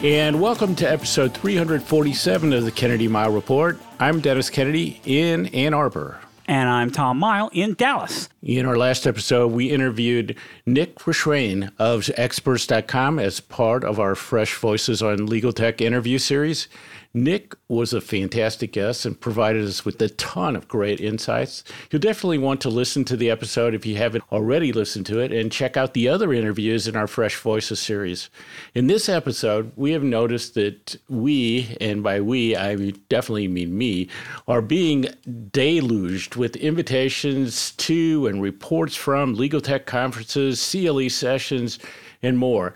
And 0.00 0.40
welcome 0.40 0.76
to 0.76 0.88
episode 0.88 1.34
347 1.34 2.52
of 2.52 2.64
the 2.64 2.70
Kennedy 2.70 3.08
Mighell 3.08 3.34
Report. 3.34 3.80
I'm 3.98 4.20
Dennis 4.20 4.48
Kennedy 4.48 5.00
in 5.04 5.46
Ann 5.46 5.74
Arbor. 5.74 6.20
And 6.46 6.68
I'm 6.68 6.92
Tom 6.92 7.18
Mighell 7.18 7.50
in 7.52 7.74
Dallas. 7.74 8.28
In 8.40 8.64
our 8.64 8.76
last 8.76 9.08
episode, 9.08 9.48
we 9.50 9.72
interviewed 9.72 10.36
Nick 10.64 11.00
Rishwain 11.00 11.72
of 11.80 12.08
experts.com 12.16 13.18
as 13.18 13.40
part 13.40 13.82
of 13.82 13.98
our 13.98 14.14
Fresh 14.14 14.54
Voices 14.54 15.02
on 15.02 15.26
Legal 15.26 15.52
Tech 15.52 15.80
interview 15.80 16.18
series. 16.18 16.68
Nick 17.14 17.54
was 17.68 17.92
a 17.94 18.00
fantastic 18.00 18.72
guest 18.72 19.06
and 19.06 19.18
provided 19.18 19.64
us 19.64 19.84
with 19.84 20.00
a 20.02 20.10
ton 20.10 20.54
of 20.54 20.68
great 20.68 21.00
insights. 21.00 21.64
You'll 21.90 22.00
definitely 22.00 22.38
want 22.38 22.60
to 22.62 22.68
listen 22.68 23.04
to 23.06 23.16
the 23.16 23.30
episode 23.30 23.74
if 23.74 23.86
you 23.86 23.96
haven't 23.96 24.24
already 24.30 24.72
listened 24.72 25.06
to 25.06 25.18
it 25.18 25.32
and 25.32 25.50
check 25.50 25.76
out 25.76 25.94
the 25.94 26.08
other 26.08 26.32
interviews 26.32 26.86
in 26.86 26.96
our 26.96 27.06
Fresh 27.06 27.36
Voices 27.36 27.80
series. 27.80 28.28
In 28.74 28.88
this 28.88 29.08
episode, 29.08 29.72
we 29.74 29.92
have 29.92 30.02
noticed 30.02 30.54
that 30.54 30.96
we, 31.08 31.76
and 31.80 32.02
by 32.02 32.20
we, 32.20 32.54
I 32.54 32.76
definitely 33.08 33.48
mean 33.48 33.76
me, 33.76 34.08
are 34.46 34.62
being 34.62 35.06
deluged 35.50 36.36
with 36.36 36.56
invitations 36.56 37.72
to 37.72 38.26
and 38.26 38.42
reports 38.42 38.94
from 38.94 39.34
legal 39.34 39.62
tech 39.62 39.86
conferences, 39.86 40.70
CLE 40.70 41.08
sessions, 41.08 41.78
and 42.22 42.36
more 42.36 42.74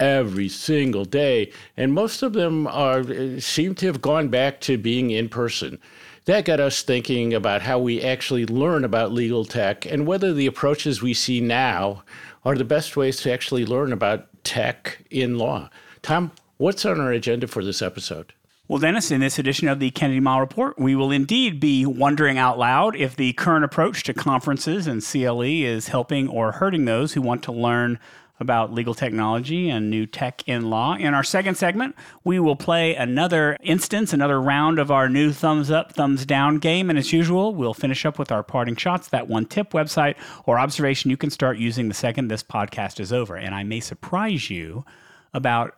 every 0.00 0.48
single 0.48 1.04
day, 1.04 1.52
and 1.76 1.92
most 1.92 2.22
of 2.22 2.32
them 2.32 2.66
are 2.66 3.02
seem 3.40 3.74
to 3.76 3.86
have 3.86 4.00
gone 4.00 4.28
back 4.28 4.60
to 4.60 4.78
being 4.78 5.10
in 5.10 5.28
person. 5.28 5.78
That 6.26 6.44
got 6.44 6.60
us 6.60 6.82
thinking 6.82 7.32
about 7.32 7.62
how 7.62 7.78
we 7.78 8.02
actually 8.02 8.44
learn 8.44 8.84
about 8.84 9.12
legal 9.12 9.44
tech 9.44 9.86
and 9.86 10.06
whether 10.06 10.34
the 10.34 10.46
approaches 10.46 11.00
we 11.00 11.14
see 11.14 11.40
now 11.40 12.02
are 12.44 12.54
the 12.54 12.64
best 12.64 12.96
ways 12.96 13.16
to 13.18 13.32
actually 13.32 13.64
learn 13.64 13.92
about 13.92 14.26
tech 14.44 15.04
in 15.10 15.38
law. 15.38 15.70
Tom, 16.02 16.32
what's 16.58 16.84
on 16.84 17.00
our 17.00 17.12
agenda 17.12 17.46
for 17.46 17.64
this 17.64 17.80
episode? 17.80 18.34
Well, 18.68 18.78
Dennis, 18.78 19.10
in 19.10 19.20
this 19.20 19.38
edition 19.38 19.66
of 19.68 19.80
the 19.80 19.90
Kennedy 19.90 20.20
Mighell 20.20 20.40
Report, 20.40 20.78
we 20.78 20.94
will 20.94 21.10
indeed 21.10 21.58
be 21.58 21.86
wondering 21.86 22.36
out 22.36 22.58
loud 22.58 22.94
if 22.94 23.16
the 23.16 23.32
current 23.32 23.64
approach 23.64 24.02
to 24.02 24.12
conferences 24.12 24.86
and 24.86 25.02
CLE 25.02 25.40
is 25.40 25.88
helping 25.88 26.28
or 26.28 26.52
hurting 26.52 26.84
those 26.84 27.14
who 27.14 27.22
want 27.22 27.42
to 27.44 27.52
learn 27.52 27.98
about 28.40 28.72
legal 28.72 28.94
technology 28.94 29.68
and 29.68 29.90
new 29.90 30.06
tech 30.06 30.42
in 30.46 30.70
law. 30.70 30.94
In 30.94 31.14
our 31.14 31.24
second 31.24 31.56
segment, 31.56 31.94
we 32.24 32.38
will 32.38 32.56
play 32.56 32.94
another 32.94 33.56
instance, 33.62 34.12
another 34.12 34.40
round 34.40 34.78
of 34.78 34.90
our 34.90 35.08
new 35.08 35.32
thumbs 35.32 35.70
up, 35.70 35.92
thumbs 35.92 36.24
down 36.24 36.58
game. 36.58 36.90
And 36.90 36.98
as 36.98 37.12
usual, 37.12 37.54
we'll 37.54 37.74
finish 37.74 38.04
up 38.06 38.18
with 38.18 38.30
our 38.30 38.42
parting 38.42 38.76
shots, 38.76 39.08
that 39.08 39.28
one 39.28 39.46
tip 39.46 39.70
website 39.70 40.16
or 40.46 40.58
observation 40.58 41.10
you 41.10 41.16
can 41.16 41.30
start 41.30 41.58
using 41.58 41.88
the 41.88 41.94
second 41.94 42.28
this 42.28 42.42
podcast 42.42 43.00
is 43.00 43.12
over. 43.12 43.36
And 43.36 43.54
I 43.54 43.64
may 43.64 43.80
surprise 43.80 44.50
you 44.50 44.84
about 45.34 45.74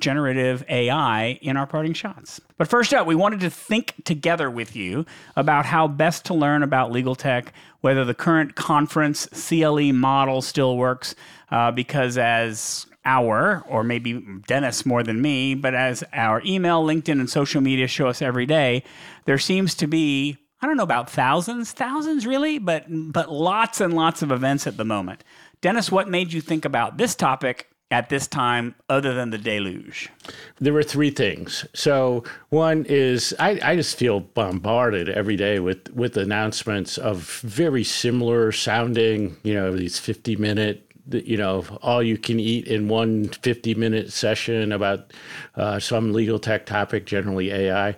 generative 0.00 0.64
AI 0.68 1.38
in 1.40 1.56
our 1.56 1.66
parting 1.66 1.92
shots. 1.92 2.40
But 2.58 2.68
first 2.68 2.92
up, 2.92 3.06
we 3.06 3.14
wanted 3.14 3.40
to 3.40 3.50
think 3.50 3.94
together 4.04 4.50
with 4.50 4.74
you 4.76 5.06
about 5.36 5.66
how 5.66 5.88
best 5.88 6.24
to 6.26 6.34
learn 6.34 6.62
about 6.62 6.90
legal 6.90 7.14
tech, 7.14 7.52
whether 7.80 8.04
the 8.04 8.14
current 8.14 8.54
conference 8.54 9.26
CLE 9.26 9.92
model 9.92 10.42
still 10.42 10.76
works, 10.76 11.14
uh, 11.50 11.70
because 11.70 12.18
as 12.18 12.86
our, 13.04 13.64
or 13.68 13.84
maybe 13.84 14.20
Dennis 14.46 14.84
more 14.84 15.02
than 15.02 15.22
me, 15.22 15.54
but 15.54 15.74
as 15.74 16.02
our 16.12 16.42
email, 16.44 16.84
LinkedIn, 16.84 17.20
and 17.20 17.30
social 17.30 17.60
media 17.60 17.86
show 17.86 18.08
us 18.08 18.20
every 18.20 18.46
day, 18.46 18.82
there 19.24 19.38
seems 19.38 19.74
to 19.76 19.86
be 19.86 20.38
I 20.60 20.66
don't 20.66 20.78
know 20.78 20.82
about 20.82 21.10
thousands, 21.10 21.72
thousands 21.72 22.26
really, 22.26 22.58
but 22.58 22.86
but 22.88 23.30
lots 23.30 23.80
and 23.80 23.94
lots 23.94 24.22
of 24.22 24.32
events 24.32 24.66
at 24.66 24.76
the 24.76 24.84
moment. 24.84 25.22
Dennis, 25.60 25.92
what 25.92 26.08
made 26.08 26.32
you 26.32 26.40
think 26.40 26.64
about 26.64 26.96
this 26.96 27.14
topic 27.14 27.68
at 27.90 28.08
this 28.08 28.26
time 28.26 28.74
other 28.88 29.14
than 29.14 29.30
the 29.30 29.38
deluge? 29.38 30.10
There 30.58 30.72
were 30.72 30.82
three 30.82 31.10
things. 31.10 31.66
So 31.74 32.24
one 32.48 32.84
is 32.88 33.34
I, 33.38 33.60
I 33.62 33.76
just 33.76 33.96
feel 33.96 34.20
bombarded 34.20 35.08
every 35.08 35.36
day 35.36 35.60
with 35.60 35.90
with 35.92 36.16
announcements 36.16 36.98
of 36.98 37.40
very 37.42 37.84
similar 37.84 38.50
sounding, 38.50 39.36
you 39.42 39.54
know, 39.54 39.76
these 39.76 39.98
50 39.98 40.36
minute 40.36 40.85
you 41.10 41.36
know, 41.36 41.64
all 41.82 42.02
you 42.02 42.18
can 42.18 42.40
eat 42.40 42.66
in 42.66 42.88
one 42.88 43.28
50 43.28 43.74
minute 43.74 44.12
session 44.12 44.72
about 44.72 45.12
uh, 45.56 45.78
some 45.78 46.12
legal 46.12 46.38
tech 46.38 46.66
topic, 46.66 47.06
generally 47.06 47.50
AI. 47.50 47.96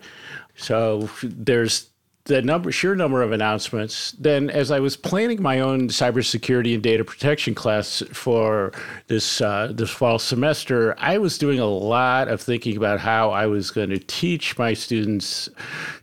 So 0.56 1.08
there's 1.22 1.91
the 2.28 2.42
number, 2.42 2.70
sheer 2.70 2.94
number 2.94 3.22
of 3.22 3.32
announcements. 3.32 4.12
Then, 4.12 4.50
as 4.50 4.70
I 4.70 4.80
was 4.80 4.96
planning 4.96 5.42
my 5.42 5.60
own 5.60 5.88
cybersecurity 5.88 6.74
and 6.74 6.82
data 6.82 7.02
protection 7.02 7.54
class 7.54 8.02
for 8.12 8.72
this 9.06 9.40
uh, 9.40 9.72
this 9.75 9.90
fall 9.90 10.19
semester, 10.19 10.94
I 10.98 11.16
was 11.19 11.38
doing 11.38 11.58
a 11.58 11.66
lot 11.66 12.28
of 12.28 12.40
thinking 12.40 12.76
about 12.76 13.00
how 13.00 13.30
I 13.30 13.46
was 13.46 13.70
going 13.70 13.88
to 13.90 13.98
teach 13.98 14.58
my 14.58 14.75
students 14.75 15.48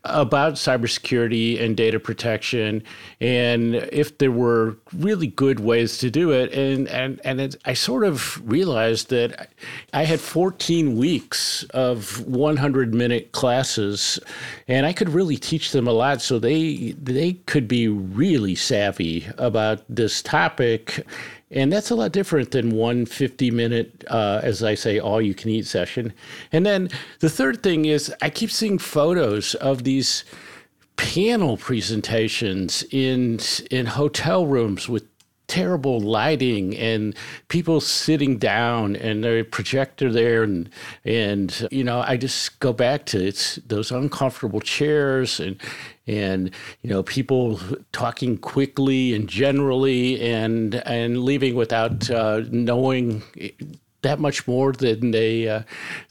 about 0.04 0.56
cybersecurity 0.56 1.62
and 1.62 1.78
data 1.78 2.00
protection, 2.00 2.84
and 3.22 3.76
if 3.76 4.18
there 4.18 4.32
were 4.32 4.76
really 4.94 5.28
good 5.28 5.60
ways 5.60 5.98
to 6.00 6.10
do 6.10 6.32
it. 6.32 6.54
And 6.54 6.88
and 6.90 7.22
and 7.24 7.42
it, 7.42 7.56
I 7.66 7.74
sort 7.74 8.04
of 8.04 8.42
realized 8.50 9.10
that 9.10 9.50
I 9.94 10.04
had 10.04 10.20
14 10.20 10.98
weeks 10.98 11.64
of 11.74 12.26
100 12.28 12.94
minute 12.94 13.32
classes, 13.32 14.20
and 14.68 14.86
I 14.86 14.94
could 14.94 15.10
really 15.10 15.38
teach 15.38 15.72
them 15.72 15.88
a 15.88 15.94
lot 15.94 16.22
so 16.22 16.40
they 16.40 16.94
they 17.02 17.34
could 17.46 17.68
be 17.68 17.88
really 17.88 18.56
savvy 18.56 19.28
about 19.38 19.84
this 19.90 20.22
topic. 20.22 21.06
And 21.52 21.72
that's 21.72 21.92
a 21.92 21.96
lot 21.96 22.12
different 22.12 22.52
than 22.52 22.72
one 22.72 23.06
50 23.06 23.52
minute, 23.52 24.04
uh, 24.10 24.42
as 24.44 24.64
I 24.64 24.74
say, 24.76 25.00
all 25.00 25.22
you 25.22 25.36
can 25.36 25.52
eat 25.52 25.68
session. 25.68 26.12
And 26.52 26.66
then 26.66 26.90
the 27.20 27.30
third 27.30 27.62
thing 27.62 27.86
is, 27.86 28.14
I 28.22 28.30
keep 28.30 28.52
seeing 28.52 28.80
photos 28.80 29.54
of 29.56 29.84
these 29.84 30.26
panel 30.98 31.58
presentations 31.58 32.84
in 32.92 33.40
in 33.72 33.86
hotel 33.86 34.46
rooms 34.46 34.88
with 34.88 35.06
terrible 35.48 36.00
lighting 36.00 36.76
and 36.76 37.16
people 37.50 37.80
sitting 37.80 38.38
down 38.38 38.96
and 38.96 39.24
their 39.24 39.44
projector 39.44 40.12
there 40.12 40.44
and 40.44 40.70
and 41.04 41.68
you 41.72 41.84
know 41.84 42.02
I 42.02 42.18
just 42.18 42.60
go 42.60 42.74
back 42.74 43.06
to 43.08 43.24
it's 43.24 43.56
those 43.58 43.92
uncomfortable 43.92 44.60
chairs 44.60 45.40
and 45.40 45.62
and 46.08 46.52
you 46.82 46.90
know 46.90 47.04
people 47.04 47.60
talking 47.92 48.38
quickly 48.38 49.14
and 49.14 49.30
generally 49.30 50.20
and 50.22 50.76
and 50.88 51.24
leaving 51.24 51.56
without 51.56 52.10
uh, 52.10 52.42
knowing 52.50 53.22
that 54.06 54.20
much 54.20 54.48
more 54.48 54.72
than 54.72 55.12
they 55.12 55.48
uh, 55.48 55.64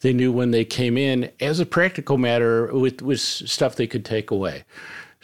they 0.03 0.13
knew 0.13 0.31
when 0.31 0.51
they 0.51 0.65
came 0.65 0.99
in 0.99 1.31
as 1.41 1.59
a 1.61 1.67
practical 1.67 2.19
matter 2.19 2.73
with 2.75 3.01
with 3.03 3.21
stuff 3.21 3.77
they 3.77 3.87
could 3.87 4.05
take 4.05 4.31
away 4.31 4.65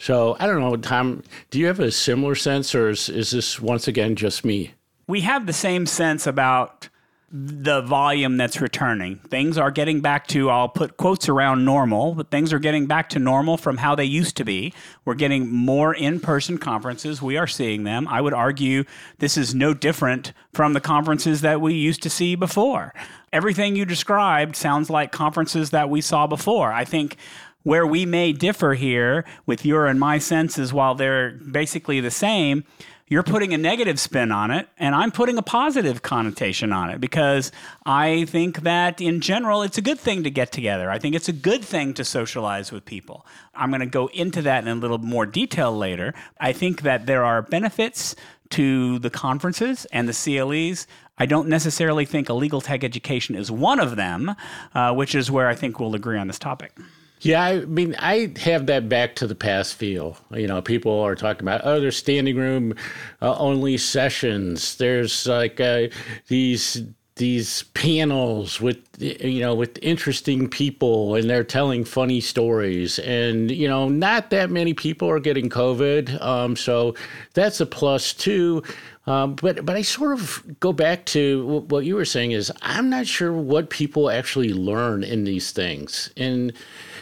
so 0.01 0.35
I 0.39 0.47
don't 0.47 0.59
know, 0.59 0.75
Tom, 0.77 1.21
do 1.51 1.59
you 1.59 1.67
have 1.67 1.79
a 1.79 1.91
similar 1.91 2.33
sense, 2.33 2.73
or 2.73 2.89
is, 2.89 3.07
is 3.07 3.29
this 3.29 3.61
once 3.61 3.87
again 3.87 4.15
just 4.15 4.43
me? 4.43 4.73
We 5.05 5.21
have 5.21 5.45
the 5.45 5.53
same 5.53 5.85
sense 5.85 6.25
about 6.25 6.89
the 7.33 7.81
volume 7.81 8.35
that's 8.35 8.59
returning. 8.59 9.15
Things 9.29 9.57
are 9.57 9.71
getting 9.71 10.01
back 10.01 10.27
to, 10.27 10.49
I'll 10.49 10.67
put 10.67 10.97
quotes 10.97 11.29
around 11.29 11.63
normal, 11.63 12.13
but 12.13 12.29
things 12.29 12.51
are 12.51 12.59
getting 12.59 12.87
back 12.87 13.07
to 13.09 13.19
normal 13.19 13.55
from 13.55 13.77
how 13.77 13.95
they 13.95 14.03
used 14.03 14.35
to 14.37 14.43
be. 14.43 14.73
We're 15.05 15.15
getting 15.15 15.49
more 15.49 15.95
in 15.95 16.19
person 16.19 16.57
conferences. 16.57 17.21
We 17.21 17.37
are 17.37 17.47
seeing 17.47 17.85
them. 17.85 18.05
I 18.09 18.19
would 18.19 18.33
argue 18.33 18.83
this 19.19 19.37
is 19.37 19.55
no 19.55 19.73
different 19.73 20.33
from 20.51 20.73
the 20.73 20.81
conferences 20.81 21.39
that 21.39 21.61
we 21.61 21.73
used 21.73 22.03
to 22.03 22.09
see 22.09 22.35
before. 22.35 22.93
Everything 23.31 23.77
you 23.77 23.85
described 23.85 24.57
sounds 24.57 24.89
like 24.89 25.13
conferences 25.13 25.69
that 25.69 25.89
we 25.89 26.01
saw 26.01 26.27
before. 26.27 26.73
I 26.73 26.83
think 26.83 27.15
where 27.63 27.87
we 27.87 28.05
may 28.05 28.33
differ 28.33 28.73
here 28.73 29.23
with 29.45 29.65
your 29.65 29.87
and 29.87 29.99
my 29.99 30.17
senses, 30.17 30.73
while 30.73 30.95
they're 30.95 31.31
basically 31.31 32.01
the 32.01 32.11
same, 32.11 32.65
you're 33.11 33.23
putting 33.23 33.53
a 33.53 33.57
negative 33.57 33.99
spin 33.99 34.31
on 34.31 34.51
it, 34.51 34.69
and 34.77 34.95
I'm 34.95 35.11
putting 35.11 35.37
a 35.37 35.41
positive 35.41 36.01
connotation 36.01 36.71
on 36.71 36.89
it 36.89 37.01
because 37.01 37.51
I 37.85 38.23
think 38.23 38.61
that 38.61 39.01
in 39.01 39.19
general, 39.19 39.63
it's 39.63 39.77
a 39.77 39.81
good 39.81 39.99
thing 39.99 40.23
to 40.23 40.31
get 40.31 40.53
together. 40.53 40.89
I 40.89 40.97
think 40.97 41.13
it's 41.13 41.27
a 41.27 41.33
good 41.33 41.61
thing 41.61 41.93
to 41.95 42.05
socialize 42.05 42.71
with 42.71 42.85
people. 42.85 43.25
I'm 43.53 43.69
going 43.69 43.81
to 43.81 43.85
go 43.85 44.07
into 44.07 44.41
that 44.43 44.63
in 44.63 44.69
a 44.69 44.75
little 44.75 44.97
more 44.97 45.25
detail 45.25 45.77
later. 45.77 46.13
I 46.39 46.53
think 46.53 46.83
that 46.83 47.05
there 47.05 47.25
are 47.25 47.41
benefits 47.41 48.15
to 48.51 48.97
the 48.99 49.09
conferences 49.09 49.83
and 49.91 50.07
the 50.07 50.13
CLEs. 50.13 50.87
I 51.17 51.25
don't 51.25 51.49
necessarily 51.49 52.05
think 52.05 52.29
a 52.29 52.33
legal 52.33 52.61
tech 52.61 52.81
education 52.81 53.35
is 53.35 53.51
one 53.51 53.81
of 53.81 53.97
them, 53.97 54.33
uh, 54.73 54.93
which 54.93 55.15
is 55.15 55.29
where 55.29 55.49
I 55.49 55.55
think 55.55 55.81
we'll 55.81 55.95
agree 55.95 56.17
on 56.17 56.27
this 56.27 56.39
topic. 56.39 56.77
Yeah, 57.21 57.43
I 57.43 57.65
mean, 57.65 57.95
I 57.99 58.33
have 58.39 58.65
that 58.65 58.89
back 58.89 59.15
to 59.17 59.27
the 59.27 59.35
past 59.35 59.75
feel. 59.75 60.17
You 60.31 60.47
know, 60.47 60.59
people 60.61 60.99
are 61.01 61.15
talking 61.15 61.43
about, 61.43 61.61
oh, 61.63 61.79
there's 61.79 61.95
standing 61.97 62.35
room 62.35 62.73
uh, 63.21 63.37
only 63.37 63.77
sessions. 63.77 64.75
There's 64.77 65.27
like 65.27 65.59
uh, 65.59 65.87
these 66.27 66.81
these 67.17 67.63
panels 67.75 68.59
with 68.59 68.79
you 68.97 69.41
know 69.41 69.53
with 69.53 69.77
interesting 69.81 70.49
people 70.49 71.13
and 71.13 71.29
they're 71.29 71.43
telling 71.43 71.83
funny 71.83 72.21
stories 72.21 72.97
and 72.99 73.51
you 73.51 73.67
know 73.67 73.89
not 73.89 74.29
that 74.29 74.49
many 74.49 74.73
people 74.73 75.09
are 75.09 75.19
getting 75.19 75.49
covid 75.49 76.19
um, 76.21 76.55
so 76.55 76.95
that's 77.33 77.59
a 77.59 77.65
plus 77.65 78.13
too 78.13 78.63
um, 79.07 79.35
but 79.35 79.65
but 79.65 79.75
I 79.75 79.81
sort 79.81 80.13
of 80.13 80.59
go 80.59 80.71
back 80.71 81.05
to 81.07 81.65
what 81.67 81.85
you 81.85 81.95
were 81.95 82.05
saying 82.05 82.31
is 82.31 82.51
I'm 82.61 82.89
not 82.89 83.07
sure 83.07 83.33
what 83.33 83.69
people 83.69 84.09
actually 84.09 84.53
learn 84.53 85.03
in 85.03 85.25
these 85.25 85.51
things 85.51 86.11
and 86.15 86.53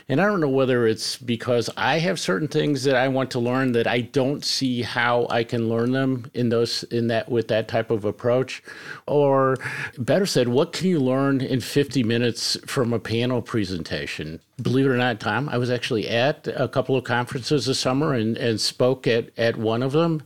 and 0.09 0.19
I 0.19 0.25
don't 0.25 0.41
know 0.41 0.49
whether 0.49 0.87
it's 0.87 1.17
because 1.17 1.69
I 1.77 1.99
have 1.99 2.19
certain 2.19 2.47
things 2.47 2.83
that 2.83 2.95
I 2.95 3.07
want 3.07 3.29
to 3.31 3.39
learn 3.39 3.73
that 3.73 3.85
I 3.85 4.01
don't 4.01 4.43
see 4.43 4.81
how 4.81 5.27
I 5.29 5.43
can 5.43 5.69
learn 5.69 5.91
them 5.91 6.31
in 6.33 6.49
those 6.49 6.81
in 6.85 7.07
that 7.07 7.29
with 7.29 7.47
that 7.49 7.67
type 7.67 7.91
of 7.91 8.05
approach, 8.05 8.63
or 9.05 9.57
better 9.99 10.25
said, 10.25 10.47
what 10.47 10.73
can 10.73 10.87
you 10.87 10.99
learn 10.99 11.41
in 11.41 11.61
50 11.61 12.03
minutes 12.03 12.57
from 12.65 12.91
a 12.91 12.99
panel 12.99 13.43
presentation? 13.43 14.39
Believe 14.59 14.87
it 14.87 14.89
or 14.89 14.97
not, 14.97 15.19
Tom, 15.19 15.47
I 15.47 15.59
was 15.59 15.69
actually 15.69 16.09
at 16.09 16.47
a 16.47 16.67
couple 16.67 16.95
of 16.95 17.03
conferences 17.03 17.67
this 17.67 17.79
summer 17.79 18.13
and, 18.13 18.35
and 18.35 18.59
spoke 18.59 19.05
at, 19.05 19.29
at 19.37 19.57
one 19.57 19.83
of 19.83 19.91
them. 19.91 20.23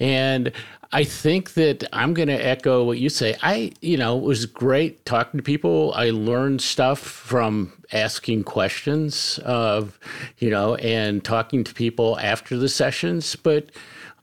And 0.00 0.52
I 0.92 1.04
think 1.04 1.54
that 1.54 1.84
I'm 1.92 2.14
going 2.14 2.28
to 2.28 2.34
echo 2.34 2.82
what 2.82 2.98
you 2.98 3.08
say. 3.08 3.36
I, 3.42 3.72
you 3.80 3.96
know, 3.96 4.18
it 4.18 4.24
was 4.24 4.46
great 4.46 5.04
talking 5.04 5.38
to 5.38 5.42
people. 5.42 5.92
I 5.94 6.10
learned 6.10 6.60
stuff 6.60 6.98
from 6.98 7.72
asking 7.92 8.44
questions 8.44 9.38
of, 9.44 9.98
you 10.38 10.50
know, 10.50 10.74
and 10.76 11.22
talking 11.24 11.62
to 11.64 11.74
people 11.74 12.18
after 12.18 12.56
the 12.56 12.68
sessions. 12.68 13.36
But 13.36 13.70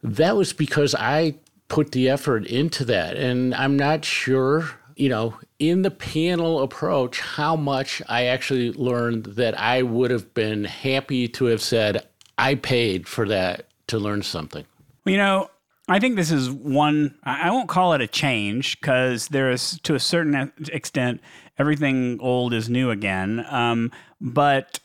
that 0.04 0.36
was 0.36 0.52
because 0.52 0.94
I 0.94 1.36
put 1.70 1.94
the 1.94 2.10
effort 2.10 2.46
into 2.46 2.84
that. 2.86 3.16
And 3.16 3.56
I'm 3.56 3.78
not 3.78 4.04
sure, 4.04 4.70
you 4.98 5.08
know, 5.08 5.38
in 5.60 5.84
the 5.84 5.92
panel 5.92 6.62
approach, 6.62 7.22
how 7.22 7.56
much 7.56 8.02
I 8.10 8.26
actually 8.26 8.74
learned 8.74 9.26
that 9.26 9.58
I 9.58 9.84
would 9.84 10.12
have 10.12 10.34
been 10.34 10.66
happy 10.66 11.30
to 11.30 11.46
have 11.46 11.62
said, 11.62 12.06
I 12.38 12.56
paid 12.56 13.08
for 13.08 13.26
that 13.30 13.68
to 13.88 14.00
learn 14.00 14.22
something. 14.22 14.66
You 15.06 15.18
know, 15.18 15.50
I 15.90 16.00
think 16.00 16.18
this 16.18 16.32
is 16.32 16.50
one, 16.50 17.18
I 17.24 17.50
won't 17.50 17.70
call 17.70 17.94
it 17.94 18.02
a 18.02 18.08
change 18.08 18.80
because 18.80 19.30
there 19.30 19.50
is, 19.50 19.80
to 19.82 19.96
a 19.96 20.00
certain 20.00 20.52
extent, 20.68 21.22
everything 21.58 22.20
old 22.22 22.54
is 22.54 22.70
new 22.70 22.92
again. 22.92 23.46
Um, 23.50 23.92
but 24.20 24.80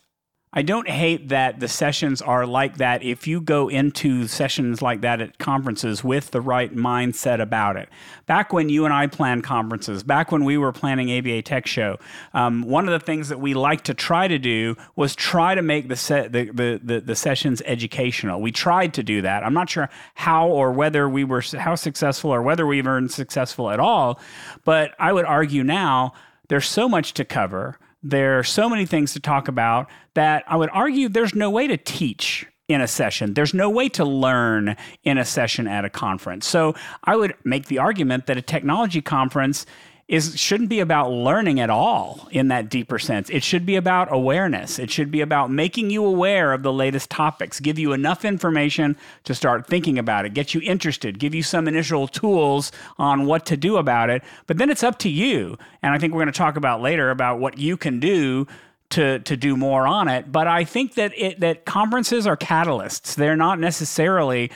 I 0.55 0.61
don't 0.61 0.87
hate 0.87 1.29
that 1.29 1.59
the 1.59 1.67
sessions 1.67 2.21
are 2.21 2.45
like 2.45 2.77
that 2.77 3.01
if 3.01 3.25
you 3.25 3.41
go 3.41 3.69
into 3.69 4.27
sessions 4.27 4.83
like 4.83 5.01
that 5.01 5.19
at 5.19 5.39
conferences 5.39 6.03
with 6.03 6.29
the 6.29 6.41
right 6.41 6.73
mindset 6.75 7.41
about 7.41 7.75
it. 7.75 7.89
Back 8.27 8.53
when 8.53 8.69
you 8.69 8.85
and 8.85 8.93
I 8.93 9.07
planned 9.07 9.43
conferences, 9.43 10.03
back 10.03 10.31
when 10.31 10.45
we 10.45 10.59
were 10.59 10.71
planning 10.71 11.11
ABA 11.11 11.41
Tech 11.41 11.65
Show, 11.65 11.97
um, 12.35 12.61
one 12.61 12.87
of 12.87 12.91
the 12.99 13.03
things 13.03 13.29
that 13.29 13.39
we 13.39 13.55
like 13.55 13.83
to 13.85 13.95
try 13.95 14.27
to 14.27 14.37
do 14.37 14.75
was 14.95 15.15
try 15.15 15.55
to 15.55 15.63
make 15.63 15.87
the, 15.87 15.95
se- 15.95 16.27
the, 16.27 16.45
the, 16.51 16.79
the, 16.83 17.01
the 17.01 17.15
sessions 17.15 17.63
educational. 17.65 18.39
We 18.39 18.51
tried 18.51 18.93
to 18.93 19.03
do 19.03 19.23
that. 19.23 19.43
I'm 19.43 19.55
not 19.55 19.71
sure 19.71 19.89
how 20.13 20.47
or 20.47 20.71
whether 20.71 21.09
we 21.09 21.23
were 21.23 21.41
how 21.57 21.73
successful 21.73 22.29
or 22.29 22.43
whether 22.43 22.67
we 22.67 22.83
were 22.83 23.07
successful 23.07 23.71
at 23.71 23.79
all, 23.79 24.19
but 24.63 24.93
I 24.99 25.13
would 25.13 25.25
argue 25.25 25.63
now 25.63 26.13
there's 26.47 26.67
so 26.67 26.87
much 26.87 27.15
to 27.15 27.25
cover 27.25 27.79
there 28.03 28.37
are 28.37 28.43
so 28.43 28.69
many 28.69 28.85
things 28.85 29.13
to 29.13 29.19
talk 29.19 29.47
about 29.47 29.89
that 30.13 30.43
I 30.47 30.57
would 30.57 30.69
argue 30.71 31.09
there's 31.09 31.33
no 31.33 31.49
way 31.49 31.67
to 31.67 31.77
teach 31.77 32.45
in 32.67 32.81
a 32.81 32.87
session. 32.87 33.33
There's 33.33 33.53
no 33.53 33.69
way 33.69 33.89
to 33.89 34.05
learn 34.05 34.75
in 35.03 35.17
a 35.17 35.25
session 35.25 35.67
at 35.67 35.85
a 35.85 35.89
conference. 35.89 36.45
So 36.47 36.75
I 37.03 37.15
would 37.15 37.35
make 37.43 37.67
the 37.67 37.79
argument 37.79 38.25
that 38.27 38.37
a 38.37 38.41
technology 38.41 39.01
conference 39.01 39.65
is 40.07 40.37
shouldn't 40.37 40.69
be 40.69 40.81
about 40.81 41.11
learning 41.11 41.59
at 41.59 41.69
all 41.69 42.27
in 42.31 42.49
that 42.49 42.69
deeper 42.69 42.99
sense. 42.99 43.29
It 43.29 43.43
should 43.43 43.65
be 43.65 43.75
about 43.75 44.11
awareness. 44.11 44.77
It 44.77 44.91
should 44.91 45.11
be 45.11 45.21
about 45.21 45.49
making 45.49 45.89
you 45.89 46.05
aware 46.05 46.51
of 46.51 46.61
the 46.61 46.73
latest 46.73 47.09
topics, 47.09 47.59
give 47.59 47.79
you 47.79 47.93
enough 47.93 48.25
information 48.25 48.97
to 49.23 49.33
start 49.33 49.65
thinking 49.65 49.97
about 49.97 50.25
it, 50.25 50.33
get 50.33 50.53
you 50.53 50.61
interested, 50.61 51.19
give 51.19 51.33
you 51.33 51.41
some 51.41 51.67
initial 51.67 52.07
tools 52.07 52.71
on 52.97 53.25
what 53.25 53.45
to 53.45 53.55
do 53.55 53.77
about 53.77 54.09
it. 54.09 54.23
But 54.45 54.57
then 54.57 54.69
it's 54.69 54.83
up 54.83 54.99
to 54.99 55.09
you. 55.09 55.57
And 55.81 55.93
I 55.93 55.97
think 55.97 56.13
we're 56.13 56.23
going 56.23 56.33
to 56.33 56.37
talk 56.37 56.57
about 56.57 56.81
later 56.81 57.09
about 57.09 57.39
what 57.39 57.57
you 57.57 57.77
can 57.77 57.99
do 57.99 58.45
to 58.89 59.19
to 59.19 59.35
do 59.35 59.57
more 59.57 59.87
on 59.87 60.07
it. 60.07 60.31
But 60.31 60.47
I 60.47 60.63
think 60.65 60.95
that 60.95 61.13
it 61.17 61.39
that 61.39 61.65
conferences 61.65 62.27
are 62.27 62.37
catalysts. 62.37 63.15
They're 63.15 63.35
not 63.35 63.59
necessarily 63.59 64.51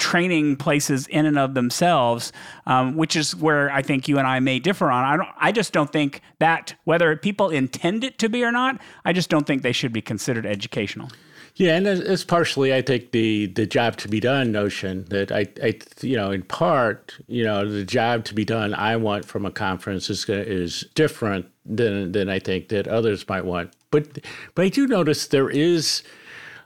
training 0.00 0.56
places 0.56 1.06
in 1.06 1.26
and 1.26 1.38
of 1.38 1.54
themselves, 1.54 2.32
um, 2.66 2.96
which 2.96 3.14
is 3.14 3.36
where 3.36 3.70
I 3.70 3.82
think 3.82 4.08
you 4.08 4.18
and 4.18 4.26
I 4.26 4.40
may 4.40 4.58
differ 4.58 4.90
on. 4.90 5.04
I 5.04 5.16
don't. 5.16 5.28
I 5.36 5.52
just 5.52 5.72
don't 5.72 5.92
think 5.92 6.20
that 6.40 6.74
whether 6.84 7.14
people 7.16 7.50
intend 7.50 8.02
it 8.02 8.18
to 8.18 8.28
be 8.28 8.42
or 8.42 8.50
not, 8.50 8.80
I 9.04 9.12
just 9.12 9.30
don't 9.30 9.46
think 9.46 9.62
they 9.62 9.72
should 9.72 9.92
be 9.92 10.02
considered 10.02 10.46
educational. 10.46 11.10
Yeah, 11.56 11.76
and 11.76 11.86
it's 11.86 12.24
partially, 12.24 12.74
I 12.74 12.80
think, 12.80 13.10
the 13.10 13.46
the 13.46 13.66
job 13.66 13.96
to 13.98 14.08
be 14.08 14.20
done 14.20 14.50
notion 14.50 15.04
that 15.10 15.30
I, 15.30 15.46
I, 15.62 15.78
you 16.00 16.16
know, 16.16 16.30
in 16.30 16.42
part, 16.42 17.18
you 17.26 17.44
know, 17.44 17.68
the 17.68 17.84
job 17.84 18.24
to 18.26 18.34
be 18.34 18.44
done 18.44 18.72
I 18.72 18.96
want 18.96 19.24
from 19.24 19.44
a 19.44 19.50
conference 19.50 20.08
is 20.08 20.26
is 20.28 20.86
different 20.94 21.46
than 21.66 22.12
than 22.12 22.28
I 22.30 22.38
think 22.38 22.68
that 22.68 22.88
others 22.88 23.28
might 23.28 23.44
want. 23.44 23.74
But 23.90 24.20
but 24.54 24.64
I 24.64 24.68
do 24.68 24.86
notice 24.86 25.26
there 25.26 25.50
is 25.50 26.02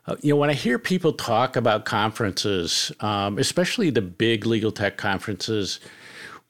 uh, 0.06 0.16
you 0.20 0.34
know, 0.34 0.36
when 0.36 0.50
I 0.50 0.54
hear 0.54 0.78
people 0.78 1.12
talk 1.12 1.56
about 1.56 1.84
conferences, 1.84 2.92
um, 3.00 3.38
especially 3.38 3.90
the 3.90 4.02
big 4.02 4.44
legal 4.44 4.70
tech 4.70 4.96
conferences, 4.96 5.80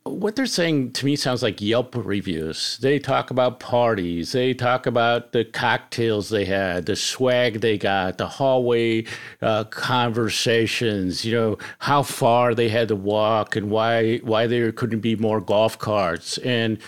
what 0.04 0.36
they're 0.36 0.44
saying 0.44 0.92
to 0.92 1.06
me 1.06 1.16
sounds 1.16 1.42
like 1.42 1.62
Yelp 1.62 1.94
reviews. 1.96 2.76
They 2.78 2.98
talk 2.98 3.30
about 3.30 3.58
parties, 3.58 4.32
they 4.32 4.52
talk 4.52 4.86
about 4.86 5.32
the 5.32 5.44
cocktails 5.44 6.28
they 6.28 6.44
had, 6.44 6.84
the 6.84 6.96
swag 6.96 7.60
they 7.60 7.78
got, 7.78 8.18
the 8.18 8.26
hallway 8.26 9.06
uh, 9.40 9.64
conversations. 9.64 11.24
You 11.24 11.34
know 11.34 11.58
how 11.78 12.02
far 12.02 12.54
they 12.54 12.68
had 12.68 12.88
to 12.88 12.96
walk 12.96 13.56
and 13.56 13.70
why 13.70 14.18
why 14.18 14.46
there 14.46 14.72
couldn't 14.72 15.00
be 15.00 15.16
more 15.16 15.40
golf 15.40 15.78
carts 15.78 16.36
and 16.38 16.78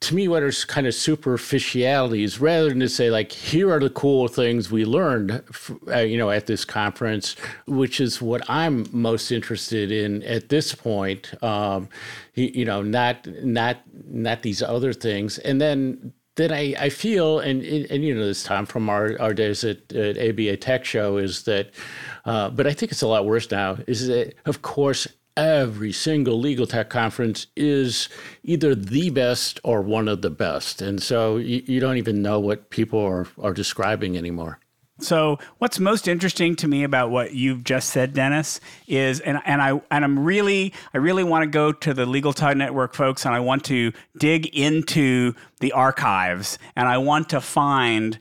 to 0.00 0.14
me, 0.14 0.28
what 0.28 0.42
are 0.42 0.52
kind 0.66 0.86
of 0.86 0.94
superficialities, 0.94 2.38
rather 2.38 2.68
than 2.68 2.80
to 2.80 2.88
say 2.88 3.10
like, 3.10 3.32
here 3.32 3.72
are 3.72 3.80
the 3.80 3.90
cool 3.90 4.28
things 4.28 4.70
we 4.70 4.84
learned, 4.84 5.42
uh, 5.88 6.00
you 6.00 6.18
know, 6.18 6.30
at 6.30 6.46
this 6.46 6.64
conference, 6.64 7.34
which 7.66 8.00
is 8.00 8.20
what 8.20 8.48
I'm 8.48 8.86
most 8.92 9.32
interested 9.32 9.90
in 9.90 10.22
at 10.24 10.48
this 10.50 10.74
point. 10.74 11.32
Um, 11.42 11.88
you, 12.34 12.50
you 12.54 12.64
know, 12.64 12.82
not 12.82 13.26
not 13.42 13.78
not 14.06 14.42
these 14.42 14.62
other 14.62 14.92
things, 14.92 15.38
and 15.38 15.60
then 15.60 16.12
then 16.36 16.52
I, 16.52 16.74
I 16.78 16.88
feel, 16.90 17.40
and, 17.40 17.62
and 17.62 18.04
you 18.04 18.14
know 18.14 18.26
this, 18.26 18.42
time 18.42 18.66
from 18.66 18.90
our, 18.90 19.18
our 19.18 19.32
days 19.32 19.64
at, 19.64 19.90
at 19.94 20.18
ABA 20.18 20.58
Tech 20.58 20.84
Show, 20.84 21.16
is 21.16 21.44
that, 21.44 21.70
uh, 22.26 22.50
but 22.50 22.66
I 22.66 22.74
think 22.74 22.92
it's 22.92 23.00
a 23.00 23.08
lot 23.08 23.24
worse 23.24 23.50
now, 23.50 23.78
is 23.86 24.06
that, 24.08 24.34
of 24.44 24.60
course, 24.60 25.08
every 25.36 25.92
single 25.92 26.38
legal 26.40 26.66
tech 26.66 26.88
conference 26.88 27.46
is 27.56 28.08
either 28.42 28.74
the 28.74 29.10
best 29.10 29.60
or 29.62 29.82
one 29.82 30.08
of 30.08 30.22
the 30.22 30.30
best. 30.30 30.80
And 30.80 31.02
so 31.02 31.36
you, 31.36 31.62
you 31.66 31.80
don't 31.80 31.98
even 31.98 32.22
know 32.22 32.40
what 32.40 32.70
people 32.70 33.00
are, 33.00 33.26
are 33.38 33.52
describing 33.52 34.16
anymore. 34.16 34.60
So, 34.98 35.38
what's 35.58 35.78
most 35.78 36.08
interesting 36.08 36.56
to 36.56 36.68
me 36.68 36.82
about 36.82 37.10
what 37.10 37.34
you've 37.34 37.64
just 37.64 37.90
said, 37.90 38.14
Dennis, 38.14 38.60
is, 38.88 39.20
and, 39.20 39.42
and 39.44 39.60
I 39.60 39.80
and 39.90 40.04
I'm 40.04 40.18
really, 40.18 40.72
I 40.94 40.98
really 40.98 41.22
want 41.22 41.42
to 41.42 41.50
go 41.50 41.70
to 41.70 41.92
the 41.92 42.06
Legal 42.06 42.32
Tech 42.32 42.56
Network 42.56 42.94
folks, 42.94 43.26
and 43.26 43.34
I 43.34 43.40
want 43.40 43.64
to 43.64 43.92
dig 44.16 44.46
into 44.56 45.34
the 45.60 45.72
archives, 45.72 46.58
and 46.76 46.88
I 46.88 46.96
want 46.96 47.28
to 47.30 47.42
find 47.42 48.18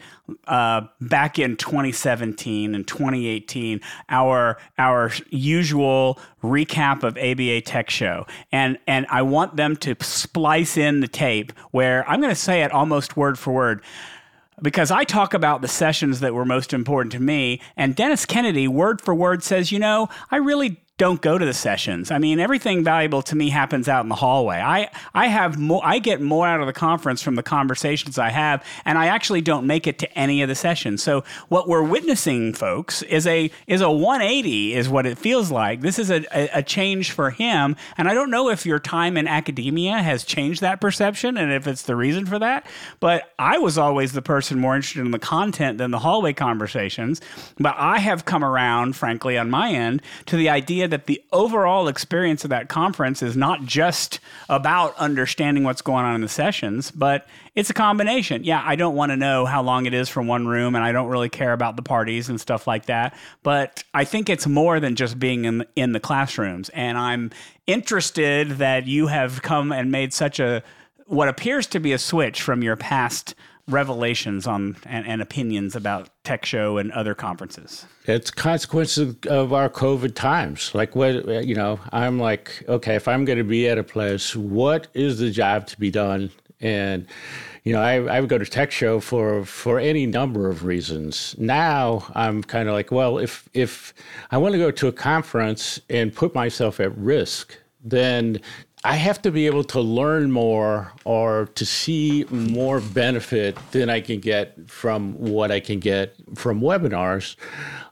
uh, 0.47 0.81
back 0.99 1.39
in 1.39 1.55
2017 1.55 2.75
and 2.75 2.85
2018 2.85 3.79
our 4.09 4.57
our 4.77 5.11
usual 5.29 6.19
recap 6.43 7.03
of 7.03 7.17
ABA 7.17 7.61
Tech 7.61 7.89
Show, 7.89 8.27
and 8.51 8.77
and 8.85 9.05
I 9.09 9.21
want 9.21 9.55
them 9.55 9.77
to 9.77 9.95
splice 10.01 10.75
in 10.75 10.99
the 10.99 11.07
tape 11.07 11.53
where 11.71 12.05
I'm 12.09 12.19
going 12.19 12.33
to 12.33 12.39
say 12.39 12.63
it 12.63 12.71
almost 12.73 13.15
word 13.15 13.39
for 13.39 13.53
word 13.53 13.81
because 14.61 14.91
I 14.91 15.03
talk 15.03 15.33
about 15.33 15.61
the 15.61 15.67
sessions 15.67 16.19
that 16.21 16.33
were 16.33 16.45
most 16.45 16.73
important 16.73 17.11
to 17.13 17.19
me, 17.19 17.61
and 17.75 17.95
Dennis 17.95 18.25
Kennedy, 18.25 18.67
word 18.67 19.01
for 19.01 19.13
word, 19.13 19.43
says, 19.43 19.71
you 19.71 19.79
know, 19.79 20.09
I 20.31 20.37
really 20.37 20.81
don't 20.97 21.21
go 21.21 21.37
to 21.37 21.45
the 21.45 21.53
sessions. 21.53 22.09
I 22.09 22.19
mean, 22.19 22.39
everything 22.39 22.81
valuable 22.81 23.21
to 23.23 23.35
me 23.35 23.49
happens 23.49 23.89
out 23.89 24.05
in 24.05 24.09
the 24.09 24.15
hallway. 24.15 24.59
I 24.59 24.89
I 25.13 25.27
have 25.27 25.59
more 25.59 25.81
I 25.83 25.99
get 25.99 26.21
more 26.21 26.47
out 26.47 26.61
of 26.61 26.67
the 26.67 26.73
conference 26.73 27.21
from 27.21 27.35
the 27.35 27.43
conversations 27.43 28.17
I 28.17 28.29
have 28.29 28.63
and 28.85 28.97
I 28.97 29.07
actually 29.07 29.41
don't 29.41 29.67
make 29.67 29.87
it 29.87 29.99
to 29.99 30.17
any 30.17 30.41
of 30.41 30.47
the 30.47 30.55
sessions. 30.55 31.03
So 31.03 31.25
what 31.49 31.67
we're 31.67 31.83
witnessing 31.83 32.53
folks 32.53 33.01
is 33.01 33.27
a 33.27 33.51
is 33.67 33.81
a 33.81 33.91
180 33.91 34.73
is 34.73 34.87
what 34.87 35.05
it 35.05 35.17
feels 35.17 35.51
like. 35.51 35.81
This 35.81 35.99
is 35.99 36.09
a, 36.09 36.25
a, 36.33 36.59
a 36.59 36.63
change 36.63 37.11
for 37.11 37.29
him 37.29 37.75
and 37.97 38.07
I 38.07 38.13
don't 38.13 38.31
know 38.31 38.49
if 38.49 38.65
your 38.65 38.79
time 38.79 39.17
in 39.17 39.27
academia 39.27 40.01
has 40.01 40.23
changed 40.23 40.61
that 40.61 40.79
perception 40.79 41.35
and 41.35 41.51
if 41.51 41.67
it's 41.67 41.83
the 41.83 41.97
reason 41.97 42.25
for 42.25 42.39
that, 42.39 42.65
but 43.01 43.33
I 43.37 43.57
was 43.57 43.77
always 43.77 44.13
the 44.13 44.21
person 44.21 44.59
more 44.59 44.77
interested 44.77 45.01
in 45.01 45.11
the 45.11 45.19
content 45.19 45.77
than 45.77 45.91
the 45.91 45.99
hallway 45.99 46.31
conversations, 46.31 47.19
but 47.59 47.75
I 47.77 47.99
have 47.99 48.23
come 48.23 48.45
around 48.45 48.95
frankly 48.95 49.37
on 49.37 49.49
my 49.49 49.71
end 49.71 50.01
to 50.27 50.37
the 50.37 50.47
idea 50.47 50.84
idea 50.85 50.97
that 50.97 51.07
the 51.07 51.21
overall 51.31 51.87
experience 51.87 52.43
of 52.43 52.49
that 52.51 52.69
conference 52.69 53.21
is 53.21 53.35
not 53.35 53.63
just 53.65 54.19
about 54.49 54.95
understanding 54.97 55.63
what's 55.63 55.81
going 55.81 56.05
on 56.05 56.15
in 56.15 56.21
the 56.21 56.29
sessions, 56.29 56.91
but 56.91 57.27
it's 57.55 57.69
a 57.69 57.73
combination. 57.73 58.43
Yeah, 58.43 58.61
I 58.65 58.75
don't 58.75 58.95
want 58.95 59.11
to 59.11 59.17
know 59.17 59.45
how 59.45 59.63
long 59.63 59.85
it 59.85 59.93
is 59.93 60.09
from 60.09 60.27
one 60.27 60.47
room, 60.47 60.75
and 60.75 60.83
I 60.83 60.91
don't 60.91 61.07
really 61.07 61.29
care 61.29 61.53
about 61.53 61.75
the 61.75 61.81
parties 61.81 62.29
and 62.29 62.39
stuff 62.39 62.67
like 62.67 62.85
that. 62.85 63.15
But 63.43 63.83
I 63.93 64.05
think 64.05 64.29
it's 64.29 64.47
more 64.47 64.79
than 64.79 64.95
just 64.95 65.19
being 65.19 65.45
in 65.45 65.65
in 65.75 65.93
the 65.93 65.99
classrooms, 65.99 66.69
and 66.69 66.97
I'm 66.97 67.31
interested 67.67 68.57
that 68.59 68.87
you 68.87 69.07
have 69.07 69.41
come 69.41 69.71
and 69.71 69.91
made 69.91 70.13
such 70.13 70.39
a 70.39 70.61
what 71.07 71.27
appears 71.27 71.67
to 71.67 71.79
be 71.79 71.93
a 71.93 71.97
switch 71.97 72.41
from 72.41 72.63
your 72.63 72.75
past 72.75 73.35
revelations 73.67 74.45
on 74.45 74.77
and, 74.85 75.07
and, 75.07 75.21
opinions 75.21 75.75
about 75.75 76.09
tech 76.23 76.45
show 76.45 76.77
and 76.77 76.91
other 76.91 77.15
conferences. 77.15 77.85
It's 78.05 78.29
consequences 78.29 79.15
of 79.27 79.53
our 79.53 79.69
covid 79.69 80.13
times. 80.13 80.73
Like 80.75 80.95
what 80.95 81.45
you 81.45 81.55
know 81.55 81.79
i'm 81.91 82.19
like 82.19 82.63
okay 82.67 82.95
if 82.95 83.07
i'm 83.07 83.25
going 83.25 83.39
to 83.39 83.43
be 83.43 83.67
at 83.67 83.77
a 83.77 83.83
place 83.83 84.35
what 84.35 84.87
is 84.93 85.17
the 85.19 85.31
job 85.31 85.67
to 85.67 85.79
be 85.79 85.89
done? 85.89 86.29
And 86.61 87.07
you 87.63 87.73
know 87.73 87.81
I, 87.81 87.95
I 87.95 88.19
would 88.19 88.29
go 88.29 88.37
to 88.37 88.45
tech 88.45 88.71
show 88.71 88.99
for 88.99 89.43
for 89.45 89.79
any 89.79 90.05
number 90.05 90.47
of 90.47 90.63
reasons. 90.63 91.35
Now 91.39 92.05
i'm 92.13 92.43
kind 92.43 92.69
of 92.69 92.75
like 92.75 92.91
well 92.91 93.17
if 93.17 93.49
if 93.53 93.95
i 94.29 94.37
want 94.37 94.53
to 94.53 94.59
go 94.59 94.69
to 94.69 94.87
a 94.87 94.91
conference 94.91 95.79
and 95.89 96.13
put 96.13 96.35
myself 96.35 96.79
at 96.79 96.95
risk 96.95 97.57
then 97.85 98.41
I 98.85 98.97
have 98.97 99.19
to 99.23 99.31
be 99.31 99.47
able 99.47 99.63
to 99.65 99.81
learn 99.81 100.31
more 100.31 100.93
or 101.05 101.49
to 101.55 101.65
see 101.65 102.23
more 102.29 102.79
benefit 102.79 103.57
than 103.71 103.89
I 103.89 103.99
can 103.99 104.19
get 104.19 104.69
from 104.69 105.13
what 105.13 105.51
I 105.51 105.59
can 105.59 105.79
get 105.79 106.15
from 106.35 106.61
webinars. 106.61 107.35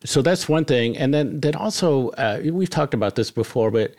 So 0.05 0.21
that's 0.21 0.47
one 0.47 0.65
thing. 0.65 0.95
And 0.95 1.12
then, 1.12 1.39
then 1.41 1.55
also, 1.55 2.09
uh, 2.09 2.41
we've 2.45 2.69
talked 2.69 2.93
about 2.93 3.15
this 3.15 3.31
before, 3.31 3.71
but 3.71 3.95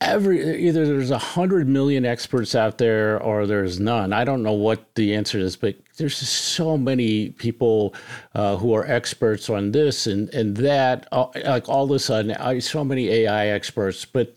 every 0.00 0.66
either 0.66 0.86
there's 0.86 1.10
a 1.10 1.18
hundred 1.18 1.68
million 1.68 2.04
experts 2.04 2.54
out 2.54 2.78
there 2.78 3.22
or 3.22 3.46
there's 3.46 3.78
none. 3.80 4.12
I 4.12 4.24
don't 4.24 4.42
know 4.42 4.52
what 4.52 4.94
the 4.96 5.14
answer 5.14 5.38
is, 5.38 5.56
but 5.56 5.76
there's 5.96 6.16
so 6.16 6.78
many 6.78 7.30
people 7.30 7.94
uh, 8.34 8.56
who 8.56 8.74
are 8.74 8.86
experts 8.86 9.50
on 9.50 9.72
this 9.72 10.06
and 10.06 10.32
and 10.34 10.56
that. 10.58 11.06
Uh, 11.12 11.26
like 11.44 11.68
all 11.68 11.84
of 11.84 11.90
a 11.90 11.98
sudden, 11.98 12.32
I, 12.32 12.58
so 12.58 12.84
many 12.84 13.08
AI 13.08 13.48
experts, 13.48 14.04
but 14.04 14.34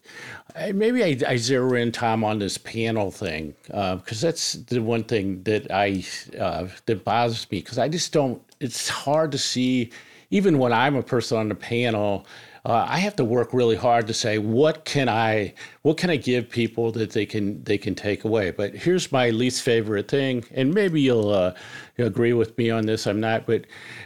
Maybe 0.56 1.04
I, 1.04 1.18
I, 1.28 1.38
zero 1.38 1.74
in 1.74 1.92
Tom 1.92 2.24
on 2.24 2.38
this 2.38 2.60
panel 2.60 3.10
thing 3.10 3.56
because 3.66 4.24
uh, 4.24 4.28
that's 4.28 4.54
the 4.54 4.82
one 4.82 5.04
thing 5.04 5.42
that 5.44 5.72
I 5.72 6.06
uh, 6.40 6.68
that 6.86 7.04
bothers 7.04 7.50
me 7.50 7.60
because 7.60 7.80
I 7.80 7.90
just 7.90 8.14
don't. 8.14 8.42
It's 8.60 8.88
hard 8.88 9.32
to 9.32 9.40
see, 9.40 9.92
even 10.30 10.60
when 10.60 10.72
I'm 10.72 10.96
a 10.96 11.04
person 11.04 11.38
on 11.38 11.50
the 11.50 11.56
panel. 11.56 12.26
Uh, 12.66 12.86
I 12.88 13.00
have 13.00 13.18
to 13.18 13.26
work 13.26 13.54
really 13.54 13.76
hard 13.76 14.08
to 14.08 14.14
say 14.14 14.38
what 14.38 14.86
can 14.86 15.10
I 15.10 15.54
what 15.82 15.98
can 15.98 16.10
I 16.10 16.16
give 16.16 16.50
people 16.50 16.94
that 16.94 17.12
they 17.12 17.26
can 17.26 17.62
they 17.66 17.78
can 17.78 17.94
take 17.94 18.24
away. 18.24 18.52
But 18.52 18.74
here's 18.74 19.12
my 19.12 19.32
least 19.32 19.64
favorite 19.64 20.08
thing, 20.08 20.46
and 20.52 20.74
maybe 20.74 21.02
you'll, 21.02 21.30
uh, 21.30 21.56
you'll 21.98 22.08
agree 22.08 22.32
with 22.32 22.58
me 22.58 22.70
on 22.70 22.86
this. 22.86 23.06
I'm 23.06 23.20
not, 23.20 23.46
but 23.46 23.66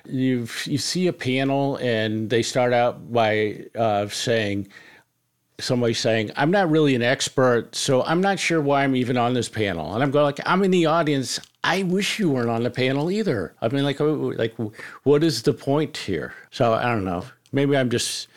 you 0.09 0.47
you 0.65 0.79
see 0.79 1.05
a 1.05 1.13
panel 1.13 1.75
and 1.83 2.31
they 2.31 2.41
start 2.41 2.73
out 2.73 3.13
by 3.13 3.65
uh, 3.75 4.07
saying 4.07 4.69
somebody 5.59 5.93
saying, 5.93 6.31
I'm 6.35 6.51
not 6.51 6.69
really 6.69 6.95
an 6.95 7.01
expert, 7.01 7.75
so 7.75 8.03
I'm 8.03 8.21
not 8.21 8.39
sure 8.39 8.61
why 8.61 8.83
I'm 8.83 8.95
even 8.95 9.17
on 9.17 9.33
this 9.33 9.49
panel. 9.49 9.93
And 9.93 10.03
I'm 10.03 10.11
going 10.11 10.25
like, 10.25 10.39
I'm 10.45 10.63
in 10.63 10.71
the 10.71 10.85
audience. 10.85 11.39
I 11.63 11.83
wish 11.83 12.19
you 12.19 12.29
weren't 12.29 12.49
on 12.49 12.63
the 12.63 12.69
panel 12.69 13.09
either. 13.09 13.55
I 13.61 13.67
mean, 13.69 13.83
like, 13.83 13.99
oh, 13.99 14.33
like, 14.37 14.55
what 15.03 15.23
is 15.23 15.41
the 15.43 15.53
point 15.53 15.97
here? 15.97 16.33
So 16.51 16.73
I 16.73 16.83
don't 16.83 17.05
know. 17.05 17.25
Maybe 17.51 17.75
I'm 17.75 17.89
just, 17.89 18.27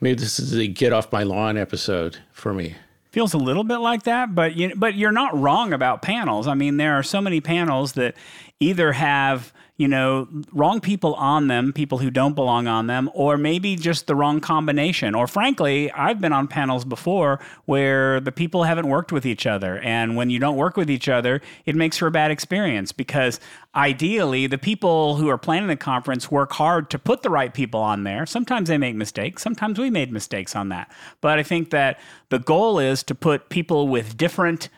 maybe 0.00 0.20
this 0.20 0.40
is 0.40 0.52
the 0.52 0.68
get 0.68 0.92
off 0.92 1.12
my 1.12 1.22
lawn 1.22 1.56
episode 1.58 2.18
for 2.32 2.54
me. 2.54 2.76
Feels 3.12 3.34
a 3.34 3.38
little 3.38 3.64
bit 3.64 3.78
like 3.78 4.04
that, 4.04 4.34
but 4.34 4.56
you, 4.56 4.72
but 4.76 4.94
you're 4.94 5.12
not 5.12 5.38
wrong 5.38 5.72
about 5.72 6.00
panels. 6.00 6.46
I 6.46 6.54
mean, 6.54 6.76
there 6.76 6.94
are 6.94 7.02
so 7.02 7.20
many 7.20 7.40
panels 7.40 7.92
that 7.92 8.14
either 8.60 8.92
have 8.92 9.52
you 9.80 9.88
know, 9.88 10.28
wrong 10.52 10.78
people 10.78 11.14
on 11.14 11.46
them, 11.46 11.72
people 11.72 11.96
who 11.96 12.10
don't 12.10 12.34
belong 12.34 12.66
on 12.66 12.86
them, 12.86 13.08
or 13.14 13.38
maybe 13.38 13.76
just 13.76 14.06
the 14.06 14.14
wrong 14.14 14.38
combination. 14.38 15.14
Or 15.14 15.26
frankly, 15.26 15.90
I've 15.92 16.20
been 16.20 16.34
on 16.34 16.48
panels 16.48 16.84
before 16.84 17.40
where 17.64 18.20
the 18.20 18.30
people 18.30 18.64
haven't 18.64 18.88
worked 18.88 19.10
with 19.10 19.24
each 19.24 19.46
other. 19.46 19.78
And 19.78 20.16
when 20.16 20.28
you 20.28 20.38
don't 20.38 20.56
work 20.56 20.76
with 20.76 20.90
each 20.90 21.08
other, 21.08 21.40
it 21.64 21.74
makes 21.76 21.96
for 21.96 22.08
a 22.08 22.10
bad 22.10 22.30
experience 22.30 22.92
because 22.92 23.40
ideally 23.74 24.46
the 24.46 24.58
people 24.58 25.16
who 25.16 25.30
are 25.30 25.38
planning 25.38 25.68
the 25.68 25.76
conference 25.76 26.30
work 26.30 26.52
hard 26.52 26.90
to 26.90 26.98
put 26.98 27.22
the 27.22 27.30
right 27.30 27.54
people 27.54 27.80
on 27.80 28.04
there. 28.04 28.26
Sometimes 28.26 28.68
they 28.68 28.76
make 28.76 28.96
mistakes, 28.96 29.42
sometimes 29.42 29.78
we 29.78 29.88
made 29.88 30.12
mistakes 30.12 30.54
on 30.54 30.68
that. 30.68 30.92
But 31.22 31.38
I 31.38 31.42
think 31.42 31.70
that 31.70 31.98
the 32.28 32.38
goal 32.38 32.78
is 32.78 33.02
to 33.04 33.14
put 33.14 33.48
people 33.48 33.88
with 33.88 34.18
different 34.18 34.68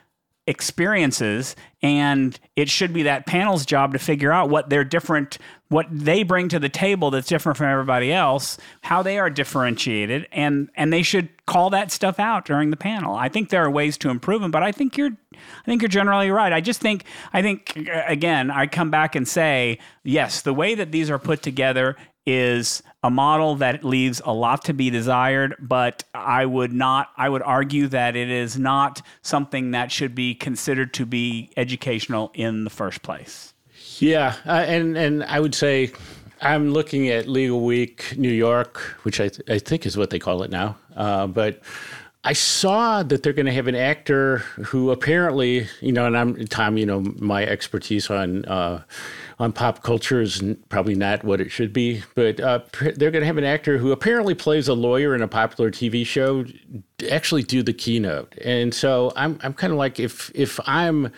experiences 0.46 1.54
and 1.82 2.38
it 2.56 2.68
should 2.68 2.92
be 2.92 3.04
that 3.04 3.26
panel's 3.26 3.64
job 3.64 3.92
to 3.92 3.98
figure 3.98 4.32
out 4.32 4.48
what 4.48 4.68
they're 4.68 4.82
different 4.82 5.38
what 5.68 5.86
they 5.90 6.24
bring 6.24 6.48
to 6.48 6.58
the 6.58 6.68
table 6.68 7.12
that's 7.12 7.28
different 7.28 7.56
from 7.56 7.68
everybody 7.68 8.12
else 8.12 8.58
how 8.82 9.04
they 9.04 9.20
are 9.20 9.30
differentiated 9.30 10.26
and 10.32 10.68
and 10.74 10.92
they 10.92 11.02
should 11.02 11.28
call 11.46 11.70
that 11.70 11.92
stuff 11.92 12.18
out 12.18 12.44
during 12.44 12.70
the 12.70 12.76
panel. 12.76 13.14
I 13.14 13.28
think 13.28 13.50
there 13.50 13.64
are 13.64 13.70
ways 13.70 13.96
to 13.98 14.10
improve 14.10 14.42
them 14.42 14.50
but 14.50 14.64
i 14.64 14.72
think 14.72 14.96
you're 14.96 15.12
i 15.32 15.64
think 15.64 15.80
you're 15.80 15.88
generally 15.88 16.30
right. 16.30 16.52
I 16.52 16.60
just 16.60 16.80
think 16.80 17.04
i 17.32 17.40
think 17.40 17.88
uh, 17.88 18.02
again 18.08 18.50
i 18.50 18.66
come 18.66 18.90
back 18.90 19.14
and 19.14 19.28
say 19.28 19.78
yes 20.02 20.42
the 20.42 20.54
way 20.54 20.74
that 20.74 20.90
these 20.90 21.08
are 21.08 21.20
put 21.20 21.40
together 21.40 21.96
is 22.26 22.82
a 23.02 23.10
model 23.10 23.56
that 23.56 23.82
leaves 23.84 24.22
a 24.24 24.32
lot 24.32 24.64
to 24.66 24.72
be 24.72 24.90
desired, 24.90 25.56
but 25.58 26.04
I 26.14 26.46
would 26.46 26.72
not, 26.72 27.10
I 27.16 27.28
would 27.28 27.42
argue 27.42 27.88
that 27.88 28.14
it 28.14 28.30
is 28.30 28.58
not 28.58 29.02
something 29.22 29.72
that 29.72 29.90
should 29.90 30.14
be 30.14 30.34
considered 30.34 30.94
to 30.94 31.06
be 31.06 31.50
educational 31.56 32.30
in 32.34 32.64
the 32.64 32.70
first 32.70 33.02
place. 33.02 33.54
Yeah, 33.98 34.36
uh, 34.46 34.64
and 34.66 34.96
and 34.96 35.24
I 35.24 35.40
would 35.40 35.54
say 35.54 35.92
I'm 36.40 36.72
looking 36.72 37.08
at 37.08 37.28
Legal 37.28 37.64
Week 37.64 38.14
New 38.16 38.30
York, 38.30 38.78
which 39.02 39.20
I, 39.20 39.28
th- 39.28 39.48
I 39.48 39.58
think 39.58 39.86
is 39.86 39.96
what 39.96 40.10
they 40.10 40.18
call 40.18 40.42
it 40.42 40.50
now, 40.50 40.76
uh, 40.96 41.26
but 41.26 41.60
I 42.24 42.34
saw 42.34 43.02
that 43.02 43.24
they're 43.24 43.32
going 43.32 43.46
to 43.46 43.52
have 43.52 43.66
an 43.66 43.74
actor 43.74 44.38
who 44.66 44.92
apparently, 44.92 45.66
you 45.80 45.90
know, 45.90 46.06
and 46.06 46.16
I'm 46.16 46.46
Tom, 46.46 46.76
you 46.78 46.86
know, 46.86 47.00
my 47.18 47.44
expertise 47.44 48.10
on 48.10 48.44
uh, 48.44 48.84
on 49.40 49.52
pop 49.52 49.82
culture 49.82 50.20
is 50.20 50.40
probably 50.68 50.94
not 50.94 51.24
what 51.24 51.40
it 51.40 51.50
should 51.50 51.72
be, 51.72 52.04
but 52.14 52.38
uh, 52.38 52.60
they're 52.80 53.10
going 53.10 53.22
to 53.22 53.26
have 53.26 53.38
an 53.38 53.44
actor 53.44 53.78
who 53.78 53.90
apparently 53.90 54.34
plays 54.34 54.68
a 54.68 54.74
lawyer 54.74 55.16
in 55.16 55.22
a 55.22 55.26
popular 55.26 55.70
TV 55.72 56.06
show 56.06 56.44
actually 57.10 57.42
do 57.42 57.60
the 57.60 57.72
keynote, 57.72 58.32
and 58.38 58.72
so 58.72 59.12
I'm 59.16 59.40
I'm 59.42 59.52
kind 59.52 59.72
of 59.72 59.78
like 59.78 59.98
if 59.98 60.30
if 60.32 60.60
I'm 60.64 61.10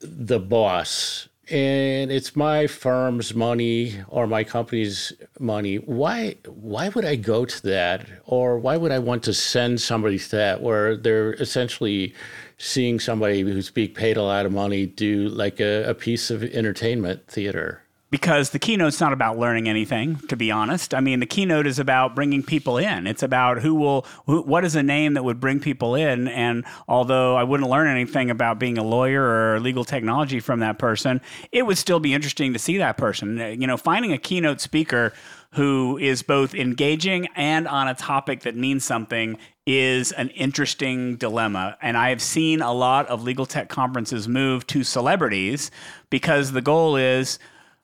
the 0.00 0.38
boss 0.38 1.28
and 1.50 2.10
it's 2.10 2.36
my 2.36 2.66
firm's 2.66 3.34
money 3.34 3.94
or 4.08 4.26
my 4.26 4.44
company's 4.44 5.12
money. 5.38 5.76
Why 5.76 6.36
why 6.46 6.88
would 6.90 7.04
i 7.04 7.16
go 7.16 7.44
to 7.44 7.62
that? 7.62 8.06
Or 8.26 8.58
why 8.58 8.76
would 8.76 8.92
i 8.92 8.98
want 8.98 9.22
to 9.24 9.34
send 9.34 9.80
somebody 9.80 10.18
to 10.18 10.30
that 10.36 10.62
where 10.62 10.96
they're 10.96 11.34
essentially 11.34 12.14
seeing 12.58 13.00
somebody 13.00 13.40
who's 13.42 13.70
being 13.70 13.94
paid 13.94 14.16
a 14.16 14.22
lot 14.22 14.44
of 14.44 14.52
money 14.52 14.86
do 14.86 15.28
like 15.28 15.60
a, 15.60 15.84
a 15.84 15.94
piece 15.94 16.30
of 16.30 16.42
entertainment 16.42 17.26
theater 17.28 17.82
because 18.10 18.50
the 18.50 18.58
keynote's 18.58 19.00
not 19.00 19.12
about 19.12 19.38
learning 19.38 19.68
anything 19.68 20.16
to 20.28 20.36
be 20.36 20.50
honest. 20.50 20.94
I 20.94 21.00
mean 21.00 21.20
the 21.20 21.26
keynote 21.26 21.66
is 21.66 21.78
about 21.78 22.14
bringing 22.14 22.42
people 22.42 22.78
in. 22.78 23.06
It's 23.06 23.22
about 23.22 23.60
who 23.60 23.74
will 23.74 24.06
who, 24.26 24.42
what 24.42 24.64
is 24.64 24.74
a 24.74 24.82
name 24.82 25.14
that 25.14 25.24
would 25.24 25.40
bring 25.40 25.60
people 25.60 25.94
in? 25.94 26.28
And 26.28 26.64
although 26.86 27.36
i 27.36 27.42
wouldn't 27.42 27.68
learn 27.68 27.86
anything 27.86 28.30
about 28.30 28.58
being 28.58 28.78
a 28.78 28.84
lawyer 28.84 29.22
or 29.22 29.60
legal 29.60 29.84
technology 29.84 30.40
from 30.40 30.60
that 30.60 30.78
person 30.78 31.20
it 31.52 31.64
would 31.64 31.78
still 31.78 32.00
be 32.00 32.14
interesting 32.14 32.52
to 32.52 32.58
see 32.58 32.78
that 32.78 32.96
person. 32.96 33.40
Uh, 33.40 33.46
you 33.48 33.66
know 33.66 33.76
finding 33.76 34.12
a 34.12 34.18
keynote 34.18 34.60
speaker 34.60 35.12
who 35.52 35.96
is 35.98 36.22
both 36.22 36.54
engaging 36.54 37.26
and 37.34 37.66
on 37.66 37.88
a 37.88 37.94
topic 37.94 38.40
that 38.40 38.54
means 38.54 38.84
something 38.84 39.38
is 39.66 40.12
an 40.12 40.28
interesting 40.30 41.16
dilemma. 41.16 41.76
And 41.82 41.96
I 41.96 42.10
have 42.10 42.22
seen 42.22 42.62
a 42.62 42.72
lot 42.72 43.06
of 43.08 43.22
legal 43.22 43.46
tech 43.46 43.68
conferences 43.68 44.28
move 44.28 44.66
to 44.68 44.82
celebrities 44.82 45.70
because 46.10 46.52
the 46.52 46.62
goal 46.62 46.96
is 46.96 47.38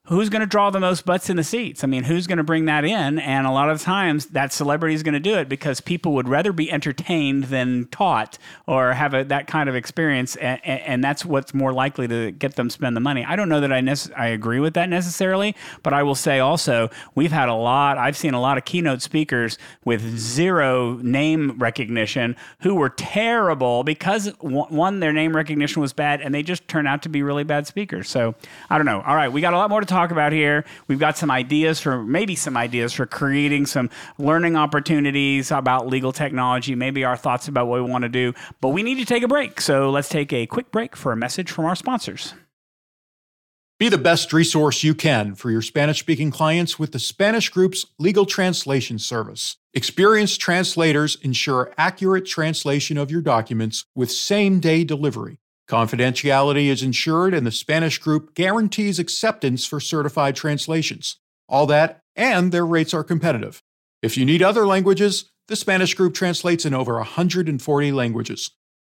who's 0.06 0.28
going 0.28 0.40
to 0.40 0.46
draw 0.46 0.68
the 0.68 0.80
most 0.80 1.06
butts 1.06 1.30
in 1.30 1.36
the 1.36 1.44
seats? 1.44 1.82
I 1.82 1.86
mean, 1.86 2.04
who's 2.04 2.26
going 2.26 2.36
to 2.36 2.44
bring 2.44 2.66
that 2.66 2.84
in? 2.84 3.18
And 3.18 3.46
a 3.46 3.50
lot 3.50 3.70
of 3.70 3.80
times 3.80 4.26
that 4.26 4.52
celebrity 4.52 4.94
is 4.94 5.02
going 5.02 5.14
to 5.14 5.20
do 5.20 5.36
it 5.36 5.48
because 5.48 5.80
people 5.80 6.12
would 6.12 6.28
rather 6.28 6.52
be 6.52 6.70
entertained 6.70 7.44
than 7.44 7.86
taught 7.86 8.36
or 8.66 8.92
have 8.92 9.14
a, 9.14 9.24
that 9.24 9.46
kind 9.46 9.66
of 9.66 9.74
experience. 9.74 10.36
And, 10.36 10.60
and, 10.64 11.04
that's 11.04 11.24
what's 11.24 11.52
more 11.52 11.72
likely 11.72 12.08
to 12.08 12.30
get 12.32 12.56
them 12.56 12.70
spend 12.70 12.96
the 12.96 13.00
money. 13.00 13.24
I 13.24 13.36
don't 13.36 13.48
know 13.48 13.60
that 13.60 13.72
I, 13.72 13.80
nece- 13.80 14.12
I 14.16 14.28
agree 14.28 14.60
with 14.60 14.74
that 14.74 14.88
necessarily, 14.88 15.54
but 15.82 15.92
I 15.92 16.02
will 16.02 16.14
say 16.14 16.38
also, 16.38 16.90
we've 17.14 17.32
had 17.32 17.48
a 17.48 17.54
lot, 17.54 17.98
I've 17.98 18.16
seen 18.16 18.32
a 18.32 18.40
lot 18.40 18.56
of 18.56 18.64
keynote 18.64 19.02
speakers 19.02 19.58
with 19.84 20.18
zero 20.18 20.96
name 20.98 21.58
recognition 21.58 22.36
who 22.60 22.74
were 22.74 22.88
terrible 22.90 23.84
because 23.84 24.28
one, 24.40 25.00
their 25.00 25.12
name 25.12 25.34
recognition 25.36 25.82
was 25.82 25.92
bad 25.92 26.20
and 26.20 26.34
they 26.34 26.42
just 26.42 26.66
turned 26.68 26.88
out 26.88 27.02
to 27.02 27.08
be 27.08 27.22
really 27.22 27.44
bad 27.44 27.66
speakers. 27.66 28.08
So 28.08 28.34
I 28.70 28.78
don't 28.78 28.86
know. 28.86 29.02
All 29.02 29.14
right, 29.14 29.28
we 29.28 29.40
got 29.40 29.52
a 29.52 29.56
lot 29.56 29.68
more 29.70 29.80
to 29.80 29.86
talk 29.86 29.93
about 29.94 30.32
here. 30.32 30.64
We've 30.88 30.98
got 30.98 31.16
some 31.16 31.30
ideas 31.30 31.80
for 31.80 32.02
maybe 32.02 32.34
some 32.34 32.56
ideas 32.56 32.92
for 32.92 33.06
creating 33.06 33.66
some 33.66 33.90
learning 34.18 34.56
opportunities 34.56 35.50
about 35.50 35.86
legal 35.86 36.12
technology, 36.12 36.74
maybe 36.74 37.04
our 37.04 37.16
thoughts 37.16 37.48
about 37.48 37.66
what 37.66 37.82
we 37.82 37.90
want 37.90 38.02
to 38.02 38.08
do. 38.08 38.34
But 38.60 38.70
we 38.70 38.82
need 38.82 38.96
to 38.96 39.04
take 39.04 39.22
a 39.22 39.28
break. 39.28 39.60
So 39.60 39.90
let's 39.90 40.08
take 40.08 40.32
a 40.32 40.46
quick 40.46 40.70
break 40.70 40.96
for 40.96 41.12
a 41.12 41.16
message 41.16 41.50
from 41.50 41.64
our 41.64 41.76
sponsors. 41.76 42.34
Be 43.78 43.88
the 43.88 43.98
best 43.98 44.32
resource 44.32 44.84
you 44.84 44.94
can 44.94 45.34
for 45.34 45.50
your 45.50 45.60
Spanish 45.60 45.98
speaking 45.98 46.30
clients 46.30 46.78
with 46.78 46.92
the 46.92 47.00
Spanish 47.00 47.48
Group's 47.48 47.84
legal 47.98 48.24
translation 48.24 49.00
service. 49.00 49.56
Experienced 49.74 50.40
translators 50.40 51.16
ensure 51.22 51.74
accurate 51.76 52.24
translation 52.24 52.96
of 52.96 53.10
your 53.10 53.20
documents 53.20 53.84
with 53.92 54.12
same 54.12 54.60
day 54.60 54.84
delivery. 54.84 55.40
Confidentiality 55.68 56.66
is 56.66 56.82
ensured, 56.82 57.32
and 57.32 57.46
the 57.46 57.50
Spanish 57.50 57.98
group 57.98 58.34
guarantees 58.34 58.98
acceptance 58.98 59.64
for 59.64 59.80
certified 59.80 60.36
translations. 60.36 61.16
All 61.48 61.66
that, 61.66 62.00
and 62.14 62.52
their 62.52 62.66
rates 62.66 62.92
are 62.92 63.04
competitive. 63.04 63.62
If 64.02 64.16
you 64.18 64.26
need 64.26 64.42
other 64.42 64.66
languages, 64.66 65.30
the 65.48 65.56
Spanish 65.56 65.94
group 65.94 66.14
translates 66.14 66.64
in 66.64 66.74
over 66.74 66.94
140 66.94 67.92
languages. 67.92 68.50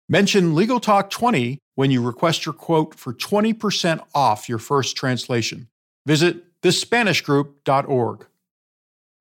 Mention 0.09 0.55
Legal 0.55 0.79
Talk 0.79 1.09
20 1.09 1.59
when 1.75 1.91
you 1.91 2.01
request 2.01 2.45
your 2.45 2.53
quote 2.53 2.95
for 2.95 3.13
20% 3.13 4.03
off 4.13 4.49
your 4.49 4.59
first 4.59 4.97
translation. 4.97 5.67
Visit 6.05 6.61
thespanishgroup.org. 6.61 8.27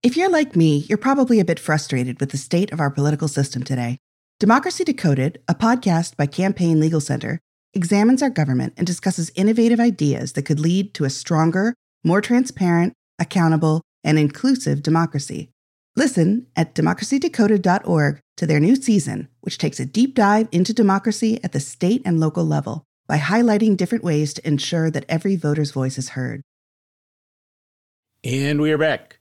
If 0.02 0.16
you're 0.16 0.30
like 0.30 0.56
me, 0.56 0.78
you're 0.88 0.99
probably 0.99 1.38
a 1.38 1.44
bit 1.44 1.61
frustrated 1.61 2.18
with 2.18 2.30
the 2.30 2.37
state 2.37 2.73
of 2.73 2.80
our 2.80 2.90
political 2.90 3.28
system 3.28 3.62
today. 3.62 3.99
Democracy 4.42 4.82
Decoded, 4.82 5.40
a 5.46 5.54
podcast 5.54 6.16
by 6.16 6.26
Campaign 6.26 6.80
Legal 6.80 7.00
Center, 7.00 7.38
examines 7.75 8.25
our 8.25 8.28
government 8.28 8.75
and 8.76 8.84
discusses 8.84 9.30
innovative 9.37 9.78
ideas 9.78 10.32
that 10.32 10.42
could 10.42 10.58
lead 10.58 10.94
to 10.94 11.04
a 11.04 11.11
stronger, 11.11 11.76
more 12.02 12.20
transparent, 12.20 12.92
accountable, 13.20 13.82
and 14.02 14.18
inclusive 14.18 14.82
democracy. 14.82 15.50
Listen 15.94 16.49
at 16.56 16.75
democracydecoded.org 16.75 18.18
to 18.37 18.44
their 18.44 18.58
new 18.58 18.75
season, 18.75 19.28
which 19.42 19.58
takes 19.58 19.78
a 19.78 19.87
deep 19.87 20.16
dive 20.16 20.49
into 20.50 20.75
democracy 20.75 21.38
at 21.44 21.52
the 21.52 21.61
state 21.61 22.02
and 22.04 22.18
local 22.18 22.44
level 22.44 22.82
by 23.06 23.18
highlighting 23.18 23.76
different 23.76 24.02
ways 24.02 24.34
to 24.34 24.44
ensure 24.44 24.90
that 24.90 25.06
every 25.08 25.37
voter's 25.37 25.70
voice 25.70 25.96
is 25.99 26.08
heard. 26.18 26.42
And 28.25 28.61
we 28.61 28.72
are 28.72 28.78
back. 28.78 29.20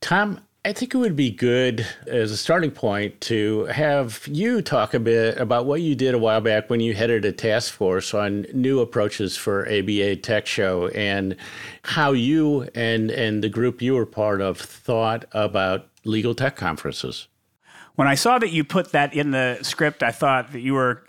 Tom, 0.00 0.40
I 0.64 0.72
think 0.72 0.94
it 0.94 0.98
would 0.98 1.16
be 1.16 1.32
good 1.32 1.84
as 2.06 2.30
a 2.30 2.36
starting 2.36 2.70
point 2.70 3.20
to 3.22 3.64
have 3.64 4.22
you 4.30 4.62
talk 4.62 4.94
a 4.94 5.00
bit 5.00 5.36
about 5.38 5.66
what 5.66 5.80
you 5.80 5.96
did 5.96 6.14
a 6.14 6.18
while 6.18 6.40
back 6.40 6.70
when 6.70 6.78
you 6.78 6.94
headed 6.94 7.24
a 7.24 7.32
task 7.32 7.72
force 7.72 8.14
on 8.14 8.46
new 8.54 8.78
approaches 8.78 9.36
for 9.36 9.66
ABA 9.66 10.16
Tech 10.16 10.46
Show 10.46 10.86
and 10.88 11.34
how 11.82 12.12
you 12.12 12.68
and, 12.76 13.10
and 13.10 13.42
the 13.42 13.48
group 13.48 13.82
you 13.82 13.94
were 13.94 14.06
part 14.06 14.40
of 14.40 14.56
thought 14.56 15.24
about 15.32 15.88
legal 16.04 16.32
tech 16.32 16.54
conferences. 16.54 17.26
When 17.96 18.06
I 18.06 18.14
saw 18.14 18.38
that 18.38 18.52
you 18.52 18.62
put 18.62 18.92
that 18.92 19.14
in 19.14 19.32
the 19.32 19.58
script, 19.62 20.04
I 20.04 20.12
thought 20.12 20.52
that 20.52 20.60
you 20.60 20.74
were 20.74 21.02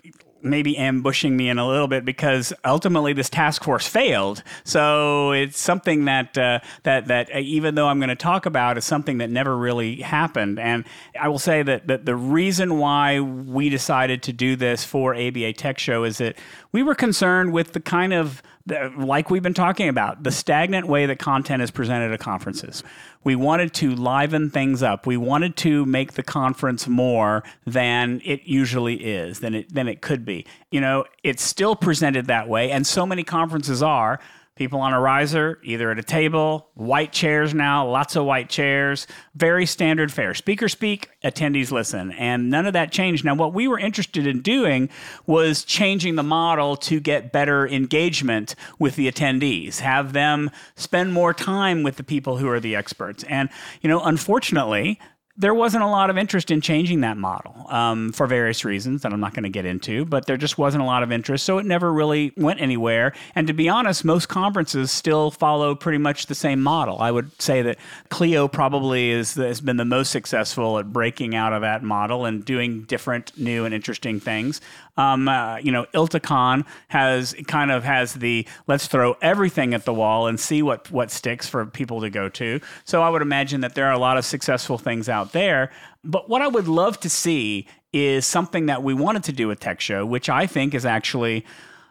maybe 0.44 0.76
ambushing 0.76 1.36
me 1.36 1.48
in 1.48 1.58
a 1.58 1.66
little 1.66 1.88
bit 1.88 2.04
because 2.04 2.52
ultimately 2.64 3.12
this 3.12 3.30
task 3.30 3.64
force 3.64 3.86
failed. 3.86 4.42
So 4.64 5.32
it's 5.32 5.58
something 5.58 6.04
that 6.04 6.36
uh, 6.36 6.60
that 6.82 7.06
that 7.06 7.34
uh, 7.34 7.38
even 7.38 7.74
though 7.74 7.88
I'm 7.88 7.98
going 7.98 8.08
to 8.08 8.16
talk 8.16 8.46
about 8.46 8.78
is 8.78 8.84
something 8.84 9.18
that 9.18 9.30
never 9.30 9.56
really 9.56 9.96
happened. 9.96 10.58
And 10.58 10.84
I 11.18 11.28
will 11.28 11.38
say 11.38 11.62
that, 11.62 11.86
that 11.86 12.04
the 12.04 12.16
reason 12.16 12.78
why 12.78 13.20
we 13.20 13.68
decided 13.68 14.22
to 14.24 14.32
do 14.32 14.56
this 14.56 14.84
for 14.84 15.14
ABA 15.14 15.54
Tech 15.54 15.78
Show 15.78 16.04
is 16.04 16.18
that 16.18 16.36
we 16.72 16.82
were 16.82 16.94
concerned 16.94 17.52
with 17.52 17.72
the 17.72 17.80
kind 17.80 18.12
of 18.12 18.42
like 18.66 19.30
we've 19.30 19.42
been 19.42 19.52
talking 19.54 19.88
about, 19.88 20.22
the 20.22 20.32
stagnant 20.32 20.86
way 20.86 21.06
that 21.06 21.18
content 21.18 21.62
is 21.62 21.70
presented 21.70 22.12
at 22.12 22.20
conferences. 22.20 22.82
We 23.22 23.36
wanted 23.36 23.74
to 23.74 23.94
liven 23.94 24.50
things 24.50 24.82
up. 24.82 25.06
We 25.06 25.16
wanted 25.16 25.56
to 25.58 25.84
make 25.84 26.14
the 26.14 26.22
conference 26.22 26.88
more 26.88 27.42
than 27.66 28.22
it 28.24 28.42
usually 28.44 28.96
is, 28.96 29.40
than 29.40 29.54
it 29.54 29.74
than 29.74 29.86
it 29.86 30.00
could 30.00 30.24
be. 30.24 30.46
You 30.70 30.80
know, 30.80 31.04
it's 31.22 31.42
still 31.42 31.76
presented 31.76 32.26
that 32.26 32.48
way, 32.48 32.70
and 32.70 32.86
so 32.86 33.04
many 33.04 33.22
conferences 33.22 33.82
are 33.82 34.18
people 34.56 34.80
on 34.80 34.92
a 34.92 35.00
riser, 35.00 35.58
either 35.64 35.90
at 35.90 35.98
a 35.98 36.02
table, 36.02 36.68
white 36.74 37.12
chairs 37.12 37.52
now, 37.52 37.88
lots 37.88 38.14
of 38.14 38.24
white 38.24 38.48
chairs, 38.48 39.06
very 39.34 39.66
standard 39.66 40.12
fare. 40.12 40.32
Speakers 40.32 40.70
speak, 40.70 41.10
attendees 41.24 41.72
listen, 41.72 42.12
and 42.12 42.50
none 42.50 42.64
of 42.64 42.72
that 42.72 42.92
changed. 42.92 43.24
Now, 43.24 43.34
what 43.34 43.52
we 43.52 43.66
were 43.66 43.78
interested 43.78 44.26
in 44.28 44.42
doing 44.42 44.90
was 45.26 45.64
changing 45.64 46.14
the 46.14 46.22
model 46.22 46.76
to 46.76 47.00
get 47.00 47.32
better 47.32 47.66
engagement 47.66 48.54
with 48.78 48.94
the 48.94 49.10
attendees, 49.10 49.80
have 49.80 50.12
them 50.12 50.52
spend 50.76 51.12
more 51.12 51.34
time 51.34 51.82
with 51.82 51.96
the 51.96 52.04
people 52.04 52.36
who 52.36 52.48
are 52.48 52.60
the 52.60 52.76
experts. 52.76 53.24
And, 53.24 53.48
you 53.82 53.88
know, 53.88 54.00
unfortunately, 54.02 55.00
there 55.36 55.54
wasn't 55.54 55.82
a 55.82 55.88
lot 55.88 56.10
of 56.10 56.16
interest 56.16 56.52
in 56.52 56.60
changing 56.60 57.00
that 57.00 57.16
model 57.16 57.66
um, 57.68 58.12
for 58.12 58.28
various 58.28 58.64
reasons 58.64 59.02
that 59.02 59.12
I'm 59.12 59.18
not 59.18 59.34
going 59.34 59.42
to 59.42 59.48
get 59.48 59.64
into, 59.64 60.04
but 60.04 60.26
there 60.26 60.36
just 60.36 60.58
wasn't 60.58 60.84
a 60.84 60.86
lot 60.86 61.02
of 61.02 61.10
interest. 61.10 61.44
So 61.44 61.58
it 61.58 61.66
never 61.66 61.92
really 61.92 62.32
went 62.36 62.60
anywhere. 62.60 63.12
And 63.34 63.48
to 63.48 63.52
be 63.52 63.68
honest, 63.68 64.04
most 64.04 64.28
conferences 64.28 64.92
still 64.92 65.32
follow 65.32 65.74
pretty 65.74 65.98
much 65.98 66.26
the 66.26 66.36
same 66.36 66.62
model. 66.62 67.00
I 67.00 67.10
would 67.10 67.40
say 67.42 67.62
that 67.62 67.78
Clio 68.10 68.46
probably 68.46 69.10
is, 69.10 69.34
has 69.34 69.60
been 69.60 69.76
the 69.76 69.84
most 69.84 70.12
successful 70.12 70.78
at 70.78 70.92
breaking 70.92 71.34
out 71.34 71.52
of 71.52 71.62
that 71.62 71.82
model 71.82 72.24
and 72.26 72.44
doing 72.44 72.82
different, 72.82 73.36
new, 73.36 73.64
and 73.64 73.74
interesting 73.74 74.20
things. 74.20 74.60
Um, 74.96 75.26
uh, 75.26 75.56
you 75.56 75.72
know, 75.72 75.86
ILTACon 75.86 76.64
has 76.88 77.34
kind 77.48 77.72
of 77.72 77.82
has 77.82 78.14
the 78.14 78.46
let's 78.68 78.86
throw 78.86 79.16
everything 79.20 79.74
at 79.74 79.84
the 79.84 79.92
wall 79.92 80.28
and 80.28 80.38
see 80.38 80.62
what 80.62 80.88
what 80.92 81.10
sticks 81.10 81.48
for 81.48 81.66
people 81.66 82.00
to 82.02 82.10
go 82.10 82.28
to. 82.28 82.60
So 82.84 83.02
I 83.02 83.08
would 83.08 83.22
imagine 83.22 83.62
that 83.62 83.74
there 83.74 83.86
are 83.86 83.92
a 83.92 83.98
lot 83.98 84.16
of 84.16 84.24
successful 84.24 84.78
things 84.78 85.08
out 85.24 85.32
there. 85.32 85.70
But 86.02 86.28
what 86.28 86.42
I 86.42 86.48
would 86.48 86.68
love 86.68 87.00
to 87.00 87.10
see 87.10 87.66
is 87.92 88.26
something 88.26 88.66
that 88.66 88.82
we 88.82 88.92
wanted 88.92 89.24
to 89.24 89.32
do 89.32 89.48
with 89.48 89.60
Tech 89.60 89.80
Show, 89.80 90.04
which 90.04 90.28
I 90.28 90.46
think 90.46 90.74
is 90.74 90.84
actually 90.84 91.44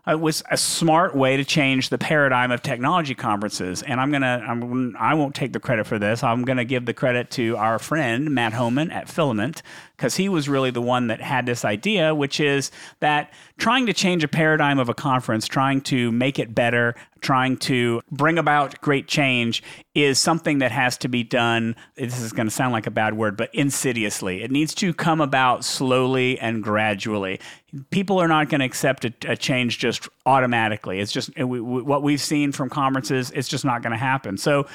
it 0.05 0.19
was 0.19 0.43
a 0.51 0.57
smart 0.57 1.15
way 1.15 1.37
to 1.37 1.45
change 1.45 1.89
the 1.89 1.97
paradigm 1.97 2.51
of 2.51 2.61
technology 2.61 3.15
conferences. 3.15 3.81
And 3.83 4.01
I'm 4.01 4.11
gonna, 4.11 4.43
I'm, 4.45 4.95
I 4.99 5.13
won't 5.13 5.33
take 5.33 5.53
the 5.53 5.59
credit 5.59 5.87
for 5.87 5.97
this. 5.97 6.23
I'm 6.23 6.43
gonna 6.43 6.65
give 6.65 6.85
the 6.85 6.93
credit 6.93 7.31
to 7.31 7.55
our 7.57 7.79
friend 7.79 8.29
Matt 8.31 8.53
Homann 8.53 8.91
at 8.91 9.07
Filament, 9.07 9.61
because 9.95 10.15
he 10.17 10.27
was 10.27 10.49
really 10.49 10.71
the 10.71 10.81
one 10.81 11.07
that 11.07 11.21
had 11.21 11.45
this 11.45 11.63
idea, 11.63 12.13
which 12.13 12.39
is 12.41 12.71
that 12.99 13.31
trying 13.57 13.85
to 13.85 13.93
change 13.93 14.23
a 14.23 14.27
paradigm 14.27 14.77
of 14.77 14.89
a 14.89 14.93
conference, 14.93 15.47
trying 15.47 15.79
to 15.79 16.11
make 16.11 16.39
it 16.39 16.53
better, 16.53 16.95
trying 17.21 17.55
to 17.55 18.01
bring 18.11 18.37
about 18.37 18.81
great 18.81 19.07
change 19.07 19.63
is 19.95 20.19
something 20.19 20.57
that 20.57 20.71
has 20.71 20.97
to 20.97 21.07
be 21.07 21.23
done. 21.23 21.75
This 21.95 22.19
is 22.19 22.33
going 22.33 22.47
to 22.47 22.51
sound 22.51 22.73
like 22.73 22.87
a 22.87 22.91
bad 22.91 23.13
word, 23.13 23.37
but 23.37 23.49
insidiously. 23.53 24.43
It 24.43 24.51
needs 24.51 24.73
to 24.75 24.93
come 24.93 25.21
about 25.21 25.63
slowly 25.63 26.37
and 26.39 26.61
gradually. 26.61 27.39
People 27.89 28.19
are 28.19 28.27
not 28.27 28.49
going 28.49 28.59
to 28.59 28.65
accept 28.65 29.05
a, 29.05 29.13
a, 29.27 29.35
change 29.35 29.79
just 29.79 30.07
automatically. 30.27 30.99
It's 30.99 31.11
just 31.11 31.35
we, 31.37 31.59
we, 31.59 31.81
what 31.81 32.03
we've 32.03 32.21
seen 32.21 32.51
from 32.51 32.69
conferences. 32.69 33.31
It's 33.31 33.47
just 33.47 33.65
not 33.65 33.81
going 33.81 33.91
to 33.91 33.97
happen. 33.97 34.37
So, 34.37 34.67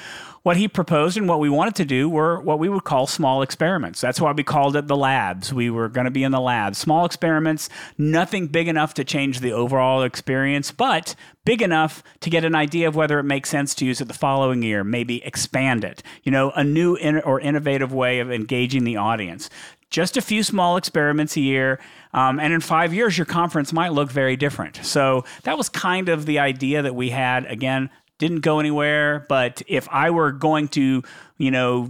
what 0.43 0.57
he 0.57 0.67
proposed 0.67 1.17
and 1.17 1.27
what 1.27 1.39
we 1.39 1.49
wanted 1.49 1.75
to 1.75 1.85
do 1.85 2.09
were 2.09 2.39
what 2.41 2.59
we 2.59 2.69
would 2.69 2.83
call 2.83 3.07
small 3.07 3.41
experiments. 3.41 4.01
That's 4.01 4.19
why 4.19 4.31
we 4.31 4.43
called 4.43 4.75
it 4.75 4.87
the 4.87 4.95
labs. 4.95 5.53
We 5.53 5.69
were 5.69 5.89
going 5.89 6.05
to 6.05 6.11
be 6.11 6.23
in 6.23 6.31
the 6.31 6.39
labs. 6.39 6.77
Small 6.77 7.05
experiments, 7.05 7.69
nothing 7.97 8.47
big 8.47 8.67
enough 8.67 8.93
to 8.95 9.03
change 9.03 9.39
the 9.39 9.51
overall 9.51 10.03
experience, 10.03 10.71
but 10.71 11.15
big 11.45 11.61
enough 11.61 12.03
to 12.21 12.29
get 12.29 12.45
an 12.45 12.55
idea 12.55 12.87
of 12.87 12.95
whether 12.95 13.19
it 13.19 13.23
makes 13.23 13.49
sense 13.49 13.73
to 13.75 13.85
use 13.85 14.01
it 14.01 14.07
the 14.07 14.13
following 14.13 14.61
year, 14.61 14.83
maybe 14.83 15.23
expand 15.25 15.83
it. 15.83 16.03
You 16.23 16.31
know, 16.31 16.51
a 16.51 16.63
new 16.63 16.95
in- 16.95 17.21
or 17.21 17.39
innovative 17.39 17.91
way 17.91 18.19
of 18.19 18.31
engaging 18.31 18.83
the 18.83 18.97
audience. 18.97 19.49
Just 19.89 20.17
a 20.17 20.21
few 20.21 20.43
small 20.43 20.77
experiments 20.77 21.35
a 21.35 21.41
year. 21.41 21.79
Um, 22.13 22.39
and 22.39 22.53
in 22.53 22.61
five 22.61 22.93
years, 22.93 23.17
your 23.17 23.25
conference 23.25 23.73
might 23.73 23.93
look 23.93 24.11
very 24.11 24.35
different. 24.35 24.79
So 24.83 25.25
that 25.43 25.57
was 25.57 25.69
kind 25.69 26.09
of 26.09 26.25
the 26.25 26.39
idea 26.39 26.81
that 26.81 26.95
we 26.95 27.09
had. 27.09 27.45
Again, 27.45 27.89
didn't 28.19 28.41
go 28.41 28.59
anywhere. 28.59 29.25
But 29.27 29.63
if 29.67 29.87
I 29.89 30.11
were 30.11 30.31
going 30.31 30.67
to, 30.69 31.01
you 31.37 31.51
know, 31.51 31.89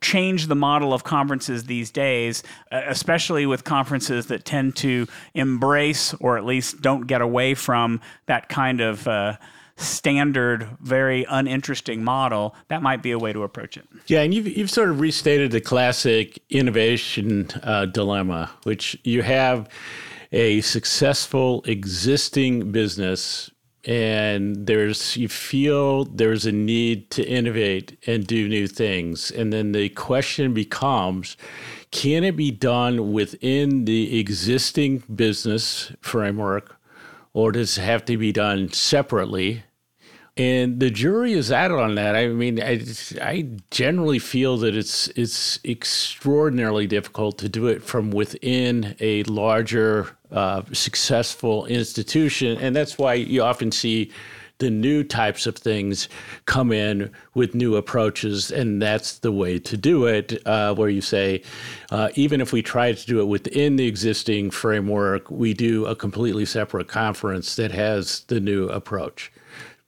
change 0.00 0.48
the 0.48 0.56
model 0.56 0.92
of 0.92 1.04
conferences 1.04 1.64
these 1.64 1.90
days, 1.92 2.42
especially 2.72 3.46
with 3.46 3.62
conferences 3.62 4.26
that 4.26 4.44
tend 4.44 4.74
to 4.76 5.06
embrace 5.34 6.14
or 6.14 6.38
at 6.38 6.44
least 6.44 6.80
don't 6.80 7.06
get 7.06 7.20
away 7.20 7.54
from 7.54 8.00
that 8.24 8.48
kind 8.48 8.80
of 8.80 9.06
uh, 9.06 9.36
standard, 9.76 10.68
very 10.80 11.26
uninteresting 11.28 12.02
model, 12.02 12.54
that 12.68 12.82
might 12.82 13.02
be 13.02 13.10
a 13.10 13.18
way 13.18 13.32
to 13.32 13.42
approach 13.42 13.76
it. 13.76 13.86
Yeah, 14.06 14.22
and 14.22 14.32
you've, 14.32 14.48
you've 14.48 14.70
sort 14.70 14.88
of 14.88 15.00
restated 15.00 15.50
the 15.50 15.60
classic 15.60 16.42
innovation 16.48 17.48
uh, 17.62 17.86
dilemma, 17.86 18.50
which 18.64 18.98
you 19.04 19.22
have 19.22 19.68
a 20.32 20.60
successful 20.62 21.62
existing 21.66 22.72
business 22.72 23.50
and 23.86 24.66
there's 24.66 25.16
you 25.16 25.28
feel 25.28 26.04
there's 26.04 26.44
a 26.44 26.52
need 26.52 27.08
to 27.10 27.24
innovate 27.24 27.96
and 28.06 28.26
do 28.26 28.48
new 28.48 28.66
things 28.66 29.30
and 29.30 29.52
then 29.52 29.72
the 29.72 29.88
question 29.90 30.52
becomes 30.52 31.36
can 31.92 32.24
it 32.24 32.36
be 32.36 32.50
done 32.50 33.12
within 33.12 33.84
the 33.84 34.18
existing 34.18 34.98
business 35.14 35.92
framework 36.00 36.76
or 37.32 37.52
does 37.52 37.78
it 37.78 37.82
have 37.82 38.04
to 38.04 38.18
be 38.18 38.32
done 38.32 38.70
separately 38.72 39.62
and 40.36 40.80
the 40.80 40.90
jury 40.90 41.32
is 41.32 41.50
out 41.50 41.70
on 41.70 41.94
that. 41.94 42.14
I 42.14 42.28
mean, 42.28 42.62
I, 42.62 42.82
I 43.22 43.48
generally 43.70 44.18
feel 44.18 44.58
that 44.58 44.76
it's 44.76 45.08
it's 45.08 45.58
extraordinarily 45.64 46.86
difficult 46.86 47.38
to 47.38 47.48
do 47.48 47.68
it 47.68 47.82
from 47.82 48.10
within 48.10 48.96
a 49.00 49.22
larger, 49.24 50.14
uh, 50.30 50.62
successful 50.72 51.64
institution, 51.66 52.58
and 52.58 52.76
that's 52.76 52.98
why 52.98 53.14
you 53.14 53.42
often 53.42 53.72
see 53.72 54.12
the 54.58 54.70
new 54.70 55.04
types 55.04 55.46
of 55.46 55.54
things 55.54 56.08
come 56.46 56.72
in 56.72 57.10
with 57.34 57.54
new 57.54 57.76
approaches, 57.76 58.50
and 58.50 58.80
that's 58.80 59.18
the 59.18 59.32
way 59.32 59.58
to 59.58 59.76
do 59.76 60.06
it. 60.06 60.46
Uh, 60.46 60.74
where 60.74 60.88
you 60.90 61.00
say, 61.00 61.42
uh, 61.90 62.10
even 62.14 62.42
if 62.42 62.52
we 62.52 62.62
try 62.62 62.92
to 62.92 63.06
do 63.06 63.20
it 63.20 63.26
within 63.26 63.76
the 63.76 63.86
existing 63.86 64.50
framework, 64.50 65.30
we 65.30 65.54
do 65.54 65.86
a 65.86 65.96
completely 65.96 66.44
separate 66.44 66.88
conference 66.88 67.56
that 67.56 67.70
has 67.70 68.20
the 68.28 68.40
new 68.40 68.68
approach. 68.68 69.30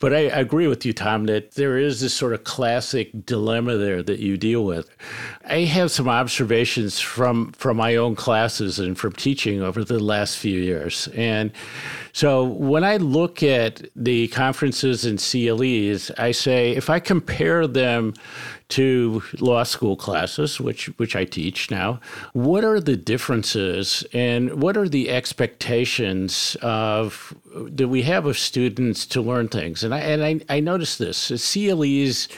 But 0.00 0.14
I, 0.14 0.28
I, 0.28 0.38
agree 0.38 0.68
with 0.68 0.86
you, 0.86 0.92
Tom, 0.92 1.26
that 1.26 1.52
there 1.52 1.76
is 1.76 2.00
this 2.00 2.14
sort 2.14 2.32
of 2.32 2.44
classic 2.44 3.26
dilemma 3.26 3.76
there 3.76 4.00
that 4.00 4.20
you 4.20 4.36
deal 4.36 4.64
with. 4.64 4.88
I 5.44 5.60
have 5.62 5.90
some 5.90 6.08
observations 6.08 7.00
from 7.00 7.50
from 7.52 7.78
my 7.78 7.96
own 7.96 8.14
classes 8.14 8.78
and 8.78 8.96
from 8.96 9.12
teaching 9.12 9.60
over 9.60 9.82
the 9.82 9.98
last 9.98 10.38
few 10.38 10.60
years. 10.60 11.08
And 11.16 11.50
so 12.12 12.44
when 12.44 12.84
I 12.84 12.98
look 12.98 13.42
at 13.42 13.88
the 13.96 14.28
conferences 14.28 15.04
and 15.04 15.18
CLEs, 15.18 16.12
I 16.16 16.30
say 16.30 16.76
if 16.76 16.88
I 16.88 17.00
compare 17.00 17.66
them 17.66 18.14
to 18.68 19.22
law 19.40 19.62
school 19.62 19.96
classes, 19.96 20.60
which 20.60 20.86
which 20.98 21.16
I 21.16 21.24
teach 21.24 21.70
now. 21.70 22.00
What 22.32 22.64
are 22.64 22.80
the 22.80 22.96
differences, 22.96 24.04
and 24.12 24.60
what 24.60 24.76
are 24.76 24.88
the 24.88 25.10
expectations 25.10 26.56
of 26.60 27.34
that 27.54 27.88
we 27.88 28.02
have 28.02 28.26
of 28.26 28.38
students 28.38 29.06
to 29.06 29.22
learn 29.22 29.48
things? 29.48 29.84
And 29.84 29.94
I 29.94 30.00
and 30.00 30.24
I, 30.24 30.56
I 30.56 30.60
noticed 30.60 30.98
this: 30.98 31.28
CLEs 31.28 32.28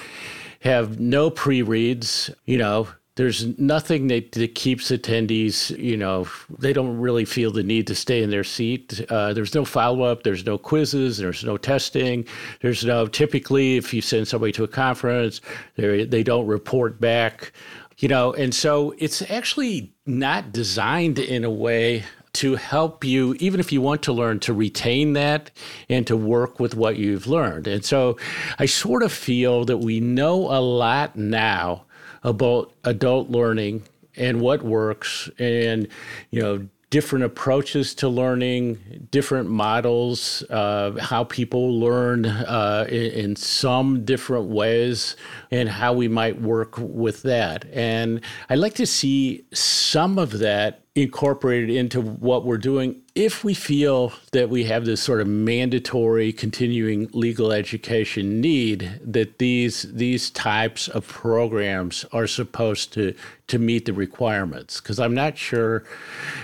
have 0.61 1.01
no 1.01 1.31
pre-reads. 1.31 2.31
You 2.47 2.59
know, 2.59 2.89
there's 3.21 3.59
nothing 3.59 4.07
that, 4.07 4.33
that, 4.33 4.55
keeps 4.55 4.91
attendees, 4.91 5.77
you 5.79 5.95
know, 5.95 6.27
they 6.59 6.73
don't 6.73 6.99
really 6.99 7.27
feel 7.27 7.51
the 7.53 7.63
need 7.63 7.87
to 7.87 7.95
stay 7.95 8.23
in 8.23 8.31
their 8.31 8.43
seat. 8.43 8.99
Uh, 9.11 9.35
there's 9.35 9.55
no 9.55 9.63
follow 9.63 10.05
up, 10.05 10.23
there's 10.23 10.47
no 10.47 10.57
quizzes, 10.57 11.19
there's 11.19 11.45
no 11.45 11.59
testing. 11.59 12.25
There's 12.63 12.83
no, 12.83 13.07
typically, 13.07 13.77
if 13.77 13.93
you 13.93 14.01
send 14.01 14.27
somebody 14.27 14.53
to 14.53 14.65
a 14.65 14.69
conference, 14.69 15.43
they 15.77 16.23
don't 16.23 16.47
report 16.47 16.99
back, 16.99 17.53
you 17.99 18.09
know, 18.09 18.33
and 18.33 18.55
so 18.55 18.95
it's 18.97 19.21
actually 19.31 19.93
not 20.07 20.51
designed 20.51 21.19
in 21.19 21.45
a 21.45 21.51
way 21.51 22.05
to 22.33 22.55
help 22.57 23.05
you, 23.05 23.37
even 23.39 23.61
if 23.61 23.71
you 23.71 23.83
want 23.83 24.03
to 24.05 24.15
learn, 24.15 24.41
to 24.41 24.55
retain 24.55 25.13
that 25.13 25.51
and 25.91 26.07
to 26.07 26.17
work 26.17 26.59
with 26.59 26.75
what 26.75 26.97
you've 26.97 27.27
learned. 27.27 27.67
And 27.67 27.85
so 27.85 28.17
I 28.59 28.65
sort 28.65 29.03
of 29.03 29.13
feel 29.13 29.67
that 29.67 29.79
we 29.79 30.01
know 30.01 30.51
a 30.51 30.61
lot 30.61 31.17
now 31.17 31.85
about 32.23 32.73
adult 32.85 33.31
learning 33.31 33.83
and 34.17 34.41
what 34.41 34.63
works 34.63 35.31
and 35.39 35.89
you 36.31 36.41
know 36.41 36.67
different 36.91 37.25
approaches 37.25 37.95
to 37.95 38.09
learning, 38.09 39.07
different 39.13 39.49
models, 39.49 40.43
uh, 40.51 40.91
how 41.01 41.23
people 41.23 41.79
learn 41.79 42.27
uh, 42.27 42.85
in, 42.89 43.13
in, 43.13 43.37
some 43.37 44.05
different 44.05 44.47
ways, 44.47 45.15
and 45.53 45.69
how 45.69 45.93
we 45.93 46.09
might 46.09 46.41
work 46.43 46.75
with 46.79 47.23
that. 47.23 47.65
And 47.73 48.21
I'd 48.49 48.59
like 48.59 48.75
to 48.75 48.87
see 48.87 49.45
some 49.53 50.19
of 50.19 50.41
that 50.41 50.83
incorporated 50.97 51.71
into 51.71 52.01
what 52.01 52.45
we're 52.45 52.59
doing. 52.59 53.01
If 53.15 53.45
we 53.45 53.55
feel 53.55 54.13
that 54.33 54.51
we 54.51 54.65
have 54.65 54.85
this 54.85 55.01
sort 55.01 55.21
of 55.21 55.29
mandatory 55.29 56.33
continuing 56.33 57.09
legal 57.13 57.53
education 57.53 58.41
need 58.41 59.01
that 59.05 59.39
these 59.39 59.83
these 59.93 60.31
types 60.31 60.89
of 60.89 61.07
programs 61.07 62.05
are 62.13 62.27
supposed 62.27 62.93
to 62.95 63.15
to 63.47 63.59
meet 63.59 63.85
the 63.85 63.93
requirements. 63.93 64.81
Because 64.81 64.99
I'm 64.99 65.15
not 65.15 65.39
sure 65.39 65.85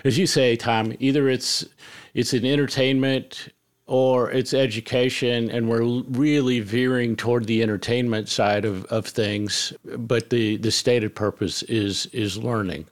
as 0.05 0.17
you 0.17 0.27
say 0.27 0.55
Tom 0.55 0.95
either 1.01 1.29
it's 1.29 1.67
it's 2.15 2.33
an 2.33 2.45
entertainment 2.45 3.49
or 3.89 4.31
it's 4.31 4.55
education 4.55 5.51
and 5.51 5.69
we're 5.69 6.03
really 6.11 6.61
veering 6.61 7.17
toward 7.17 7.47
the 7.47 7.63
entertainment 7.63 8.29
side 8.29 8.65
of, 8.65 8.85
of 8.87 9.07
things 9.07 9.73
but 9.85 10.31
the 10.31 10.57
the 10.59 10.71
stated 10.71 11.15
purpose 11.15 11.63
is 11.65 12.07
is 12.07 12.37
learning 12.37 12.87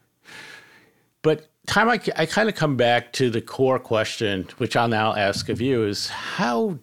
but 1.24 1.48
time 1.66 1.88
I, 1.88 1.98
I 2.16 2.26
kind 2.26 2.48
of 2.48 2.54
come 2.54 2.76
back 2.76 3.12
to 3.14 3.30
the 3.30 3.40
core 3.40 3.80
question, 3.80 4.46
which 4.58 4.76
I'll 4.76 4.87
now 4.87 5.14
ask 5.14 5.48
of 5.48 5.60
you, 5.60 5.84
is 5.84 6.08
how 6.08 6.78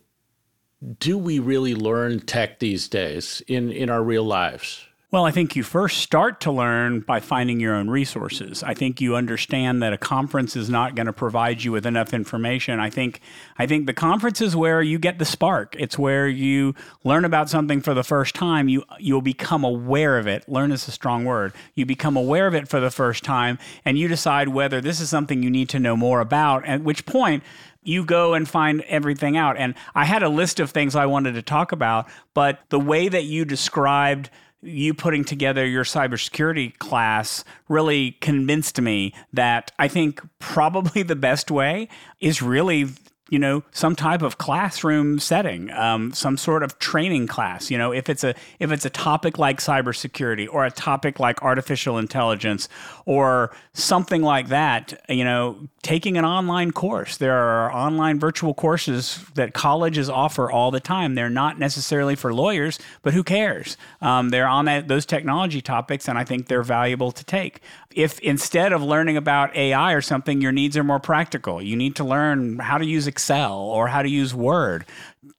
do 0.99 1.17
we 1.17 1.37
really 1.37 1.75
learn 1.75 2.19
tech 2.19 2.59
these 2.59 2.89
days 2.89 3.43
in, 3.47 3.71
in 3.71 3.89
our 3.89 4.03
real 4.03 4.23
lives? 4.23 4.85
Well, 5.11 5.25
I 5.25 5.31
think 5.31 5.57
you 5.57 5.63
first 5.63 5.97
start 5.97 6.39
to 6.39 6.53
learn 6.53 7.01
by 7.01 7.19
finding 7.19 7.59
your 7.59 7.75
own 7.75 7.89
resources. 7.89 8.63
I 8.63 8.73
think 8.73 9.01
you 9.01 9.17
understand 9.17 9.83
that 9.83 9.91
a 9.91 9.97
conference 9.97 10.55
is 10.55 10.69
not 10.69 10.95
going 10.95 11.07
to 11.07 11.11
provide 11.11 11.65
you 11.65 11.73
with 11.73 11.85
enough 11.85 12.13
information. 12.13 12.79
I 12.79 12.89
think 12.89 13.19
I 13.57 13.67
think 13.67 13.87
the 13.87 13.93
conference 13.93 14.39
is 14.39 14.55
where 14.55 14.81
you 14.81 14.97
get 14.97 15.19
the 15.19 15.25
spark. 15.25 15.75
It's 15.77 15.99
where 15.99 16.29
you 16.29 16.75
learn 17.03 17.25
about 17.25 17.49
something 17.49 17.81
for 17.81 17.93
the 17.93 18.05
first 18.05 18.35
time. 18.35 18.69
You 18.69 18.85
you'll 18.99 19.21
become 19.21 19.65
aware 19.65 20.17
of 20.17 20.27
it. 20.27 20.47
Learn 20.47 20.71
is 20.71 20.87
a 20.87 20.91
strong 20.91 21.25
word. 21.25 21.51
You 21.75 21.85
become 21.85 22.15
aware 22.15 22.47
of 22.47 22.55
it 22.55 22.69
for 22.69 22.79
the 22.79 22.89
first 22.89 23.21
time 23.25 23.59
and 23.83 23.97
you 23.97 24.07
decide 24.07 24.47
whether 24.47 24.79
this 24.79 25.01
is 25.01 25.09
something 25.09 25.43
you 25.43 25.51
need 25.51 25.67
to 25.69 25.79
know 25.79 25.97
more 25.97 26.21
about, 26.21 26.63
at 26.63 26.83
which 26.83 27.05
point 27.05 27.43
you 27.83 28.05
go 28.05 28.33
and 28.33 28.47
find 28.47 28.79
everything 28.83 29.35
out. 29.35 29.57
And 29.57 29.75
I 29.93 30.05
had 30.05 30.23
a 30.23 30.29
list 30.29 30.61
of 30.61 30.69
things 30.69 30.95
I 30.95 31.05
wanted 31.05 31.33
to 31.33 31.41
talk 31.41 31.73
about, 31.73 32.07
but 32.33 32.59
the 32.69 32.79
way 32.79 33.09
that 33.09 33.25
you 33.25 33.43
described 33.43 34.29
you 34.61 34.93
putting 34.93 35.23
together 35.23 35.65
your 35.65 35.83
cybersecurity 35.83 36.77
class 36.77 37.43
really 37.67 38.11
convinced 38.21 38.79
me 38.79 39.13
that 39.33 39.71
I 39.79 39.87
think 39.87 40.21
probably 40.39 41.03
the 41.03 41.15
best 41.15 41.49
way 41.49 41.87
is 42.19 42.41
really 42.41 42.85
you 43.31 43.39
know 43.39 43.63
some 43.71 43.95
type 43.95 44.21
of 44.21 44.37
classroom 44.37 45.17
setting 45.17 45.71
um, 45.71 46.13
some 46.13 46.37
sort 46.37 46.61
of 46.61 46.77
training 46.77 47.25
class 47.25 47.71
you 47.71 47.77
know 47.77 47.91
if 47.91 48.09
it's 48.09 48.23
a 48.23 48.35
if 48.59 48.71
it's 48.71 48.85
a 48.85 48.89
topic 48.89 49.39
like 49.39 49.59
cybersecurity 49.59 50.47
or 50.51 50.65
a 50.65 50.69
topic 50.69 51.19
like 51.19 51.41
artificial 51.41 51.97
intelligence 51.97 52.69
or 53.05 53.49
something 53.73 54.21
like 54.21 54.49
that 54.49 55.01
you 55.09 55.23
know 55.23 55.57
taking 55.81 56.15
an 56.15 56.25
online 56.25 56.69
course. 56.69 57.17
There 57.17 57.35
are 57.35 57.73
online 57.73 58.19
virtual 58.19 58.53
courses 58.53 59.25
that 59.33 59.55
colleges 59.55 60.11
offer 60.11 60.51
all 60.51 60.69
the 60.69 60.79
time. 60.79 61.15
They're 61.15 61.27
not 61.27 61.57
necessarily 61.57 62.15
for 62.15 62.33
lawyers 62.33 62.77
but 63.01 63.13
who 63.13 63.23
cares? 63.23 63.77
Um, 64.01 64.29
they're 64.29 64.47
on 64.47 64.65
that, 64.65 64.87
those 64.87 65.05
technology 65.05 65.61
topics 65.61 66.07
and 66.09 66.17
i 66.17 66.23
think 66.23 66.47
they're 66.47 66.63
valuable 66.63 67.11
to 67.11 67.23
take 67.23 67.61
if 67.95 68.19
instead 68.19 68.73
of 68.73 68.81
learning 68.81 69.17
about 69.17 69.55
ai 69.55 69.93
or 69.93 70.01
something 70.01 70.41
your 70.41 70.51
needs 70.51 70.77
are 70.77 70.83
more 70.83 70.99
practical. 70.99 71.61
You 71.61 71.75
need 71.75 71.95
to 71.97 72.03
learn 72.03 72.59
how 72.59 72.77
to 72.77 72.85
use 72.85 73.07
Excel 73.07 73.53
or 73.53 73.87
how 73.87 74.01
to 74.01 74.09
use 74.09 74.33
Word 74.33 74.85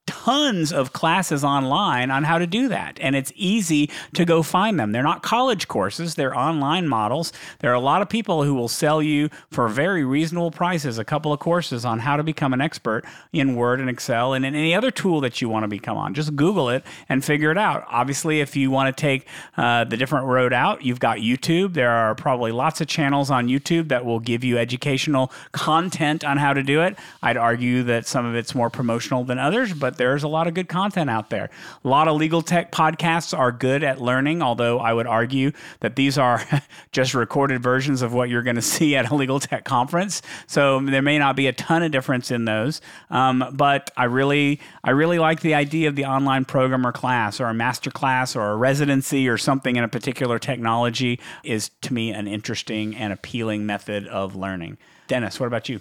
tons 0.07 0.73
of 0.73 0.93
classes 0.93 1.43
online 1.43 2.11
on 2.11 2.23
how 2.23 2.39
to 2.39 2.47
do 2.47 2.69
that. 2.69 2.97
And 3.01 3.17
it's 3.17 3.33
easy 3.35 3.91
to 4.15 4.25
go 4.25 4.43
find 4.43 4.79
them. 4.79 4.93
They're 4.93 5.03
not 5.03 5.23
college 5.23 5.67
courses, 5.67 6.15
they're 6.15 6.37
online 6.37 6.87
models. 6.87 7.33
There 7.59 7.71
are 7.73 7.75
a 7.75 7.81
lot 7.81 8.03
of 8.03 8.09
people 8.09 8.45
who 8.45 8.55
will 8.55 8.69
sell 8.69 9.03
you 9.03 9.29
for 9.51 9.67
very 9.69 10.05
reasonable 10.05 10.53
prices 10.53 10.99
a 10.99 11.05
couple 11.05 11.33
of 11.33 11.41
courses 11.41 11.85
on 11.85 11.99
how 11.99 12.17
to 12.17 12.23
become 12.23 12.53
an 12.53 12.61
expert 12.61 13.05
in 13.33 13.57
Word 13.57 13.81
and 13.81 13.91
Excel 13.91 14.35
and 14.35 14.47
in 14.47 14.55
any 14.55 14.75
other 14.75 14.93
tool 14.93 15.21
that 15.23 15.43
you 15.43 15.49
want 15.49 15.65
to 15.65 15.69
become 15.69 15.97
on. 15.97 16.15
Just 16.15 16.37
Google 16.37 16.69
it 16.69 16.85
and 17.09 17.25
figure 17.25 17.51
it 17.51 17.59
out. 17.59 17.85
Obviously, 17.89 18.41
if 18.41 18.55
you 18.55 18.71
want 18.71 18.95
to 18.97 19.01
take 19.01 19.27
uh, 19.57 19.83
the 19.83 19.97
different 19.97 20.27
road 20.27 20.53
out, 20.53 20.85
you've 20.85 21.01
got 21.01 21.19
YouTube. 21.19 21.75
There 21.75 21.91
are 21.91 22.15
probably 22.15 22.53
lots 22.53 22.81
of 22.81 22.87
channels 22.87 23.31
on 23.31 23.49
YouTube 23.49 23.89
that 23.89 24.05
will 24.05 24.21
give 24.21 24.45
you 24.45 24.59
educational 24.59 25.33
content 25.51 26.25
on 26.25 26.37
how 26.37 26.53
to 26.53 26.63
do 26.63 26.83
it. 26.83 26.97
I'd 27.23 27.37
argue 27.37 27.83
that 27.85 28.07
some 28.07 28.25
of 28.25 28.37
it's 28.37 28.55
more 28.55 28.71
promotional 28.71 29.25
than 29.25 29.41
others, 29.41 29.72
but 29.79 29.97
there's 29.97 30.23
a 30.23 30.29
lot 30.29 30.47
of 30.47 30.55
good 30.55 30.69
content 30.69 31.11
out 31.11 31.31
there. 31.31 31.51
A 31.85 31.89
lot 31.89 32.09
of 32.09 32.17
legal 32.17 32.43
tech 32.43 32.73
podcasts 32.73 33.37
are 33.37 33.53
good 33.53 33.83
at 33.83 34.01
learning, 34.01 34.43
although 34.43 34.79
I 34.79 34.93
would 34.93 35.07
argue 35.07 35.53
that 35.81 35.97
these 35.97 36.19
are 36.19 36.43
just 36.93 37.15
recorded 37.15 37.63
versions 37.63 38.03
of 38.03 38.13
what 38.13 38.29
you're 38.29 38.43
going 38.43 38.57
to 38.63 38.63
see 38.63 38.97
at 38.97 39.11
a 39.11 39.15
legal 39.15 39.41
tech 39.41 39.65
conference. 39.65 40.23
So 40.47 40.81
there 40.81 41.03
may 41.03 41.19
not 41.19 41.37
be 41.37 41.47
a 41.47 41.53
ton 41.53 41.83
of 41.83 41.93
difference 41.93 42.31
in 42.31 42.45
those. 42.45 42.81
Um, 43.11 43.45
but 43.53 43.91
I 43.97 44.05
really, 44.05 44.61
I 44.85 44.91
really 44.91 45.19
like 45.19 45.41
the 45.41 45.55
idea 45.55 45.89
of 45.89 45.97
the 45.97 46.07
online 46.07 46.45
program 46.45 46.87
or 46.87 46.93
class 46.93 47.41
or 47.41 47.47
a 47.47 47.55
master 47.55 47.91
class 47.91 48.37
or 48.37 48.51
a 48.51 48.57
residency 48.57 49.29
or 49.29 49.39
something 49.39 49.77
in 49.77 49.85
a 49.85 49.89
particular 49.89 50.39
technology 50.39 51.21
is 51.45 51.71
to 51.83 51.95
me 51.95 52.13
an 52.13 52.27
interesting 52.27 52.95
and 52.97 53.13
appealing 53.13 53.67
method 53.67 54.07
of 54.07 54.35
learning. 54.37 54.79
Dennis, 55.09 55.39
what 55.39 55.47
about 55.47 55.69
you? 55.69 55.81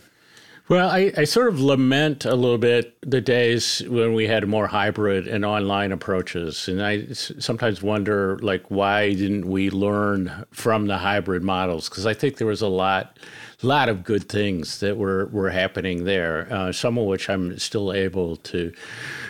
Well, 0.69 0.89
I, 0.89 1.11
I, 1.17 1.23
sort 1.25 1.49
of 1.49 1.59
lament 1.59 2.23
a 2.23 2.35
little 2.35 2.57
bit 2.57 2.95
the 3.01 3.19
days 3.19 3.83
when 3.87 4.13
we 4.13 4.27
had 4.27 4.47
more 4.47 4.67
hybrid 4.67 5.27
and 5.27 5.43
online 5.43 5.91
approaches, 5.91 6.69
and 6.69 6.81
I 6.81 7.07
sometimes 7.11 7.81
wonder, 7.81 8.39
like, 8.39 8.69
why 8.69 9.13
didn't 9.13 9.49
we 9.49 9.69
learn 9.69 10.45
from 10.51 10.87
the 10.87 10.97
hybrid 10.97 11.43
models? 11.43 11.89
Because 11.89 12.05
I 12.05 12.13
think 12.13 12.37
there 12.37 12.47
was 12.47 12.61
a 12.61 12.67
lot, 12.69 13.17
lot 13.63 13.89
of 13.89 14.03
good 14.03 14.29
things 14.29 14.79
that 14.79 14.95
were 14.95 15.25
were 15.25 15.49
happening 15.49 16.05
there, 16.05 16.47
uh, 16.53 16.71
some 16.71 16.97
of 16.97 17.05
which 17.05 17.29
I'm 17.29 17.57
still 17.57 17.91
able 17.91 18.37
to 18.37 18.71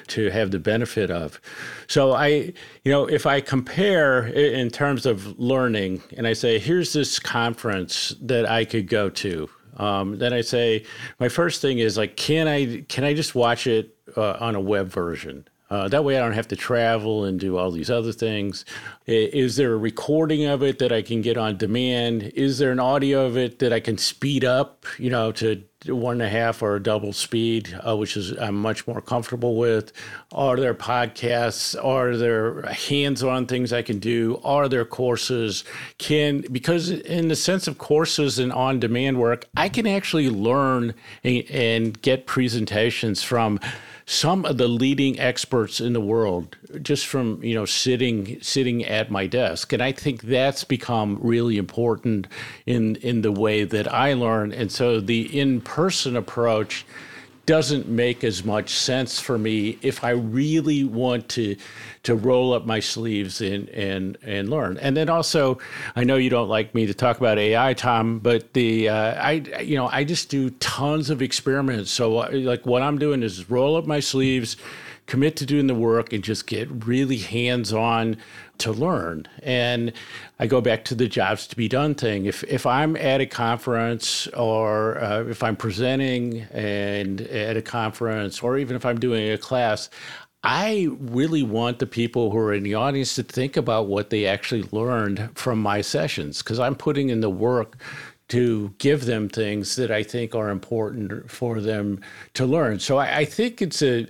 to 0.08 0.30
have 0.30 0.52
the 0.52 0.60
benefit 0.60 1.10
of. 1.10 1.42
So 1.88 2.12
I, 2.12 2.54
you 2.84 2.92
know, 2.92 3.06
if 3.06 3.26
I 3.26 3.42
compare 3.42 4.28
in 4.28 4.70
terms 4.70 5.06
of 5.06 5.40
learning, 5.40 6.04
and 6.18 6.28
I 6.28 6.34
say, 6.34 6.60
here's 6.60 6.94
this 6.94 7.20
conference 7.20 8.14
that 8.22 8.48
I 8.48 8.66
could 8.66 8.88
go 8.88 9.10
to 9.10 9.50
um, 9.82 10.20
then 10.20 10.32
I 10.32 10.42
say, 10.42 10.86
my 11.20 11.28
first 11.28 11.62
thing 11.62 11.80
is 11.80 11.98
like, 11.98 12.16
can 12.16 12.48
I 12.48 12.86
can 12.88 13.04
I 13.04 13.14
just 13.14 13.34
watch 13.34 13.66
it 13.66 13.98
uh, 14.16 14.38
on 14.40 14.56
a 14.56 14.62
web 14.62 14.88
version? 14.88 15.48
Uh, 15.72 15.88
that 15.88 16.04
way, 16.04 16.18
I 16.18 16.20
don't 16.20 16.34
have 16.34 16.50
to 16.50 16.58
travel 16.58 17.24
and 17.24 17.40
do 17.40 17.58
all 17.58 17.72
these 17.72 17.90
other 17.90 18.12
things. 18.12 18.66
Is 19.08 19.56
there 19.56 19.74
a 19.74 19.78
recording 19.78 20.46
of 20.46 20.62
it 20.64 20.80
that 20.80 20.92
I 20.92 21.02
can 21.02 21.22
get 21.22 21.38
on 21.38 21.56
demand? 21.56 22.24
Is 22.36 22.58
there 22.58 22.74
an 22.74 22.80
audio 22.80 23.26
of 23.26 23.38
it 23.38 23.60
that 23.60 23.72
I 23.72 23.80
can 23.80 23.98
speed 23.98 24.44
up, 24.44 24.86
you 25.00 25.10
know, 25.10 25.32
to 25.32 25.64
one 25.88 26.16
and 26.16 26.24
a 26.24 26.30
half 26.30 26.62
or 26.62 26.76
a 26.76 26.84
double 26.84 27.14
speed, 27.14 27.74
uh, 27.88 27.96
which 27.96 28.18
is 28.18 28.38
I'm 28.38 28.56
much 28.56 28.86
more 28.86 29.00
comfortable 29.00 29.56
with? 29.56 29.94
Are 30.34 30.58
there 30.58 30.74
podcasts? 30.74 31.82
Are 31.82 32.18
there 32.18 32.64
hands-on 32.64 33.46
things 33.46 33.72
I 33.72 33.82
can 33.82 34.00
do? 34.00 34.42
Are 34.44 34.68
there 34.68 34.84
courses? 34.84 35.64
Can 36.00 36.44
because 36.52 36.90
in 36.90 37.30
the 37.30 37.36
sense 37.38 37.70
of 37.70 37.78
courses 37.78 38.40
and 38.40 38.52
on-demand 38.52 39.20
work, 39.20 39.48
I 39.56 39.70
can 39.70 39.88
actually 39.88 40.30
learn 40.30 40.94
and, 41.24 41.46
and 41.50 42.02
get 42.02 42.28
presentations 42.28 43.24
from 43.24 43.58
some 44.12 44.44
of 44.44 44.58
the 44.58 44.68
leading 44.68 45.18
experts 45.22 45.80
in 45.80 45.94
the 45.94 46.02
world 46.02 46.58
just 46.82 47.08
from 47.08 47.42
you 47.42 47.56
know 47.56 47.64
sitting 47.64 48.38
sitting 48.42 48.84
at 48.84 49.10
my 49.10 49.26
desk. 49.26 49.72
And 49.72 49.82
i 49.82 49.94
think 49.94 50.24
that's 50.24 50.66
become 50.66 51.18
really 51.22 51.58
important 51.58 52.28
in 52.66 52.98
in 52.98 53.22
the 53.22 53.32
way 53.32 53.64
that 53.64 53.92
i 53.92 54.12
learn. 54.12 54.52
And 54.52 54.70
so 54.70 55.00
the 55.00 55.40
in-person 55.40 56.18
approach 56.18 56.86
doesn't 57.46 57.88
make 57.88 58.24
as 58.24 58.44
much 58.44 58.70
sense 58.70 59.20
for 59.20 59.38
me 59.38 59.78
if 59.82 60.04
I 60.04 60.12
really 60.12 60.84
want 60.84 61.30
to 61.30 61.56
to 62.04 62.16
roll 62.16 62.54
up 62.54 62.66
my 62.66 62.80
sleeves 62.80 63.42
and 63.42 63.70
and 63.70 64.18
and 64.24 64.50
learn. 64.50 64.78
And 64.78 64.96
then 64.96 65.10
also, 65.10 65.60
I 65.96 66.04
know 66.04 66.16
you 66.16 66.30
don't 66.30 66.50
like 66.50 66.74
me 66.76 66.86
to 66.86 66.94
talk 66.94 67.18
about 67.18 67.38
AI, 67.38 67.74
Tom, 67.74 68.20
but 68.20 68.54
the 68.54 68.90
uh, 68.90 69.22
I 69.22 69.32
you 69.62 69.76
know 69.76 69.88
I 69.88 70.04
just 70.04 70.30
do 70.30 70.50
tons 70.52 71.10
of 71.10 71.22
experiments. 71.22 71.92
So 71.92 72.12
like 72.12 72.66
what 72.66 72.82
I'm 72.82 72.98
doing 72.98 73.24
is 73.24 73.50
roll 73.50 73.76
up 73.76 73.86
my 73.86 74.00
sleeves 74.00 74.58
commit 75.12 75.36
to 75.36 75.46
doing 75.46 75.68
the 75.68 75.76
work 75.76 76.14
and 76.14 76.24
just 76.24 76.48
get 76.48 76.70
really 76.86 77.18
hands 77.18 77.74
on 77.74 78.16
to 78.58 78.72
learn. 78.72 79.28
And 79.44 79.92
I 80.40 80.48
go 80.48 80.62
back 80.62 80.86
to 80.86 80.96
the 80.96 81.06
jobs 81.06 81.48
to 81.48 81.56
be 81.58 81.68
done 81.68 81.96
thing. 81.96 82.28
If 82.28 82.46
if 82.46 82.66
I'm 82.66 82.96
at 82.96 83.20
a 83.20 83.26
conference 83.26 84.28
or 84.28 85.04
uh, 85.04 85.26
if 85.26 85.44
I'm 85.44 85.58
presenting 85.58 86.44
and 86.54 87.20
at 87.20 87.58
a 87.58 87.62
conference 87.62 88.42
or 88.42 88.58
even 88.58 88.78
if 88.78 88.86
I'm 88.86 89.02
doing 89.02 89.30
a 89.30 89.38
class, 89.38 89.90
I 90.46 90.88
really 91.02 91.44
want 91.44 91.80
the 91.80 91.88
people 91.88 92.32
who 92.32 92.38
are 92.38 92.54
in 92.54 92.64
the 92.64 92.76
audience 92.76 93.14
to 93.16 93.24
think 93.24 93.58
about 93.58 93.88
what 93.88 94.12
they 94.12 94.26
actually 94.26 94.64
learned 94.72 95.30
from 95.36 95.62
my 95.62 95.82
sessions 95.82 96.42
because 96.42 96.58
I'm 96.58 96.76
putting 96.76 97.10
in 97.10 97.20
the 97.20 97.30
work 97.30 97.76
to 98.32 98.74
give 98.78 99.08
them 99.08 99.28
things 99.28 99.76
that 99.76 99.92
I 99.92 100.04
think 100.04 100.34
are 100.36 100.50
important 100.52 101.30
for 101.30 101.60
them 101.60 102.00
to 102.36 102.46
learn. 102.46 102.80
So 102.80 102.98
I, 102.98 103.18
I 103.18 103.26
think 103.26 103.62
it's 103.62 103.82
a 103.82 104.08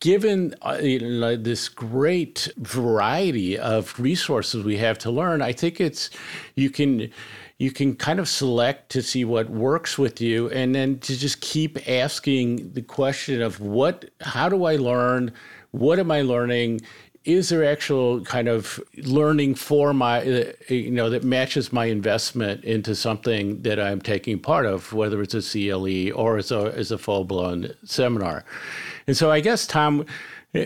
given 0.00 0.54
uh, 0.62 0.78
you 0.82 1.00
know, 1.00 1.36
this 1.36 1.68
great 1.68 2.48
variety 2.58 3.58
of 3.58 3.98
resources 3.98 4.64
we 4.64 4.76
have 4.76 4.98
to 4.98 5.10
learn, 5.10 5.42
I 5.42 5.52
think 5.52 5.80
it's 5.80 6.10
you 6.54 6.70
can 6.70 7.10
you 7.58 7.70
can 7.70 7.96
kind 7.96 8.20
of 8.20 8.28
select 8.28 8.90
to 8.90 9.02
see 9.02 9.24
what 9.24 9.48
works 9.48 9.96
with 9.96 10.20
you 10.20 10.50
and 10.50 10.74
then 10.74 10.98
to 11.00 11.16
just 11.16 11.40
keep 11.40 11.88
asking 11.88 12.72
the 12.72 12.82
question 12.82 13.40
of 13.40 13.60
what 13.60 14.10
how 14.20 14.48
do 14.48 14.64
I 14.64 14.76
learn? 14.76 15.32
What 15.70 15.98
am 15.98 16.10
I 16.10 16.22
learning? 16.22 16.82
Is 17.26 17.48
there 17.48 17.64
actual 17.64 18.20
kind 18.22 18.48
of 18.48 18.80
learning 18.98 19.54
for 19.54 19.92
my 19.92 20.20
uh, 20.20 20.44
you 20.68 20.90
know 20.90 21.10
that 21.10 21.24
matches 21.24 21.72
my 21.72 21.86
investment 21.86 22.64
into 22.64 22.94
something 22.94 23.60
that 23.62 23.80
I'm 23.80 24.00
taking 24.00 24.38
part 24.38 24.64
of 24.64 24.92
whether 24.92 25.20
it's 25.20 25.34
a 25.34 25.42
CLE 25.42 26.16
or 26.16 26.38
as 26.38 26.52
a 26.52 26.72
as 26.74 26.92
a 26.92 26.98
full 26.98 27.24
blown 27.24 27.74
seminar 27.84 28.44
and 29.06 29.16
so 29.16 29.30
I 29.30 29.40
guess 29.40 29.66
Tom 29.66 30.06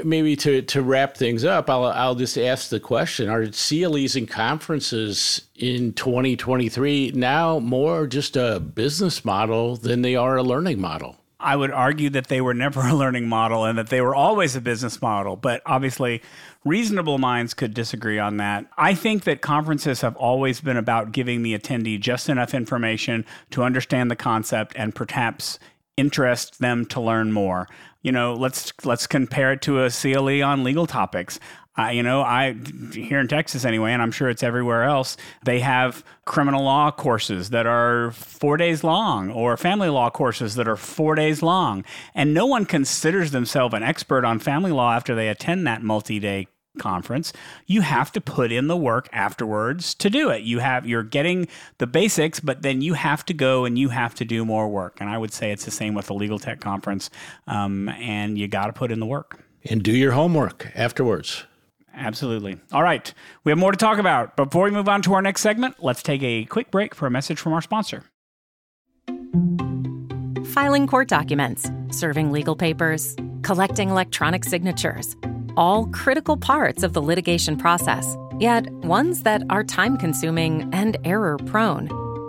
maybe 0.04 0.36
to 0.36 0.60
to 0.62 0.82
wrap 0.82 1.16
things 1.16 1.44
up 1.44 1.70
I'll 1.70 1.86
I'll 1.86 2.14
just 2.14 2.36
ask 2.36 2.68
the 2.68 2.78
question 2.78 3.30
are 3.30 3.46
CLEs 3.46 4.14
and 4.14 4.28
conferences 4.28 5.48
in 5.56 5.94
2023 5.94 7.12
now 7.14 7.58
more 7.58 8.06
just 8.06 8.36
a 8.36 8.60
business 8.60 9.24
model 9.24 9.76
than 9.76 10.02
they 10.02 10.14
are 10.14 10.36
a 10.36 10.42
learning 10.42 10.80
model 10.80 11.16
I 11.42 11.56
would 11.56 11.70
argue 11.70 12.10
that 12.10 12.28
they 12.28 12.40
were 12.40 12.54
never 12.54 12.80
a 12.80 12.94
learning 12.94 13.28
model 13.28 13.64
and 13.64 13.78
that 13.78 13.88
they 13.88 14.00
were 14.00 14.14
always 14.14 14.54
a 14.56 14.60
business 14.60 15.00
model. 15.00 15.36
But 15.36 15.62
obviously, 15.66 16.22
reasonable 16.64 17.18
minds 17.18 17.54
could 17.54 17.74
disagree 17.74 18.18
on 18.18 18.36
that. 18.36 18.66
I 18.76 18.94
think 18.94 19.24
that 19.24 19.40
conferences 19.40 20.02
have 20.02 20.16
always 20.16 20.60
been 20.60 20.76
about 20.76 21.12
giving 21.12 21.42
the 21.42 21.58
attendee 21.58 22.00
just 22.00 22.28
enough 22.28 22.54
information 22.54 23.24
to 23.50 23.62
understand 23.62 24.10
the 24.10 24.16
concept 24.16 24.74
and 24.76 24.94
perhaps 24.94 25.58
interest 25.96 26.60
them 26.60 26.86
to 26.86 27.00
learn 27.00 27.32
more. 27.32 27.68
You 28.02 28.12
know, 28.12 28.34
let's 28.34 28.72
let's 28.84 29.06
compare 29.06 29.52
it 29.52 29.62
to 29.62 29.82
a 29.82 29.90
CLE 29.90 30.42
on 30.42 30.64
legal 30.64 30.86
topics. 30.86 31.38
You 31.88 32.02
know, 32.02 32.22
I 32.22 32.56
here 32.92 33.18
in 33.18 33.28
Texas 33.28 33.64
anyway, 33.64 33.92
and 33.92 34.02
I'm 34.02 34.12
sure 34.12 34.28
it's 34.28 34.42
everywhere 34.42 34.84
else. 34.84 35.16
They 35.44 35.60
have 35.60 36.04
criminal 36.24 36.62
law 36.62 36.90
courses 36.90 37.50
that 37.50 37.66
are 37.66 38.10
four 38.12 38.56
days 38.56 38.84
long, 38.84 39.30
or 39.30 39.56
family 39.56 39.88
law 39.88 40.10
courses 40.10 40.54
that 40.56 40.68
are 40.68 40.76
four 40.76 41.14
days 41.14 41.42
long, 41.42 41.84
and 42.14 42.34
no 42.34 42.46
one 42.46 42.66
considers 42.66 43.30
themselves 43.30 43.74
an 43.74 43.82
expert 43.82 44.24
on 44.24 44.38
family 44.38 44.72
law 44.72 44.92
after 44.92 45.14
they 45.14 45.28
attend 45.28 45.66
that 45.66 45.82
multi-day 45.82 46.46
conference. 46.78 47.32
You 47.66 47.80
have 47.80 48.12
to 48.12 48.20
put 48.20 48.52
in 48.52 48.68
the 48.68 48.76
work 48.76 49.08
afterwards 49.12 49.94
to 49.96 50.10
do 50.10 50.30
it. 50.30 50.42
You 50.42 50.60
have 50.60 50.86
you're 50.86 51.02
getting 51.02 51.48
the 51.78 51.86
basics 51.86 52.40
but 52.40 52.62
then 52.62 52.80
you 52.80 52.94
have 52.94 53.24
to 53.26 53.34
go 53.34 53.64
and 53.64 53.78
you 53.78 53.88
have 53.88 54.14
to 54.16 54.24
do 54.24 54.44
more 54.44 54.68
work. 54.68 54.98
And 55.00 55.10
i 55.10 55.18
would 55.18 55.32
say 55.32 55.50
it's 55.50 55.64
the 55.64 55.70
same 55.70 55.94
with 55.94 56.06
the 56.06 56.14
legal 56.14 56.38
tech 56.38 56.60
conference 56.60 57.10
um, 57.46 57.88
and 57.88 58.38
you 58.38 58.48
got 58.48 58.66
to 58.66 58.72
put 58.72 58.92
in 58.92 59.00
the 59.00 59.06
work. 59.06 59.44
And 59.64 59.82
do 59.82 59.92
your 59.92 60.12
homework 60.12 60.70
afterwards 60.74 61.44
Absolutely. 61.94 62.58
All 62.72 62.82
right. 62.82 63.12
We 63.44 63.50
have 63.50 63.58
more 63.58 63.72
to 63.72 63.76
talk 63.76 63.98
about. 63.98 64.36
Before 64.36 64.64
we 64.64 64.70
move 64.70 64.88
on 64.88 65.02
to 65.02 65.14
our 65.14 65.22
next 65.22 65.42
segment, 65.42 65.76
let's 65.80 66.02
take 66.02 66.22
a 66.22 66.44
quick 66.46 66.70
break 66.70 66.94
for 66.94 67.06
a 67.06 67.10
message 67.10 67.38
from 67.38 67.52
our 67.52 67.60
sponsor. 67.60 68.04
Filing 70.46 70.86
court 70.86 71.08
documents, 71.08 71.70
serving 71.90 72.32
legal 72.32 72.56
papers, 72.56 73.14
collecting 73.42 73.90
electronic 73.90 74.44
signatures, 74.44 75.16
all 75.56 75.86
critical 75.88 76.36
parts 76.36 76.82
of 76.82 76.92
the 76.92 77.02
litigation 77.02 77.56
process, 77.56 78.16
yet 78.38 78.70
ones 78.70 79.22
that 79.22 79.42
are 79.50 79.62
time 79.62 79.96
consuming 79.96 80.68
and 80.72 80.96
error 81.04 81.36
prone. 81.46 81.88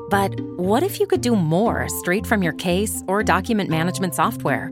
But 0.10 0.40
what 0.58 0.84
if 0.84 1.00
you 1.00 1.08
could 1.08 1.22
do 1.22 1.36
more 1.36 1.88
straight 1.88 2.28
from 2.28 2.44
your 2.44 2.54
case 2.54 3.04
or 3.08 3.24
document 3.24 3.70
management 3.70 4.14
software? 4.14 4.72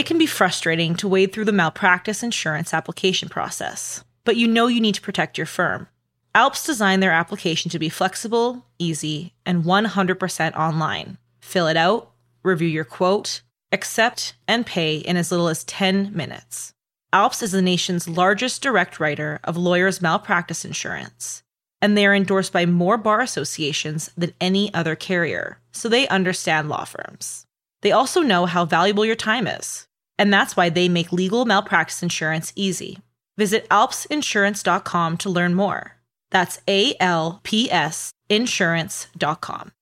It 0.00 0.06
can 0.06 0.16
be 0.16 0.24
frustrating 0.24 0.94
to 0.94 1.08
wade 1.08 1.30
through 1.30 1.44
the 1.44 1.52
malpractice 1.52 2.22
insurance 2.22 2.72
application 2.72 3.28
process, 3.28 4.02
but 4.24 4.34
you 4.34 4.48
know 4.48 4.66
you 4.66 4.80
need 4.80 4.94
to 4.94 5.02
protect 5.02 5.36
your 5.36 5.46
firm. 5.46 5.88
Alps 6.34 6.64
designed 6.64 7.02
their 7.02 7.10
application 7.10 7.70
to 7.70 7.78
be 7.78 7.90
flexible, 7.90 8.64
easy, 8.78 9.34
and 9.44 9.62
100% 9.62 10.56
online. 10.56 11.18
Fill 11.42 11.66
it 11.66 11.76
out, 11.76 12.12
review 12.42 12.66
your 12.66 12.86
quote, 12.86 13.42
accept, 13.72 14.32
and 14.48 14.64
pay 14.64 14.96
in 14.96 15.18
as 15.18 15.30
little 15.30 15.48
as 15.48 15.64
10 15.64 16.16
minutes. 16.16 16.72
Alps 17.12 17.42
is 17.42 17.52
the 17.52 17.60
nation's 17.60 18.08
largest 18.08 18.62
direct 18.62 19.00
writer 19.00 19.38
of 19.44 19.58
lawyers' 19.58 20.00
malpractice 20.00 20.64
insurance, 20.64 21.42
and 21.82 21.94
they 21.94 22.06
are 22.06 22.14
endorsed 22.14 22.54
by 22.54 22.64
more 22.64 22.96
bar 22.96 23.20
associations 23.20 24.08
than 24.16 24.32
any 24.40 24.72
other 24.72 24.96
carrier, 24.96 25.58
so 25.72 25.90
they 25.90 26.08
understand 26.08 26.70
law 26.70 26.84
firms. 26.84 27.44
They 27.82 27.92
also 27.92 28.22
know 28.22 28.46
how 28.46 28.64
valuable 28.64 29.04
your 29.04 29.14
time 29.14 29.46
is, 29.46 29.86
and 30.20 30.30
that's 30.30 30.54
why 30.54 30.68
they 30.68 30.86
make 30.86 31.12
legal 31.12 31.46
malpractice 31.46 32.02
insurance 32.02 32.52
easy. 32.54 32.98
Visit 33.38 33.66
alpsinsurance.com 33.70 35.16
to 35.16 35.30
learn 35.30 35.54
more. 35.54 35.96
That's 36.30 36.60
A 36.68 36.94
L 37.00 37.40
P 37.42 37.70
S 37.70 38.12
insurance.com. 38.28 39.72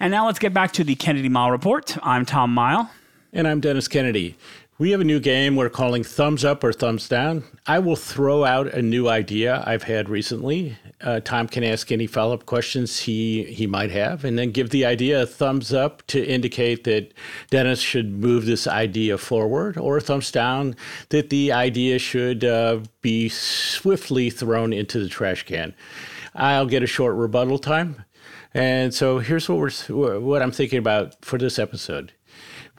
And 0.00 0.10
now 0.10 0.26
let's 0.26 0.38
get 0.38 0.54
back 0.54 0.72
to 0.72 0.84
the 0.84 0.94
Kennedy 0.94 1.28
Mighell 1.28 1.50
Report. 1.50 1.98
I'm 2.02 2.24
Tom 2.24 2.54
Mighell. 2.54 2.88
And 3.34 3.46
I'm 3.46 3.60
Dennis 3.60 3.86
Kennedy. 3.86 4.36
We 4.80 4.92
have 4.92 5.00
a 5.00 5.04
new 5.04 5.18
game 5.18 5.56
we're 5.56 5.70
calling 5.70 6.04
Thumbs 6.04 6.44
Up 6.44 6.62
or 6.62 6.72
Thumbs 6.72 7.08
Down. 7.08 7.42
I 7.66 7.80
will 7.80 7.96
throw 7.96 8.44
out 8.44 8.72
a 8.72 8.80
new 8.80 9.08
idea 9.08 9.64
I've 9.66 9.82
had 9.82 10.08
recently. 10.08 10.76
Uh, 11.00 11.18
Tom 11.18 11.48
can 11.48 11.64
ask 11.64 11.90
any 11.90 12.06
follow 12.06 12.34
up 12.34 12.46
questions 12.46 13.00
he, 13.00 13.42
he 13.42 13.66
might 13.66 13.90
have, 13.90 14.24
and 14.24 14.38
then 14.38 14.52
give 14.52 14.70
the 14.70 14.86
idea 14.86 15.22
a 15.22 15.26
thumbs 15.26 15.74
up 15.74 16.06
to 16.06 16.24
indicate 16.24 16.84
that 16.84 17.12
Dennis 17.50 17.80
should 17.80 18.12
move 18.12 18.46
this 18.46 18.68
idea 18.68 19.18
forward, 19.18 19.76
or 19.76 19.96
a 19.96 20.00
thumbs 20.00 20.30
down 20.30 20.76
that 21.08 21.30
the 21.30 21.50
idea 21.50 21.98
should 21.98 22.44
uh, 22.44 22.78
be 23.02 23.28
swiftly 23.28 24.30
thrown 24.30 24.72
into 24.72 25.00
the 25.00 25.08
trash 25.08 25.42
can. 25.42 25.74
I'll 26.36 26.66
get 26.66 26.84
a 26.84 26.86
short 26.86 27.16
rebuttal 27.16 27.58
time. 27.58 28.04
And 28.54 28.94
so 28.94 29.18
here's 29.18 29.48
what 29.48 29.58
we're 29.58 30.20
what 30.20 30.40
I'm 30.40 30.52
thinking 30.52 30.78
about 30.78 31.16
for 31.24 31.36
this 31.36 31.58
episode. 31.58 32.12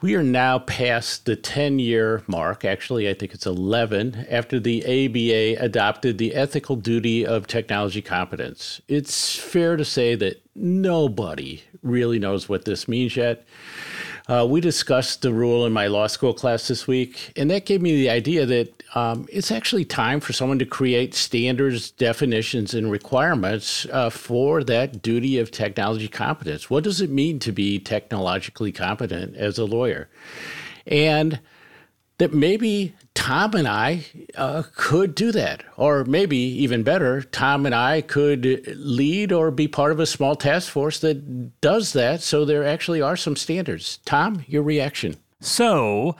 We 0.02 0.14
are 0.14 0.22
now 0.22 0.60
past 0.60 1.26
the 1.26 1.36
10 1.36 1.78
year 1.78 2.22
mark. 2.26 2.64
Actually, 2.64 3.06
I 3.10 3.12
think 3.12 3.34
it's 3.34 3.44
11 3.44 4.26
after 4.30 4.58
the 4.58 4.82
ABA 4.82 5.62
adopted 5.62 6.16
the 6.16 6.34
ethical 6.34 6.76
duty 6.76 7.26
of 7.26 7.46
technology 7.46 8.00
competence. 8.00 8.80
It's 8.88 9.36
fair 9.36 9.76
to 9.76 9.84
say 9.84 10.14
that 10.14 10.42
nobody 10.54 11.64
really 11.82 12.18
knows 12.18 12.48
what 12.48 12.64
this 12.64 12.88
means 12.88 13.14
yet. 13.14 13.44
Uh, 14.30 14.46
we 14.46 14.60
discussed 14.60 15.22
the 15.22 15.32
rule 15.32 15.66
in 15.66 15.72
my 15.72 15.88
law 15.88 16.06
school 16.06 16.32
class 16.32 16.68
this 16.68 16.86
week, 16.86 17.32
and 17.34 17.50
that 17.50 17.66
gave 17.66 17.82
me 17.82 17.96
the 17.96 18.08
idea 18.08 18.46
that 18.46 18.80
um, 18.94 19.26
it's 19.28 19.50
actually 19.50 19.84
time 19.84 20.20
for 20.20 20.32
someone 20.32 20.56
to 20.60 20.64
create 20.64 21.16
standards, 21.16 21.90
definitions, 21.90 22.72
and 22.72 22.92
requirements 22.92 23.86
uh, 23.90 24.08
for 24.08 24.62
that 24.62 25.02
duty 25.02 25.40
of 25.40 25.50
technology 25.50 26.06
competence. 26.06 26.70
What 26.70 26.84
does 26.84 27.00
it 27.00 27.10
mean 27.10 27.40
to 27.40 27.50
be 27.50 27.80
technologically 27.80 28.70
competent 28.70 29.34
as 29.34 29.58
a 29.58 29.64
lawyer? 29.64 30.08
And 30.86 31.40
that 32.18 32.32
maybe 32.32 32.94
Tom 33.14 33.54
and 33.54 33.68
I 33.68 34.04
uh, 34.36 34.62
could 34.74 35.14
do 35.14 35.32
that. 35.32 35.62
Or 35.76 36.04
maybe 36.04 36.36
even 36.36 36.82
better, 36.82 37.22
Tom 37.22 37.66
and 37.66 37.74
I 37.74 38.00
could 38.00 38.74
lead 38.76 39.32
or 39.32 39.50
be 39.50 39.68
part 39.68 39.92
of 39.92 40.00
a 40.00 40.06
small 40.06 40.36
task 40.36 40.70
force 40.70 41.00
that 41.00 41.60
does 41.60 41.92
that. 41.92 42.22
So 42.22 42.44
there 42.44 42.64
actually 42.64 43.02
are 43.02 43.16
some 43.16 43.36
standards. 43.36 43.98
Tom, 44.04 44.44
your 44.46 44.62
reaction? 44.62 45.16
So, 45.40 46.16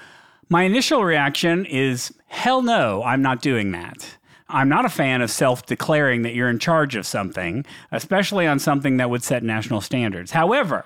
my 0.49 0.65
initial 0.65 1.05
reaction 1.05 1.65
is 1.67 2.13
hell 2.27 2.63
no, 2.63 3.03
I'm 3.05 3.23
not 3.23 3.43
doing 3.43 3.71
that. 3.73 4.17
I'm 4.49 4.69
not 4.69 4.85
a 4.85 4.89
fan 4.89 5.23
of 5.23 5.31
self 5.31 5.65
declaring 5.67 6.23
that 6.23 6.35
you're 6.35 6.51
in 6.51 6.59
charge 6.59 6.97
of 6.97 7.07
something, 7.07 7.65
especially 7.93 8.47
on 8.47 8.59
something 8.59 8.97
that 8.97 9.11
would 9.11 9.23
set 9.23 9.45
national 9.45 9.81
standards. 9.81 10.33
However, 10.33 10.85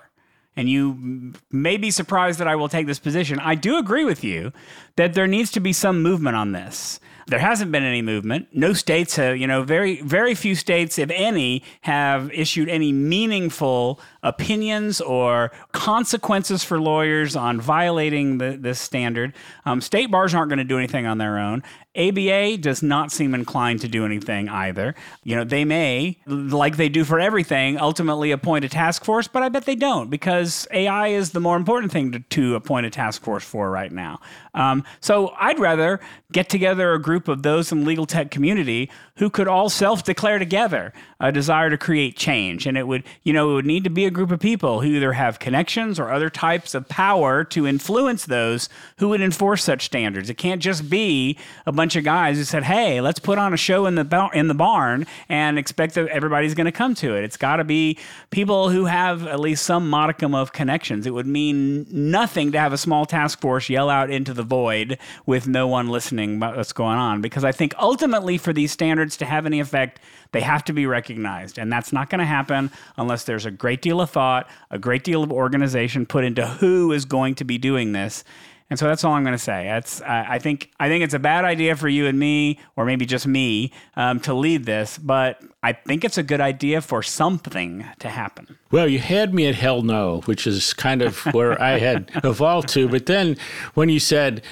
and 0.57 0.69
you 0.69 1.33
may 1.51 1.77
be 1.77 1.90
surprised 1.90 2.38
that 2.38 2.49
I 2.49 2.57
will 2.57 2.69
take 2.69 2.87
this 2.87 2.99
position. 2.99 3.38
I 3.40 3.55
do 3.55 3.77
agree 3.79 4.05
with 4.05 4.23
you 4.23 4.53
that 4.97 5.14
there 5.14 5.27
needs 5.27 5.51
to 5.53 5.61
be 5.61 5.73
some 5.73 6.03
movement 6.03 6.37
on 6.37 6.53
this. 6.53 7.01
There 7.27 7.38
hasn't 7.38 7.73
been 7.73 7.83
any 7.83 8.03
movement. 8.03 8.49
No 8.53 8.75
states 8.75 9.17
have, 9.17 9.38
you 9.38 9.47
know, 9.47 9.62
very 9.62 10.03
very 10.03 10.35
few 10.35 10.55
states, 10.55 10.99
if 10.99 11.11
any, 11.11 11.62
have 11.83 12.31
issued 12.33 12.69
any 12.69 12.93
meaningful 12.93 13.99
opinions 14.24 15.00
or 15.00 15.52
consequences 15.72 16.64
for 16.64 16.80
lawyers 16.80 17.37
on 17.37 17.60
violating 17.60 18.38
the, 18.38 18.56
this 18.58 18.80
standard. 18.80 19.34
Um, 19.64 19.80
state 19.80 20.10
bars 20.10 20.34
aren't 20.34 20.48
going 20.48 20.58
to 20.58 20.64
do 20.64 20.78
anything 20.78 21.06
on 21.06 21.18
their 21.18 21.38
own. 21.38 21.62
ABA 21.96 22.58
does 22.58 22.82
not 22.82 23.12
seem 23.12 23.34
inclined 23.34 23.80
to 23.82 23.88
do 23.88 24.04
anything 24.04 24.48
either. 24.48 24.96
You 25.22 25.37
know, 25.37 25.44
they 25.44 25.64
may, 25.64 26.18
like 26.26 26.76
they 26.76 26.88
do 26.88 27.04
for 27.04 27.20
everything, 27.20 27.78
ultimately 27.78 28.32
appoint 28.32 28.64
a 28.64 28.68
task 28.68 29.04
force, 29.04 29.28
but 29.28 29.44
I 29.44 29.48
bet 29.48 29.64
they 29.64 29.76
don't 29.76 30.10
because 30.10 30.66
AI 30.72 31.08
is 31.08 31.30
the 31.30 31.40
more 31.40 31.56
important 31.56 31.92
thing 31.92 32.10
to, 32.12 32.18
to 32.18 32.56
appoint 32.56 32.87
a 32.87 32.90
task 32.90 33.22
force 33.22 33.44
for 33.44 33.70
right 33.70 33.92
now. 33.92 34.20
Um, 34.54 34.82
so 35.00 35.34
I'd 35.38 35.60
rather 35.60 36.00
get 36.32 36.48
together 36.48 36.94
a 36.94 37.00
group 37.00 37.28
of 37.28 37.44
those 37.44 37.70
in 37.70 37.80
the 37.80 37.87
legal 37.87 38.06
tech 38.06 38.30
community 38.30 38.90
who 39.18 39.30
could 39.30 39.46
all 39.46 39.68
self-declare 39.68 40.40
together 40.40 40.92
a 41.20 41.30
desire 41.30 41.70
to 41.70 41.78
create 41.78 42.16
change, 42.16 42.66
and 42.66 42.76
it 42.76 42.88
would, 42.88 43.04
you 43.22 43.32
know, 43.32 43.52
it 43.52 43.54
would 43.54 43.66
need 43.66 43.84
to 43.84 43.90
be 43.90 44.04
a 44.04 44.10
group 44.14 44.31
of 44.31 44.40
people 44.40 44.81
who 44.81 44.88
either 44.88 45.12
have 45.12 45.38
connections 45.38 46.00
or 46.00 46.11
other 46.11 46.31
types 46.31 46.74
of 46.74 46.88
power 46.88 47.44
to 47.44 47.66
influence 47.66 48.24
those 48.24 48.68
who 48.98 49.11
would 49.11 49.20
enforce 49.20 49.62
such 49.62 49.85
standards. 49.85 50.31
It 50.31 50.38
can't 50.38 50.62
just 50.62 50.88
be 50.88 51.38
a 51.66 51.72
bunch 51.72 51.96
of 51.96 52.05
guys 52.05 52.38
who 52.38 52.44
said, 52.44 52.64
"Hey, 52.64 53.00
let's 53.00 53.18
put 53.18 53.38
on 53.38 53.53
a 53.53 53.59
show 53.59 53.87
in 53.87 53.96
the 53.96 54.05
bar- 54.05 54.33
in 54.33 54.48
the 54.48 54.55
barn 54.55 55.07
and 55.29 55.59
expect 55.59 55.94
that 55.94 56.09
everybody's 56.09 56.55
going 56.55 56.66
to 56.66 56.72
come 56.72 56.94
to 56.96 57.14
it." 57.14 57.24
It's 57.24 57.37
got 57.37 57.57
to 57.57 57.64
be 57.64 57.98
people 58.31 58.70
who 58.70 58.87
have 58.87 59.27
at 59.27 59.40
least 59.40 59.66
some 59.66 59.90
modicum 59.90 60.35
of 60.35 60.53
connections. 60.53 61.07
It 61.07 61.12
would 61.12 61.27
mean 61.27 61.87
nothing 61.90 62.53
to 62.53 62.59
have 62.59 62.72
a 62.72 62.79
small 62.79 63.05
task 63.05 63.40
force 63.40 63.68
yell 63.68 63.90
out 63.90 64.11
into 64.11 64.33
the 64.33 64.42
void 64.42 64.98
with 65.27 65.46
no 65.46 65.66
one 65.66 65.88
listening 65.88 66.37
about 66.37 66.57
what's 66.57 66.72
going 66.72 66.98
on 66.98 67.20
because 67.20 67.44
I 67.44 67.53
think 67.53 67.74
ultimately 67.79 68.38
for 68.38 68.53
these 68.53 68.72
standards 68.72 69.16
to 69.18 69.24
have 69.24 69.46
any 69.46 69.61
effect, 69.61 70.00
they 70.33 70.40
have 70.40 70.64
to 70.64 70.72
be 70.72 70.87
recognized. 70.87 71.59
And 71.59 71.72
that's 71.72 71.92
not 71.92 72.11
going 72.11 72.18
to 72.18 72.24
happen 72.24 72.70
unless 72.96 73.24
there's 73.24 73.46
a 73.46 73.50
great 73.50 73.83
deal 73.83 74.00
of 74.00 74.04
thought, 74.07 74.49
a 74.71 74.79
great 74.79 75.05
deal 75.05 75.23
of 75.23 75.33
organization 75.33 76.07
put 76.07 76.25
into 76.25 76.47
who 76.47 76.93
is 76.93 77.05
going 77.05 77.35
to 77.37 77.45
be 77.45 77.59
doing 77.59 77.93
this. 77.93 78.25
And 78.71 78.79
so 78.79 78.87
that's 78.88 79.05
all 79.05 79.12
I'm 79.12 79.23
going 79.23 79.37
to 79.37 79.38
say. 79.38 79.67
That's 79.67 80.01
I 80.01 80.38
think 80.38 80.71
I 80.81 80.88
think 80.88 81.05
it's 81.05 81.12
a 81.12 81.19
bad 81.19 81.45
idea 81.45 81.77
for 81.77 81.87
you 81.87 82.07
and 82.07 82.19
me, 82.19 82.59
or 82.77 82.87
maybe 82.87 83.05
just 83.05 83.27
me, 83.27 83.73
um, 83.95 84.21
to 84.21 84.33
lead 84.33 84.64
this. 84.64 84.97
But 84.97 85.43
I 85.62 85.73
think 85.73 86.03
it's 86.03 86.17
a 86.17 86.23
good 86.23 86.40
idea 86.40 86.81
for 86.81 87.03
something 87.03 87.85
to 87.99 88.09
happen. 88.09 88.59
Well, 88.71 88.88
you 88.88 89.01
had 89.01 89.35
me 89.35 89.47
at 89.47 89.55
hell 89.55 89.83
no, 89.83 90.23
which 90.25 90.47
is 90.47 90.73
kind 90.73 91.03
of 91.03 91.19
where 91.35 91.61
I 91.61 91.79
had 91.79 92.11
evolved 92.25 92.69
to. 92.71 92.88
But 92.88 93.05
then 93.05 93.37
when 93.75 93.90
you 93.90 94.01
said 94.01 94.43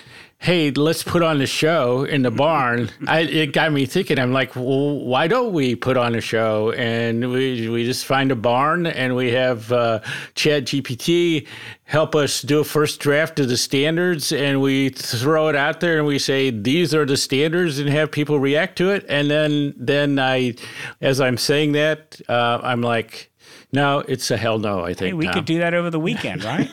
hey, 0.42 0.72
let's 0.72 1.04
put 1.04 1.22
on 1.22 1.40
a 1.40 1.46
show 1.46 2.02
in 2.02 2.22
the 2.22 2.30
barn, 2.30 2.90
I, 3.06 3.20
it 3.20 3.52
got 3.52 3.72
me 3.72 3.86
thinking. 3.86 4.18
I'm 4.18 4.32
like, 4.32 4.56
well, 4.56 4.98
why 4.98 5.28
don't 5.28 5.52
we 5.52 5.76
put 5.76 5.96
on 5.96 6.16
a 6.16 6.20
show? 6.20 6.72
And 6.72 7.30
we, 7.30 7.68
we 7.68 7.84
just 7.84 8.04
find 8.04 8.32
a 8.32 8.34
barn 8.34 8.86
and 8.86 9.14
we 9.14 9.30
have 9.30 9.70
uh, 9.70 10.00
Chat 10.34 10.64
GPT 10.64 11.46
help 11.84 12.16
us 12.16 12.42
do 12.42 12.58
a 12.58 12.64
first 12.64 12.98
draft 12.98 13.38
of 13.38 13.48
the 13.48 13.56
standards 13.56 14.32
and 14.32 14.60
we 14.60 14.88
throw 14.88 15.46
it 15.46 15.54
out 15.54 15.78
there 15.78 15.98
and 15.98 16.08
we 16.08 16.18
say, 16.18 16.50
these 16.50 16.92
are 16.92 17.06
the 17.06 17.16
standards 17.16 17.78
and 17.78 17.88
have 17.88 18.10
people 18.10 18.40
react 18.40 18.76
to 18.78 18.90
it. 18.90 19.06
And 19.08 19.30
then, 19.30 19.74
then 19.76 20.18
I, 20.18 20.54
as 21.00 21.20
I'm 21.20 21.36
saying 21.36 21.72
that, 21.72 22.20
uh, 22.28 22.58
I'm 22.64 22.80
like, 22.80 23.30
no, 23.72 24.00
it's 24.00 24.30
a 24.30 24.36
hell 24.36 24.58
no, 24.58 24.80
I 24.80 24.94
think. 24.94 25.08
Hey, 25.08 25.12
we 25.14 25.24
Tom. 25.26 25.34
could 25.34 25.44
do 25.46 25.58
that 25.58 25.74
over 25.74 25.90
the 25.90 26.00
weekend, 26.00 26.44
right? 26.44 26.68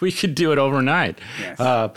we 0.00 0.12
could 0.12 0.34
do 0.34 0.52
it 0.52 0.58
overnight. 0.58 1.18
Yes. 1.40 1.58
Uh, 1.60 1.88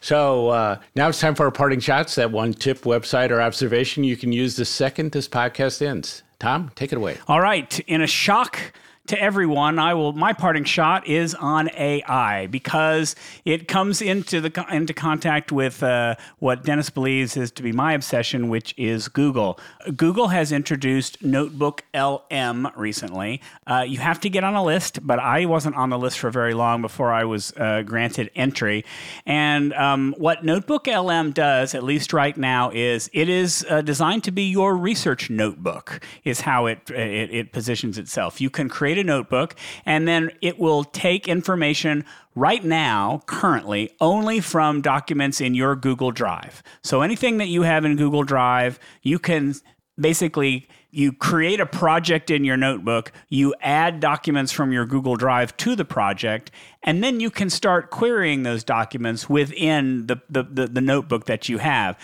so 0.00 0.48
uh, 0.50 0.78
now 0.94 1.08
it's 1.08 1.20
time 1.20 1.34
for 1.34 1.44
our 1.46 1.50
parting 1.50 1.80
shots. 1.80 2.14
That 2.16 2.30
one 2.30 2.52
tip, 2.52 2.82
website, 2.82 3.30
or 3.30 3.40
observation 3.40 4.04
you 4.04 4.16
can 4.16 4.30
use 4.32 4.56
the 4.56 4.64
second 4.64 5.12
this 5.12 5.28
podcast 5.28 5.80
ends. 5.84 6.22
Tom, 6.38 6.70
take 6.76 6.92
it 6.92 6.96
away. 6.96 7.16
All 7.26 7.40
right. 7.40 7.80
In 7.80 8.00
a 8.00 8.06
shock 8.06 8.72
to 9.08 9.20
everyone, 9.20 9.78
I 9.78 9.94
will. 9.94 10.12
My 10.12 10.32
parting 10.32 10.64
shot 10.64 11.06
is 11.06 11.34
on 11.34 11.70
AI 11.76 12.46
because 12.46 13.16
it 13.44 13.68
comes 13.68 14.02
into 14.02 14.40
the 14.40 14.66
into 14.70 14.92
contact 14.92 15.50
with 15.50 15.82
uh, 15.82 16.14
what 16.38 16.64
Dennis 16.64 16.90
believes 16.90 17.36
is 17.36 17.50
to 17.52 17.62
be 17.62 17.72
my 17.72 17.92
obsession, 17.92 18.48
which 18.48 18.74
is 18.76 19.08
Google. 19.08 19.58
Google 19.96 20.28
has 20.28 20.52
introduced 20.52 21.22
Notebook 21.22 21.84
LM 21.94 22.68
recently. 22.76 23.40
Uh, 23.66 23.84
you 23.86 23.98
have 23.98 24.20
to 24.20 24.30
get 24.30 24.44
on 24.44 24.54
a 24.54 24.62
list, 24.62 25.06
but 25.06 25.18
I 25.18 25.46
wasn't 25.46 25.76
on 25.76 25.90
the 25.90 25.98
list 25.98 26.18
for 26.18 26.30
very 26.30 26.54
long 26.54 26.82
before 26.82 27.12
I 27.12 27.24
was 27.24 27.52
uh, 27.56 27.82
granted 27.82 28.30
entry. 28.34 28.84
And 29.24 29.72
um, 29.74 30.14
what 30.18 30.44
Notebook 30.44 30.86
LM 30.86 31.32
does, 31.32 31.74
at 31.74 31.82
least 31.82 32.12
right 32.12 32.36
now, 32.36 32.70
is 32.70 33.08
it 33.12 33.28
is 33.28 33.64
uh, 33.70 33.80
designed 33.80 34.24
to 34.24 34.30
be 34.30 34.44
your 34.44 34.76
research 34.76 35.30
notebook. 35.30 36.00
Is 36.24 36.42
how 36.42 36.66
it, 36.66 36.90
it 36.90 37.30
it 37.30 37.52
positions 37.52 37.96
itself. 37.96 38.40
You 38.40 38.50
can 38.50 38.68
create 38.68 38.97
create 38.98 39.04
a 39.04 39.06
notebook, 39.06 39.54
and 39.86 40.06
then 40.06 40.30
it 40.40 40.58
will 40.58 40.84
take 40.84 41.28
information 41.28 42.04
right 42.34 42.64
now, 42.64 43.22
currently, 43.26 43.90
only 44.00 44.40
from 44.40 44.80
documents 44.80 45.40
in 45.40 45.54
your 45.54 45.76
Google 45.76 46.10
Drive. 46.10 46.62
So 46.82 47.02
anything 47.02 47.38
that 47.38 47.48
you 47.48 47.62
have 47.62 47.84
in 47.84 47.96
Google 47.96 48.24
Drive, 48.24 48.78
you 49.02 49.18
can 49.18 49.54
basically 49.98 50.68
you 50.90 51.12
create 51.12 51.60
a 51.60 51.66
project 51.66 52.30
in 52.30 52.44
your 52.44 52.56
notebook, 52.56 53.12
you 53.28 53.54
add 53.60 54.00
documents 54.00 54.52
from 54.52 54.72
your 54.72 54.86
Google 54.86 55.16
Drive 55.16 55.54
to 55.58 55.76
the 55.76 55.84
project, 55.84 56.50
and 56.82 57.02
then 57.04 57.20
you 57.20 57.30
can 57.30 57.50
start 57.50 57.90
querying 57.90 58.42
those 58.42 58.64
documents 58.64 59.28
within 59.28 60.06
the, 60.06 60.16
the, 60.30 60.44
the, 60.44 60.66
the 60.66 60.80
notebook 60.80 61.26
that 61.26 61.48
you 61.48 61.58
have. 61.58 61.98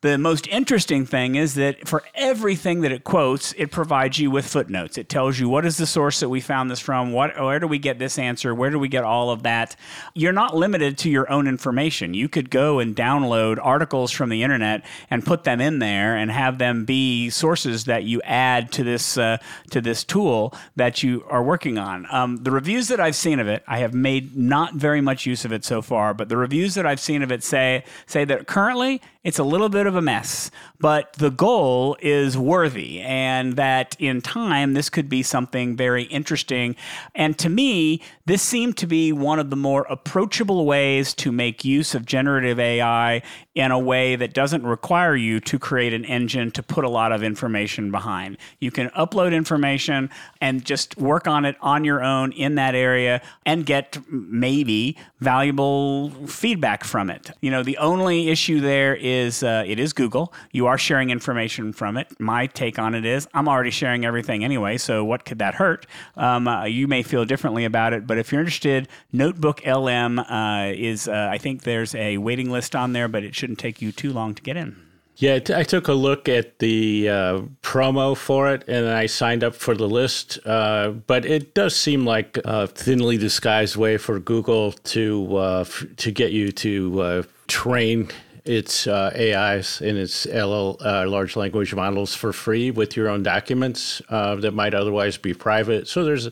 The 0.00 0.16
most 0.16 0.46
interesting 0.46 1.06
thing 1.06 1.34
is 1.34 1.54
that 1.54 1.88
for 1.88 2.04
everything 2.14 2.82
that 2.82 2.92
it 2.92 3.02
quotes, 3.02 3.52
it 3.54 3.72
provides 3.72 4.16
you 4.16 4.30
with 4.30 4.46
footnotes. 4.46 4.96
It 4.96 5.08
tells 5.08 5.40
you 5.40 5.48
what 5.48 5.66
is 5.66 5.76
the 5.76 5.86
source 5.86 6.20
that 6.20 6.28
we 6.28 6.40
found 6.40 6.70
this 6.70 6.78
from, 6.78 7.10
what 7.10 7.36
where 7.36 7.58
do 7.58 7.66
we 7.66 7.80
get 7.80 7.98
this 7.98 8.16
answer, 8.16 8.54
where 8.54 8.70
do 8.70 8.78
we 8.78 8.86
get 8.86 9.02
all 9.02 9.30
of 9.30 9.42
that. 9.42 9.74
You're 10.14 10.32
not 10.32 10.54
limited 10.54 10.98
to 10.98 11.10
your 11.10 11.28
own 11.28 11.48
information. 11.48 12.14
You 12.14 12.28
could 12.28 12.48
go 12.48 12.78
and 12.78 12.94
download 12.94 13.58
articles 13.60 14.12
from 14.12 14.28
the 14.28 14.44
internet 14.44 14.84
and 15.10 15.26
put 15.26 15.42
them 15.42 15.60
in 15.60 15.80
there 15.80 16.16
and 16.16 16.30
have 16.30 16.58
them 16.58 16.84
be 16.84 17.28
sources 17.28 17.86
that 17.86 18.04
you 18.04 18.22
add 18.22 18.70
to 18.74 18.84
this 18.84 19.18
uh, 19.18 19.38
to 19.72 19.80
this 19.80 20.04
tool 20.04 20.54
that 20.76 21.02
you 21.02 21.24
are 21.28 21.42
working 21.42 21.76
on. 21.76 22.06
Um, 22.12 22.36
the 22.44 22.52
reviews 22.52 22.86
that 22.86 23.00
I've 23.00 23.16
seen 23.16 23.40
of 23.40 23.48
it, 23.48 23.64
I 23.66 23.78
have 23.78 23.94
made 23.94 24.36
not 24.36 24.74
very 24.74 25.00
much 25.00 25.26
use 25.26 25.44
of 25.44 25.52
it 25.52 25.64
so 25.64 25.82
far, 25.82 26.14
but 26.14 26.28
the 26.28 26.36
reviews 26.36 26.76
that 26.76 26.86
I've 26.86 27.00
seen 27.00 27.24
of 27.24 27.32
it 27.32 27.42
say 27.42 27.82
say 28.06 28.24
that 28.26 28.46
currently 28.46 29.02
it's 29.24 29.40
a 29.40 29.44
little 29.44 29.68
bit 29.68 29.87
of 29.88 29.96
a 29.96 30.02
mess, 30.02 30.50
but 30.78 31.12
the 31.14 31.30
goal 31.30 31.96
is 32.00 32.38
worthy, 32.38 33.00
and 33.00 33.56
that 33.56 33.96
in 33.98 34.20
time, 34.20 34.74
this 34.74 34.88
could 34.88 35.08
be 35.08 35.22
something 35.22 35.76
very 35.76 36.04
interesting. 36.04 36.76
And 37.14 37.36
to 37.38 37.48
me, 37.48 38.00
this 38.26 38.42
seemed 38.42 38.76
to 38.76 38.86
be 38.86 39.12
one 39.12 39.38
of 39.38 39.50
the 39.50 39.56
more 39.56 39.86
approachable 39.90 40.66
ways 40.66 41.14
to 41.14 41.32
make 41.32 41.64
use 41.64 41.94
of 41.94 42.06
generative 42.06 42.60
AI 42.60 43.22
in 43.58 43.72
a 43.72 43.78
way 43.78 44.14
that 44.14 44.32
doesn't 44.32 44.64
require 44.64 45.16
you 45.16 45.40
to 45.40 45.58
create 45.58 45.92
an 45.92 46.04
engine 46.04 46.48
to 46.52 46.62
put 46.62 46.84
a 46.84 46.88
lot 46.88 47.10
of 47.10 47.24
information 47.24 47.90
behind. 47.90 48.36
You 48.60 48.70
can 48.70 48.88
upload 48.90 49.34
information 49.34 50.10
and 50.40 50.64
just 50.64 50.96
work 50.96 51.26
on 51.26 51.44
it 51.44 51.56
on 51.60 51.84
your 51.84 52.00
own 52.00 52.30
in 52.30 52.54
that 52.54 52.76
area 52.76 53.20
and 53.44 53.66
get 53.66 53.98
maybe 54.08 54.96
valuable 55.18 56.10
feedback 56.28 56.84
from 56.84 57.10
it. 57.10 57.32
You 57.40 57.50
know, 57.50 57.64
the 57.64 57.76
only 57.78 58.28
issue 58.28 58.60
there 58.60 58.94
is 58.94 59.42
uh, 59.42 59.64
it 59.66 59.80
is 59.80 59.92
Google. 59.92 60.32
You 60.52 60.68
are 60.68 60.78
sharing 60.78 61.10
information 61.10 61.72
from 61.72 61.96
it. 61.96 62.06
My 62.20 62.46
take 62.46 62.78
on 62.78 62.94
it 62.94 63.04
is 63.04 63.26
I'm 63.34 63.48
already 63.48 63.72
sharing 63.72 64.04
everything 64.04 64.44
anyway, 64.44 64.78
so 64.78 65.04
what 65.04 65.24
could 65.24 65.40
that 65.40 65.56
hurt? 65.56 65.84
Um, 66.16 66.46
uh, 66.46 66.66
you 66.66 66.86
may 66.86 67.02
feel 67.02 67.24
differently 67.24 67.64
about 67.64 67.92
it, 67.92 68.06
but 68.06 68.18
if 68.18 68.30
you're 68.30 68.40
interested, 68.40 68.86
Notebook 69.12 69.66
LM 69.66 70.20
uh, 70.20 70.66
is, 70.66 71.08
uh, 71.08 71.28
I 71.32 71.38
think 71.38 71.64
there's 71.64 71.96
a 71.96 72.18
waiting 72.18 72.50
list 72.50 72.76
on 72.76 72.92
there, 72.92 73.08
but 73.08 73.24
it 73.24 73.34
shouldn't 73.48 73.58
take 73.58 73.80
you 73.80 73.92
too 73.92 74.12
long 74.12 74.34
to 74.34 74.42
get 74.42 74.58
in. 74.58 74.76
Yeah, 75.16 75.40
I 75.56 75.62
took 75.64 75.88
a 75.88 75.94
look 75.94 76.28
at 76.28 76.58
the 76.58 77.08
uh, 77.08 77.40
promo 77.62 78.14
for 78.14 78.52
it 78.52 78.62
and 78.68 78.86
I 78.86 79.06
signed 79.06 79.42
up 79.42 79.54
for 79.54 79.74
the 79.74 79.88
list. 79.88 80.38
Uh, 80.44 80.90
but 80.90 81.24
it 81.24 81.54
does 81.54 81.74
seem 81.74 82.04
like 82.04 82.38
a 82.44 82.66
thinly 82.66 83.16
disguised 83.16 83.74
way 83.74 83.96
for 83.96 84.20
Google 84.20 84.72
to 84.72 85.36
uh, 85.38 85.60
f- 85.62 85.86
to 85.96 86.12
get 86.12 86.32
you 86.32 86.52
to 86.52 87.00
uh, 87.00 87.22
train 87.48 88.10
its 88.48 88.86
uh, 88.86 89.12
AIs 89.14 89.80
and 89.80 89.98
its 89.98 90.26
LL, 90.26 90.76
uh, 90.80 91.06
large 91.06 91.36
language 91.36 91.74
models 91.74 92.14
for 92.14 92.32
free 92.32 92.70
with 92.70 92.96
your 92.96 93.08
own 93.08 93.22
documents 93.22 94.00
uh, 94.08 94.36
that 94.36 94.52
might 94.52 94.74
otherwise 94.74 95.18
be 95.18 95.34
private. 95.34 95.86
So 95.86 96.04
there's 96.04 96.28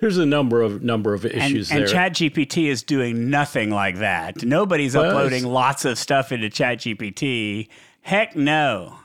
there's 0.00 0.18
a 0.18 0.26
number 0.26 0.60
of 0.60 0.82
number 0.82 1.14
of 1.14 1.24
issues 1.24 1.70
and, 1.70 1.86
there. 1.86 1.96
And 1.96 2.14
ChatGPT 2.14 2.66
is 2.66 2.82
doing 2.82 3.30
nothing 3.30 3.70
like 3.70 3.96
that. 3.96 4.44
Nobody's 4.44 4.94
well, 4.94 5.06
uploading 5.06 5.44
lots 5.44 5.84
of 5.84 5.98
stuff 5.98 6.32
into 6.32 6.48
ChatGPT. 6.48 7.68
Heck 8.02 8.36
no. 8.36 8.98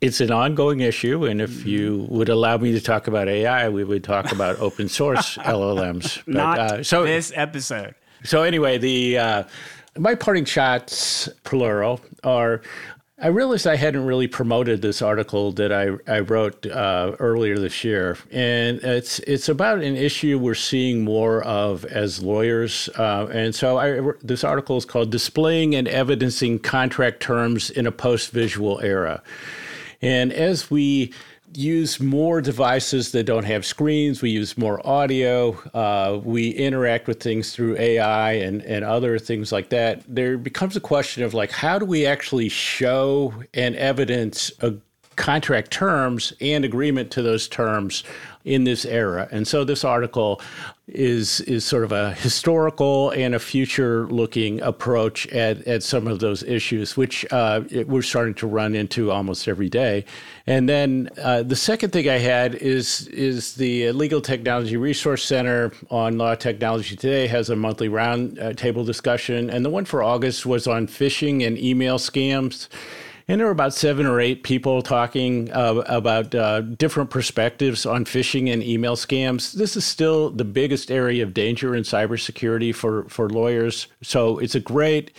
It's 0.00 0.20
an 0.20 0.30
ongoing 0.30 0.80
issue, 0.80 1.24
and 1.24 1.40
if 1.40 1.64
you 1.64 2.06
would 2.10 2.28
allow 2.28 2.58
me 2.58 2.72
to 2.72 2.80
talk 2.80 3.06
about 3.06 3.28
AI, 3.28 3.70
we 3.70 3.82
would 3.82 4.04
talk 4.04 4.30
about 4.30 4.58
open 4.58 4.88
source 4.88 5.36
LLMs. 5.38 6.22
But, 6.26 6.34
Not 6.34 6.58
uh, 6.58 6.82
so 6.82 7.04
this 7.04 7.32
episode. 7.34 7.94
So 8.24 8.42
anyway, 8.42 8.78
the 8.78 9.18
uh, 9.18 9.44
my 9.98 10.14
parting 10.14 10.44
shots, 10.44 11.28
plural, 11.44 12.00
are 12.24 12.62
I 13.18 13.28
realized 13.28 13.66
I 13.66 13.76
hadn't 13.76 14.04
really 14.04 14.28
promoted 14.28 14.82
this 14.82 15.00
article 15.00 15.50
that 15.52 15.72
I, 15.72 15.88
I 16.06 16.20
wrote 16.20 16.66
uh, 16.66 17.16
earlier 17.18 17.58
this 17.58 17.82
year, 17.82 18.18
and 18.30 18.78
it's 18.80 19.20
it's 19.20 19.48
about 19.48 19.78
an 19.78 19.96
issue 19.96 20.38
we're 20.38 20.54
seeing 20.54 21.02
more 21.02 21.42
of 21.42 21.86
as 21.86 22.22
lawyers. 22.22 22.90
Uh, 22.94 23.26
and 23.32 23.54
so 23.54 23.78
I, 23.78 24.12
this 24.22 24.44
article 24.44 24.76
is 24.76 24.84
called 24.84 25.10
"Displaying 25.10 25.74
and 25.74 25.88
Evidencing 25.88 26.58
Contract 26.58 27.20
Terms 27.20 27.70
in 27.70 27.86
a 27.86 27.92
Post-Visual 27.92 28.80
Era," 28.80 29.22
and 30.02 30.32
as 30.32 30.70
we 30.70 31.12
use 31.54 32.00
more 32.00 32.40
devices 32.40 33.12
that 33.12 33.24
don't 33.24 33.44
have 33.44 33.64
screens. 33.64 34.20
We 34.20 34.30
use 34.30 34.58
more 34.58 34.84
audio. 34.86 35.52
Uh, 35.72 36.20
we 36.22 36.50
interact 36.50 37.06
with 37.06 37.22
things 37.22 37.54
through 37.54 37.76
AI 37.78 38.32
and, 38.32 38.62
and 38.62 38.84
other 38.84 39.18
things 39.18 39.52
like 39.52 39.70
that. 39.70 40.02
There 40.08 40.36
becomes 40.38 40.76
a 40.76 40.80
question 40.80 41.22
of 41.22 41.34
like, 41.34 41.50
how 41.50 41.78
do 41.78 41.86
we 41.86 42.06
actually 42.06 42.48
show 42.48 43.32
and 43.54 43.74
evidence 43.76 44.52
a 44.60 44.74
contract 45.16 45.70
terms 45.70 46.32
and 46.40 46.64
agreement 46.64 47.10
to 47.10 47.22
those 47.22 47.48
terms 47.48 48.04
in 48.46 48.64
this 48.64 48.86
era. 48.86 49.28
And 49.30 49.46
so 49.46 49.64
this 49.64 49.84
article 49.84 50.40
is 50.88 51.40
is 51.42 51.64
sort 51.64 51.82
of 51.82 51.90
a 51.90 52.12
historical 52.14 53.10
and 53.10 53.34
a 53.34 53.40
future 53.40 54.06
looking 54.06 54.62
approach 54.62 55.26
at, 55.28 55.66
at 55.66 55.82
some 55.82 56.06
of 56.06 56.20
those 56.20 56.44
issues, 56.44 56.96
which 56.96 57.26
uh, 57.32 57.62
we're 57.88 58.02
starting 58.02 58.34
to 58.34 58.46
run 58.46 58.76
into 58.76 59.10
almost 59.10 59.48
every 59.48 59.68
day. 59.68 60.04
And 60.46 60.68
then 60.68 61.10
uh, 61.20 61.42
the 61.42 61.56
second 61.56 61.90
thing 61.90 62.08
I 62.08 62.18
had 62.18 62.54
is 62.54 63.08
is 63.08 63.54
the 63.54 63.90
Legal 63.90 64.20
Technology 64.20 64.76
Resource 64.76 65.24
Center 65.24 65.72
on 65.90 66.16
Law 66.18 66.36
Technology 66.36 66.94
Today 66.94 67.26
has 67.26 67.50
a 67.50 67.56
monthly 67.56 67.88
roundtable 67.88 68.82
uh, 68.82 68.84
discussion, 68.84 69.50
and 69.50 69.64
the 69.64 69.70
one 69.70 69.86
for 69.86 70.04
August 70.04 70.46
was 70.46 70.68
on 70.68 70.86
phishing 70.86 71.44
and 71.44 71.58
email 71.58 71.98
scams. 71.98 72.68
And 73.28 73.40
there 73.40 73.46
were 73.46 73.52
about 73.52 73.74
seven 73.74 74.06
or 74.06 74.20
eight 74.20 74.44
people 74.44 74.82
talking 74.82 75.50
uh, 75.50 75.82
about 75.86 76.32
uh, 76.32 76.60
different 76.60 77.10
perspectives 77.10 77.84
on 77.84 78.04
phishing 78.04 78.52
and 78.52 78.62
email 78.62 78.94
scams. 78.94 79.52
This 79.52 79.76
is 79.76 79.84
still 79.84 80.30
the 80.30 80.44
biggest 80.44 80.92
area 80.92 81.24
of 81.24 81.34
danger 81.34 81.74
in 81.74 81.82
cybersecurity 81.82 82.72
for, 82.72 83.04
for 83.08 83.28
lawyers. 83.28 83.88
So 84.00 84.38
it's 84.38 84.54
a 84.54 84.60
great, 84.60 85.10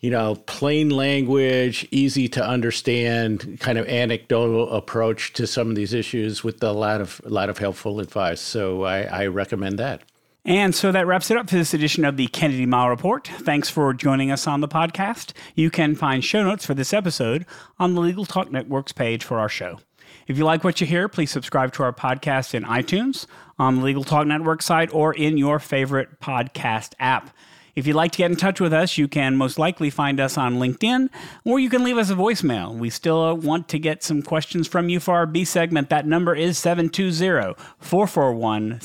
you 0.00 0.10
know, 0.10 0.36
plain 0.46 0.90
language, 0.90 1.88
easy 1.90 2.28
to 2.28 2.46
understand, 2.46 3.58
kind 3.58 3.78
of 3.78 3.88
anecdotal 3.88 4.70
approach 4.70 5.32
to 5.32 5.46
some 5.48 5.70
of 5.70 5.74
these 5.74 5.92
issues 5.92 6.44
with 6.44 6.62
a 6.62 6.72
lot 6.72 7.00
of 7.00 7.20
a 7.24 7.30
lot 7.30 7.48
of 7.50 7.58
helpful 7.58 7.98
advice. 7.98 8.40
So 8.40 8.84
I, 8.84 9.02
I 9.02 9.26
recommend 9.26 9.80
that. 9.80 10.02
And 10.44 10.74
so 10.74 10.90
that 10.90 11.06
wraps 11.06 11.30
it 11.30 11.36
up 11.36 11.50
for 11.50 11.56
this 11.56 11.74
edition 11.74 12.04
of 12.04 12.16
the 12.16 12.26
Kennedy 12.28 12.66
Mighell 12.66 12.88
Report. 12.88 13.26
Thanks 13.26 13.68
for 13.68 13.92
joining 13.92 14.30
us 14.30 14.46
on 14.46 14.60
the 14.60 14.68
podcast. 14.68 15.32
You 15.54 15.70
can 15.70 15.94
find 15.94 16.24
show 16.24 16.42
notes 16.42 16.64
for 16.64 16.72
this 16.74 16.94
episode 16.94 17.44
on 17.78 17.94
the 17.94 18.00
Legal 18.00 18.24
Talk 18.24 18.50
Network's 18.50 18.92
page 18.92 19.22
for 19.22 19.38
our 19.38 19.50
show. 19.50 19.80
If 20.26 20.38
you 20.38 20.44
like 20.44 20.64
what 20.64 20.80
you 20.80 20.86
hear, 20.86 21.08
please 21.08 21.30
subscribe 21.30 21.72
to 21.74 21.82
our 21.82 21.92
podcast 21.92 22.54
in 22.54 22.64
iTunes, 22.64 23.26
on 23.58 23.76
the 23.76 23.84
Legal 23.84 24.04
Talk 24.04 24.26
Network 24.26 24.62
site, 24.62 24.92
or 24.94 25.12
in 25.12 25.36
your 25.36 25.58
favorite 25.58 26.20
podcast 26.20 26.94
app. 26.98 27.36
If 27.74 27.86
you'd 27.86 27.94
like 27.94 28.12
to 28.12 28.18
get 28.18 28.30
in 28.30 28.36
touch 28.36 28.60
with 28.60 28.72
us, 28.72 28.98
you 28.98 29.08
can 29.08 29.36
most 29.36 29.58
likely 29.58 29.90
find 29.90 30.20
us 30.20 30.36
on 30.36 30.56
LinkedIn, 30.56 31.08
or 31.44 31.60
you 31.60 31.70
can 31.70 31.84
leave 31.84 31.98
us 31.98 32.10
a 32.10 32.14
voicemail. 32.14 32.74
We 32.74 32.90
still 32.90 33.36
want 33.36 33.68
to 33.68 33.78
get 33.78 34.02
some 34.02 34.22
questions 34.22 34.66
from 34.66 34.88
you 34.88 35.00
for 35.00 35.14
our 35.14 35.26
B 35.26 35.44
segment. 35.44 35.90
That 35.90 36.06
number 36.06 36.34
is 36.34 36.58
720 36.58 37.54
441 37.78 38.80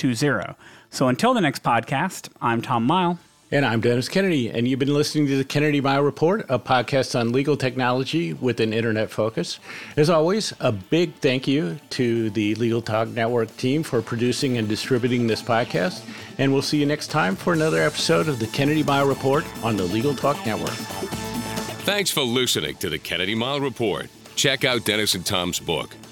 20. 0.00 0.54
So 0.90 1.08
until 1.08 1.34
the 1.34 1.40
next 1.40 1.62
podcast, 1.62 2.30
I'm 2.40 2.62
Tom 2.62 2.88
Mighell. 2.88 3.18
And 3.52 3.66
I'm 3.66 3.80
Dennis 3.80 4.08
Kennedy, 4.08 4.48
and 4.48 4.66
you've 4.66 4.78
been 4.78 4.94
listening 4.94 5.26
to 5.26 5.36
the 5.36 5.44
Kennedy 5.44 5.80
Mighell 5.80 6.04
Report, 6.04 6.46
a 6.48 6.58
podcast 6.58 7.18
on 7.18 7.32
legal 7.32 7.56
technology 7.56 8.32
with 8.32 8.60
an 8.60 8.72
internet 8.72 9.10
focus. 9.10 9.58
As 9.96 10.08
always, 10.08 10.54
a 10.60 10.70
big 10.70 11.14
thank 11.16 11.48
you 11.48 11.80
to 11.90 12.30
the 12.30 12.54
Legal 12.54 12.80
Talk 12.80 13.08
Network 13.08 13.54
team 13.56 13.82
for 13.82 14.00
producing 14.02 14.56
and 14.56 14.68
distributing 14.68 15.26
this 15.26 15.42
podcast. 15.42 16.02
And 16.38 16.52
we'll 16.52 16.62
see 16.62 16.78
you 16.78 16.86
next 16.86 17.08
time 17.08 17.34
for 17.34 17.52
another 17.52 17.82
episode 17.82 18.28
of 18.28 18.38
the 18.38 18.46
Kennedy 18.46 18.84
Mighell 18.84 19.08
Report 19.08 19.44
on 19.64 19.76
the 19.76 19.84
Legal 19.84 20.14
Talk 20.14 20.46
Network. 20.46 20.70
Thanks 21.84 22.10
for 22.10 22.22
listening 22.22 22.76
to 22.76 22.88
the 22.88 22.98
Kennedy 22.98 23.34
Mighell 23.34 23.60
Report. 23.62 24.08
Check 24.36 24.64
out 24.64 24.84
Dennis 24.84 25.14
and 25.16 25.26
Tom's 25.26 25.58
book, 25.58 25.96